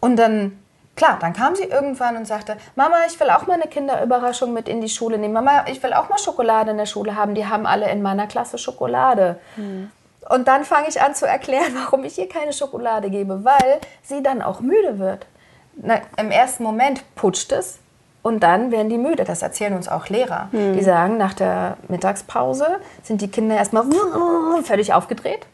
Und 0.01 0.17
dann 0.17 0.59
Klar, 0.97 1.18
dann 1.20 1.34
kam 1.34 1.55
sie 1.55 1.64
irgendwann 1.64 2.16
und 2.16 2.26
sagte, 2.26 2.57
Mama, 2.74 2.97
ich 3.07 3.20
will 3.20 3.28
auch 3.28 3.47
mal 3.47 3.55
eine 3.55 3.68
Kinderüberraschung 3.68 4.55
mit 4.55 4.66
in 4.66 4.80
die 4.80 4.88
Schule 4.88 5.18
nehmen. 5.18 5.34
Mama, 5.34 5.66
ich 5.70 5.82
will 5.82 5.92
auch 5.92 6.09
mal 6.09 6.18
Schokolade 6.18 6.70
in 6.70 6.78
der 6.78 6.86
Schule 6.86 7.14
haben. 7.14 7.34
Die 7.34 7.47
haben 7.47 7.66
alle 7.66 7.90
in 7.90 8.01
meiner 8.01 8.26
Klasse 8.26 8.57
Schokolade. 8.57 9.38
Mhm. 9.57 9.90
Und 10.30 10.49
dann 10.49 10.64
fange 10.64 10.88
ich 10.88 11.01
an 11.01 11.14
zu 11.14 11.26
erklären, 11.26 11.72
warum 11.84 12.05
ich 12.05 12.18
ihr 12.18 12.28
keine 12.28 12.55
Schokolade 12.55 13.11
gebe, 13.11 13.44
weil 13.44 13.78
sie 14.03 14.22
dann 14.22 14.40
auch 14.40 14.61
müde 14.61 14.99
wird. 14.99 15.26
Na, 15.74 16.01
Im 16.16 16.30
ersten 16.30 16.62
Moment 16.62 17.03
putscht 17.14 17.53
es 17.53 17.78
und 18.22 18.40
dann 18.40 18.72
werden 18.72 18.88
die 18.88 18.97
müde. 18.97 19.24
Das 19.24 19.42
erzählen 19.42 19.74
uns 19.74 19.88
auch 19.88 20.09
Lehrer. 20.09 20.49
Mhm. 20.53 20.72
Die 20.72 20.82
sagen, 20.82 21.18
nach 21.18 21.34
der 21.34 21.76
Mittagspause 21.88 22.80
sind 23.03 23.20
die 23.20 23.28
Kinder 23.28 23.57
erstmal 23.57 23.84
völlig 24.64 24.94
aufgedreht 24.94 25.47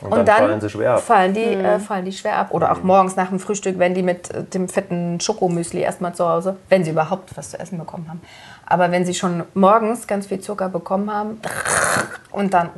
Und, 0.00 0.12
und 0.12 0.18
dann, 0.18 0.26
dann, 0.26 0.36
fallen 0.36 0.60
sie 0.60 0.70
schwer 0.70 0.94
ab. 0.94 1.00
Fallen 1.00 1.34
die, 1.34 1.56
mhm. 1.56 1.64
äh, 1.64 1.78
fallen 1.78 2.04
die 2.04 2.12
schwer 2.12 2.36
ab. 2.36 2.48
Oder 2.52 2.72
auch 2.72 2.82
morgens 2.82 3.16
nach 3.16 3.28
dem 3.28 3.40
Frühstück, 3.40 3.78
wenn 3.78 3.94
die 3.94 4.02
mit 4.02 4.30
äh, 4.30 4.44
dem 4.44 4.68
fetten 4.68 5.20
Schokomüsli 5.20 5.80
erstmal 5.80 6.14
zu 6.14 6.28
Hause, 6.28 6.56
wenn 6.68 6.84
sie 6.84 6.90
überhaupt 6.90 7.36
was 7.36 7.50
zu 7.50 7.58
essen 7.58 7.78
bekommen 7.78 8.06
haben. 8.08 8.20
Aber 8.66 8.90
wenn 8.90 9.04
sie 9.04 9.14
schon 9.14 9.44
morgens 9.54 10.06
ganz 10.06 10.26
viel 10.26 10.40
Zucker 10.40 10.68
bekommen 10.68 11.12
haben 11.12 11.40
und 12.30 12.54
dann 12.54 12.70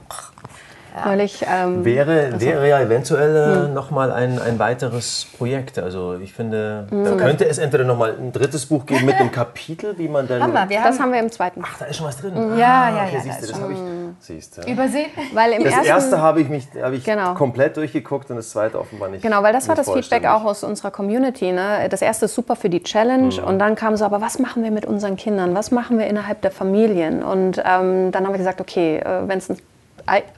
ja. 0.95 1.07
Neulich, 1.07 1.45
ähm, 1.49 1.85
wäre, 1.85 2.31
also, 2.33 2.41
wäre 2.41 2.69
ja 2.69 2.81
eventuell 2.81 3.37
äh, 3.37 3.67
hm. 3.67 3.75
nochmal 3.75 4.13
ein, 4.13 4.41
ein 4.41 4.59
weiteres 4.59 5.27
Projekt. 5.37 5.79
Also 5.79 6.15
ich 6.15 6.33
finde, 6.33 6.87
hm. 6.91 7.05
da 7.05 7.13
könnte 7.17 7.47
es 7.47 7.59
entweder 7.59 7.85
nochmal 7.85 8.15
ein 8.19 8.33
drittes 8.33 8.67
Buch 8.67 8.87
geben 8.87 9.07
mit 9.07 9.17
einem 9.17 9.31
Kapitel, 9.31 9.97
wie 9.99 10.09
man 10.09 10.27
dann... 10.27 10.43
Hammer, 10.43 10.69
wir 10.69 10.81
das 10.83 10.99
haben 10.99 11.13
wir 11.13 11.21
im 11.21 11.31
zweiten. 11.31 11.63
Ach, 11.65 11.79
da 11.79 11.85
ist 11.87 11.97
schon 11.97 12.07
was 12.07 12.17
drin. 12.17 12.35
Mhm. 12.35 12.59
Ja, 12.59 12.85
ah, 12.85 12.91
ja, 12.91 13.05
okay, 13.05 13.15
ja. 13.15 13.21
Siehst 13.21 13.43
du, 13.43 13.47
das 13.53 13.61
habe 13.61 13.73
ich... 13.73 13.79
Siehst 14.19 14.59
du. 14.59 14.71
Übersehen? 14.71 15.11
Weil 15.33 15.53
im 15.53 15.65
das 15.65 15.73
ersten, 15.73 15.89
erste 15.89 16.21
habe 16.21 16.41
ich, 16.41 16.49
mich, 16.49 16.69
hab 16.81 16.93
ich 16.93 17.05
genau. 17.05 17.35
komplett 17.35 17.77
durchgeguckt 17.77 18.31
und 18.31 18.37
das 18.37 18.51
zweite 18.51 18.79
offenbar 18.79 19.09
nicht 19.09 19.23
Genau, 19.23 19.43
weil 19.43 19.53
das 19.53 19.69
war 19.69 19.75
das 19.75 19.91
Feedback 19.91 20.27
auch 20.27 20.45
aus 20.45 20.65
unserer 20.65 20.91
Community. 20.91 21.53
Ne? 21.53 21.89
Das 21.89 22.03
erste 22.03 22.27
ist 22.27 22.35
super 22.35 22.57
für 22.57 22.69
die 22.69 22.83
Challenge 22.83 23.35
mhm. 23.35 23.45
und 23.45 23.59
dann 23.59 23.77
kam 23.77 23.97
so, 23.97 24.05
aber 24.05 24.21
was 24.21 24.39
machen 24.39 24.63
wir 24.63 24.71
mit 24.71 24.85
unseren 24.85 25.17
Kindern? 25.17 25.55
Was 25.55 25.71
machen 25.71 25.99
wir 25.99 26.07
innerhalb 26.07 26.43
der 26.43 26.51
Familien? 26.51 27.23
Und 27.23 27.59
ähm, 27.59 28.13
dann 28.13 28.25
haben 28.25 28.33
wir 28.33 28.39
gesagt, 28.39 28.61
okay, 28.61 28.99
äh, 28.99 29.29
wenn 29.29 29.39
es 29.39 29.49
ein 29.51 29.59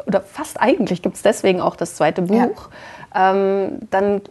oder 0.07 0.21
fast 0.21 0.61
eigentlich 0.61 1.03
gibt 1.03 1.17
es 1.17 1.23
deswegen 1.23 1.61
auch 1.61 1.77
das 1.77 1.97
zweite 1.97 2.23
Buch, 2.23 2.69
ja. 3.15 3.33
ähm, 3.33 3.79
dann 3.91 4.23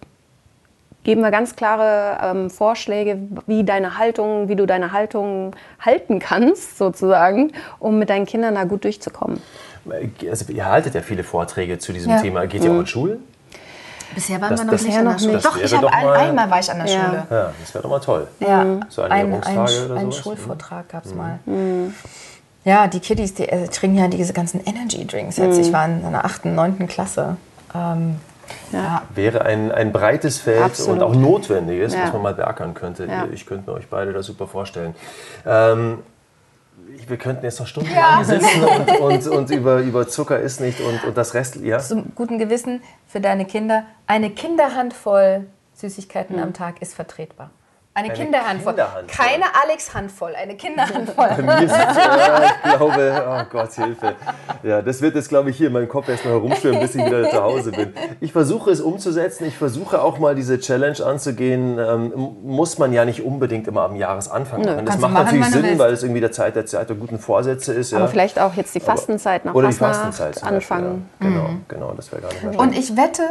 geben 1.04 1.22
wir 1.22 1.32
ganz 1.32 1.56
klare 1.56 2.20
ähm, 2.24 2.50
Vorschläge, 2.50 3.18
wie 3.48 3.64
deine 3.64 3.98
Haltung, 3.98 4.50
wie 4.50 4.56
du 4.56 4.66
deine 4.66 4.92
Haltung 4.92 5.56
halten 5.80 6.20
kannst, 6.20 6.78
sozusagen, 6.78 7.54
um 7.80 7.98
mit 7.98 8.10
deinen 8.10 8.26
Kindern 8.26 8.56
da 8.56 8.66
gut 8.66 8.84
durchzukommen. 8.84 9.42
Also 10.30 10.52
ihr 10.52 10.66
haltet 10.66 10.94
ja 10.94 11.02
viele 11.02 11.24
Vorträge 11.24 11.80
zu 11.80 11.92
diesem 11.92 12.12
ja. 12.12 12.22
Thema. 12.22 12.46
Geht 12.46 12.64
ihr 12.64 12.72
auch 12.72 12.80
in 12.80 12.88
Schulen? 12.88 13.24
Bisher 14.14 14.42
waren 14.42 14.52
das, 14.52 14.60
wir 14.60 14.66
noch 14.66 14.84
nicht 14.84 14.98
an 14.98 15.06
der 15.06 15.20
Schule. 15.20 15.38
Doch, 15.40 15.58
ich 15.58 15.74
habe 15.74 15.92
ein, 15.92 16.08
einmal 16.08 16.50
war 16.50 16.60
ich 16.60 16.70
an 16.70 16.78
der 16.80 16.88
ja. 16.88 17.06
Schule. 17.06 17.28
Ja, 17.30 17.54
das 17.60 17.74
wäre 17.74 17.82
doch 17.82 17.90
mal 17.90 18.00
toll. 18.00 18.28
Ja. 18.40 18.80
So 18.90 19.02
ein, 19.04 19.12
ein, 19.12 19.44
ein, 19.44 19.98
ein 19.98 20.12
Schulvortrag 20.12 20.90
gab 20.90 21.06
es 21.06 21.12
mhm. 21.12 21.18
mal. 21.18 21.40
Mhm. 21.46 21.96
Ja, 22.64 22.88
die 22.88 23.00
Kiddies, 23.00 23.34
die 23.34 23.50
äh, 23.50 23.68
trinken 23.68 23.98
ja 23.98 24.08
diese 24.08 24.34
ganzen 24.34 24.62
Energy 24.66 25.06
Drinks 25.06 25.38
jetzt. 25.38 25.56
Mhm. 25.58 25.62
Ich 25.62 25.74
war 25.74 25.86
in 25.86 26.12
der 26.12 26.26
8., 26.26 26.46
9. 26.46 26.88
Klasse. 26.88 27.38
Ähm, 27.74 28.18
ja. 28.72 29.04
Wäre 29.16 29.44
ein, 29.46 29.72
ein 29.72 29.92
breites 29.92 30.38
Feld 30.40 30.62
Absolut. 30.62 31.02
und 31.02 31.04
auch 31.04 31.16
notwendiges, 31.16 31.94
ja. 31.94 32.04
was 32.04 32.14
man 32.14 32.22
mal 32.22 32.34
beackern 32.34 32.74
könnte. 32.74 33.06
Ja. 33.06 33.28
Ich 33.32 33.46
könnte 33.46 33.70
mir 33.70 33.78
euch 33.78 33.88
beide 33.88 34.14
da 34.14 34.22
super 34.22 34.48
vorstellen. 34.48 34.96
Ähm, 35.46 36.00
wir 37.08 37.18
könnten 37.18 37.46
jetzt 37.46 37.60
noch 37.60 37.68
stundenlang 37.68 38.20
ja. 38.20 38.24
sitzen 38.24 38.64
und, 38.64 39.00
und, 39.00 39.28
und, 39.28 39.50
über, 39.50 39.80
über 39.80 40.08
Zucker 40.08 40.40
ist 40.40 40.60
nicht 40.60 40.82
und, 40.82 41.04
und 41.04 41.18
das 41.18 41.34
Rest. 41.34 41.56
Ja? 41.58 41.80
Zum 41.80 42.14
guten 42.16 42.38
Gewissen 42.38 42.82
für 43.08 43.22
deine 43.22 43.46
Kinder. 43.46 43.86
Eine 44.08 44.30
Kinderhandvoll 44.30 45.46
Süßigkeiten 45.74 46.36
mhm. 46.36 46.44
am 46.44 46.54
Tag 46.54 46.82
ist 46.82 46.94
vertretbar. 46.94 47.50
Eine, 47.94 48.08
eine 48.08 48.18
Kinderhandvoll. 48.18 48.74
Kinderhandvoll. 48.74 49.26
Keine 49.26 49.44
Alex-Handvoll, 49.64 50.36
eine 50.36 50.56
Kinderhandvoll. 50.56 51.28
Bei 51.28 51.42
mir 51.62 51.68
sind 51.68 51.72
ja, 51.72 52.42
ich 52.64 52.78
glaube, 52.78 53.26
oh 53.28 53.44
Gott, 53.52 53.74
Hilfe. 53.74 54.16
Ja, 54.64 54.82
das 54.82 55.02
wird 55.02 55.16
jetzt, 55.16 55.28
glaube 55.28 55.50
ich, 55.50 55.58
hier 55.58 55.68
in 55.68 55.74
meinem 55.74 55.90
Kopf 55.90 56.08
erstmal 56.08 56.36
herumschwimmen, 56.36 56.80
bis 56.80 56.96
ich 56.96 57.06
wieder 57.06 57.30
zu 57.30 57.44
Hause 57.44 57.72
bin. 57.72 57.94
Ich 58.22 58.32
versuche 58.32 58.72
es 58.72 58.80
umzusetzen. 58.80 59.46
Ich 59.46 59.58
versuche 59.58 60.02
auch 60.02 60.20
mal 60.20 60.36
diese 60.36 60.58
Challenge 60.58 61.06
anzugehen. 61.06 61.78
Ähm, 61.80 62.38
muss 62.44 62.78
man 62.78 62.94
ja 62.94 63.04
nicht 63.04 63.26
unbedingt 63.26 63.68
immer 63.68 63.82
am 63.82 63.98
Jahresanfang 63.98 64.64
machen. 64.64 64.86
Das 64.86 64.98
macht 64.98 65.12
machen, 65.12 65.26
natürlich 65.26 65.48
Sinn, 65.48 65.78
weil 65.78 65.92
es 65.92 66.04
irgendwie 66.04 66.22
der 66.22 66.32
Zeit 66.32 66.56
der 66.56 66.66
Zeit 66.66 66.88
der 66.88 66.96
guten 66.96 67.20
Vorsätze 67.20 67.74
ist. 67.74 67.94
Aber 67.94 68.06
ja. 68.06 68.10
vielleicht 68.10 68.40
auch 68.40 68.54
jetzt 68.54 68.74
die 68.74 68.80
Fastenzeit 68.80 69.44
nach 69.44 69.54
Oder 69.54 69.68
die 69.68 69.74
Fastenzeit 69.74 70.42
anfangen. 70.42 71.10
Ja. 71.20 71.28
Genau, 71.28 71.48
mhm. 71.50 71.66
genau, 71.68 71.92
das 71.92 72.10
wäre 72.14 72.22
gar 72.22 72.32
nicht 72.32 72.44
mehr 72.44 72.58
Und 72.58 72.74
ich 72.74 72.96
wette, 72.96 73.24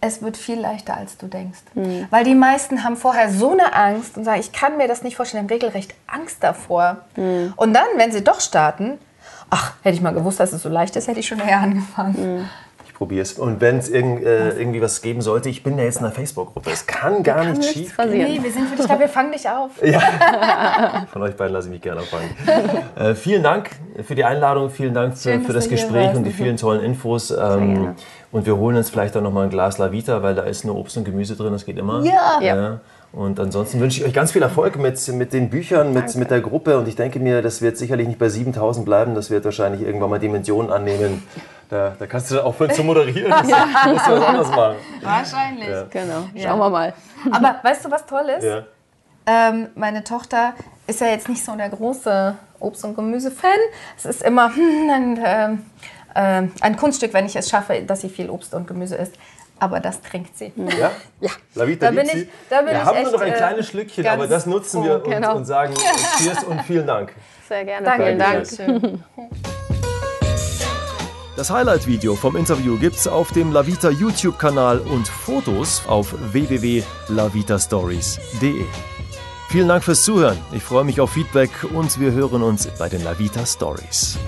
es 0.00 0.22
wird 0.22 0.36
viel 0.36 0.60
leichter, 0.60 0.96
als 0.96 1.16
du 1.16 1.26
denkst. 1.26 1.60
Mhm. 1.74 2.06
Weil 2.10 2.24
die 2.24 2.34
meisten 2.34 2.84
haben 2.84 2.96
vorher 2.96 3.30
so 3.30 3.52
eine 3.52 3.74
Angst 3.74 4.16
und 4.16 4.24
sagen, 4.24 4.40
ich 4.40 4.52
kann 4.52 4.76
mir 4.76 4.88
das 4.88 5.02
nicht 5.02 5.16
vorstellen, 5.16 5.44
haben 5.44 5.50
regelrecht 5.50 5.94
Angst 6.06 6.38
davor. 6.40 6.98
Mhm. 7.16 7.52
Und 7.56 7.74
dann, 7.74 7.86
wenn 7.96 8.12
sie 8.12 8.22
doch 8.22 8.40
starten, 8.40 8.98
ach, 9.50 9.74
hätte 9.82 9.96
ich 9.96 10.02
mal 10.02 10.14
gewusst, 10.14 10.40
dass 10.40 10.52
es 10.52 10.62
so 10.62 10.68
leicht 10.68 10.96
ist, 10.96 11.08
hätte 11.08 11.20
ich 11.20 11.26
schon 11.26 11.40
eher 11.40 11.60
angefangen. 11.60 12.36
Mhm 12.38 12.48
probiere 12.98 13.22
es. 13.22 13.34
Und 13.34 13.60
wenn 13.60 13.78
es 13.78 13.88
irg 13.88 14.22
äh, 14.22 14.50
irgendwie 14.58 14.82
was 14.82 15.00
geben 15.00 15.22
sollte, 15.22 15.48
ich 15.48 15.62
bin 15.62 15.78
ja 15.78 15.84
jetzt 15.84 16.00
in 16.00 16.04
einer 16.04 16.12
Facebook-Gruppe. 16.12 16.68
Es 16.70 16.84
kann 16.86 17.22
gar 17.22 17.44
kann 17.44 17.52
nicht 17.52 17.72
schief 17.72 17.96
passieren. 17.96 18.32
Nee, 18.32 18.42
wir 18.42 18.50
sind 18.50 18.68
für 18.68 18.76
dich 18.76 18.86
da, 18.86 18.98
wir 18.98 19.08
fangen 19.08 19.32
dich 19.32 19.48
auf. 19.48 19.70
Ja. 19.88 21.06
Von 21.12 21.22
euch 21.22 21.34
beiden 21.36 21.54
lasse 21.54 21.68
ich 21.68 21.72
mich 21.72 21.82
gerne 21.82 22.00
auffangen. 22.00 22.28
Äh, 22.98 23.14
vielen 23.14 23.42
Dank 23.42 23.70
für 24.02 24.14
die 24.14 24.24
Einladung, 24.24 24.70
vielen 24.70 24.92
Dank 24.92 25.16
für, 25.16 25.30
Schön, 25.30 25.44
für 25.44 25.52
das 25.52 25.68
Gespräch 25.68 26.14
und 26.14 26.24
die 26.24 26.32
vielen 26.32 26.56
tollen 26.56 26.82
Infos. 26.82 27.30
Ähm, 27.30 27.94
und 28.30 28.46
wir 28.46 28.56
holen 28.56 28.76
uns 28.76 28.90
vielleicht 28.90 29.16
auch 29.16 29.22
noch 29.22 29.32
mal 29.32 29.44
ein 29.44 29.50
Glas 29.50 29.78
La 29.78 29.90
Vita, 29.90 30.22
weil 30.22 30.34
da 30.34 30.42
ist 30.42 30.64
nur 30.64 30.76
Obst 30.76 30.96
und 30.96 31.04
Gemüse 31.04 31.36
drin, 31.36 31.52
das 31.52 31.64
geht 31.64 31.78
immer. 31.78 32.02
Ja. 32.04 32.40
ja. 32.40 32.80
Und 33.10 33.40
ansonsten 33.40 33.80
wünsche 33.80 34.00
ich 34.00 34.06
euch 34.06 34.12
ganz 34.12 34.32
viel 34.32 34.42
Erfolg 34.42 34.76
mit, 34.76 35.08
mit 35.08 35.32
den 35.32 35.48
Büchern, 35.48 35.94
mit, 35.94 36.14
mit 36.14 36.30
der 36.30 36.42
Gruppe. 36.42 36.78
Und 36.78 36.88
ich 36.88 36.96
denke 36.96 37.18
mir, 37.20 37.40
das 37.40 37.62
wird 37.62 37.78
sicherlich 37.78 38.06
nicht 38.06 38.18
bei 38.18 38.28
7000 38.28 38.84
bleiben, 38.84 39.14
das 39.14 39.30
wird 39.30 39.46
wahrscheinlich 39.46 39.80
irgendwann 39.80 40.10
mal 40.10 40.18
Dimensionen 40.18 40.70
annehmen. 40.70 41.22
Da, 41.70 41.94
da 41.98 42.06
kannst 42.06 42.30
du 42.30 42.34
dann 42.34 42.44
aufhören 42.44 42.70
zu 42.70 42.82
moderieren. 42.82 43.30
Das 43.30 43.48
ja. 43.48 43.66
musst 43.86 44.06
du 44.06 44.12
was 44.12 44.24
anderes 44.24 44.48
machen. 44.50 44.76
Wahrscheinlich. 45.02 45.68
Ja. 45.68 45.84
Genau. 45.90 46.20
Schauen 46.34 46.34
ja. 46.34 46.58
wir 46.58 46.70
mal. 46.70 46.94
Aber 47.30 47.56
weißt 47.62 47.84
du, 47.84 47.90
was 47.90 48.06
toll 48.06 48.26
ist? 48.38 48.44
Ja. 48.44 48.62
Ähm, 49.26 49.68
meine 49.74 50.04
Tochter 50.04 50.54
ist 50.86 51.00
ja 51.00 51.08
jetzt 51.08 51.28
nicht 51.28 51.44
so 51.44 51.54
der 51.54 51.68
große 51.68 52.34
Obst- 52.60 52.84
und 52.84 52.94
Gemüse-Fan. 52.94 53.58
Es 53.96 54.06
ist 54.06 54.22
immer 54.22 54.54
hm, 54.54 54.90
ein, 54.90 55.16
äh, 55.18 55.56
äh, 56.14 56.42
ein 56.60 56.76
Kunststück, 56.76 57.14
wenn 57.14 57.26
ich 57.26 57.36
es 57.36 57.48
schaffe, 57.48 57.82
dass 57.82 58.00
sie 58.00 58.08
viel 58.08 58.30
Obst 58.30 58.54
und 58.54 58.66
Gemüse 58.66 58.96
isst. 58.96 59.14
Aber 59.60 59.80
das 59.80 60.00
trinkt 60.00 60.38
sie. 60.38 60.52
Ja? 60.78 60.92
Ja. 61.20 61.30
La 61.56 61.66
Vita 61.66 61.86
da 61.86 61.90
bin 61.90 62.06
ich, 62.06 62.28
da 62.48 62.58
bin 62.58 62.68
wir 62.68 62.74
ich 62.74 62.84
haben 62.84 63.02
nur 63.02 63.10
noch 63.10 63.20
ein 63.20 63.34
kleines 63.34 63.66
äh, 63.66 63.70
Schlückchen, 63.70 64.06
aber 64.06 64.28
das 64.28 64.46
nutzen 64.46 64.84
wir 64.84 65.04
und, 65.04 65.10
genau. 65.10 65.36
und 65.36 65.46
sagen 65.46 65.74
Cheers 66.18 66.44
und 66.44 66.62
vielen 66.62 66.86
Dank. 66.86 67.12
Sehr 67.48 67.64
gerne. 67.64 67.84
Danke, 67.84 68.46
vielen 68.46 68.80
Dank. 68.80 69.00
Das 71.38 71.48
Highlight-Video 71.50 72.14
vom 72.16 72.36
Interview 72.36 72.76
gibt's 72.78 73.06
auf 73.06 73.30
dem 73.30 73.52
Lavita 73.52 73.90
YouTube-Kanal 73.90 74.80
und 74.80 75.06
Fotos 75.06 75.86
auf 75.86 76.12
www.lavitastories.de. 76.32 78.64
Vielen 79.48 79.68
Dank 79.68 79.84
fürs 79.84 80.02
Zuhören. 80.02 80.36
Ich 80.52 80.64
freue 80.64 80.82
mich 80.82 81.00
auf 81.00 81.12
Feedback 81.12 81.50
und 81.72 82.00
wir 82.00 82.10
hören 82.10 82.42
uns 82.42 82.66
bei 82.78 82.88
den 82.88 83.04
Lavita 83.04 83.46
Stories. 83.46 84.18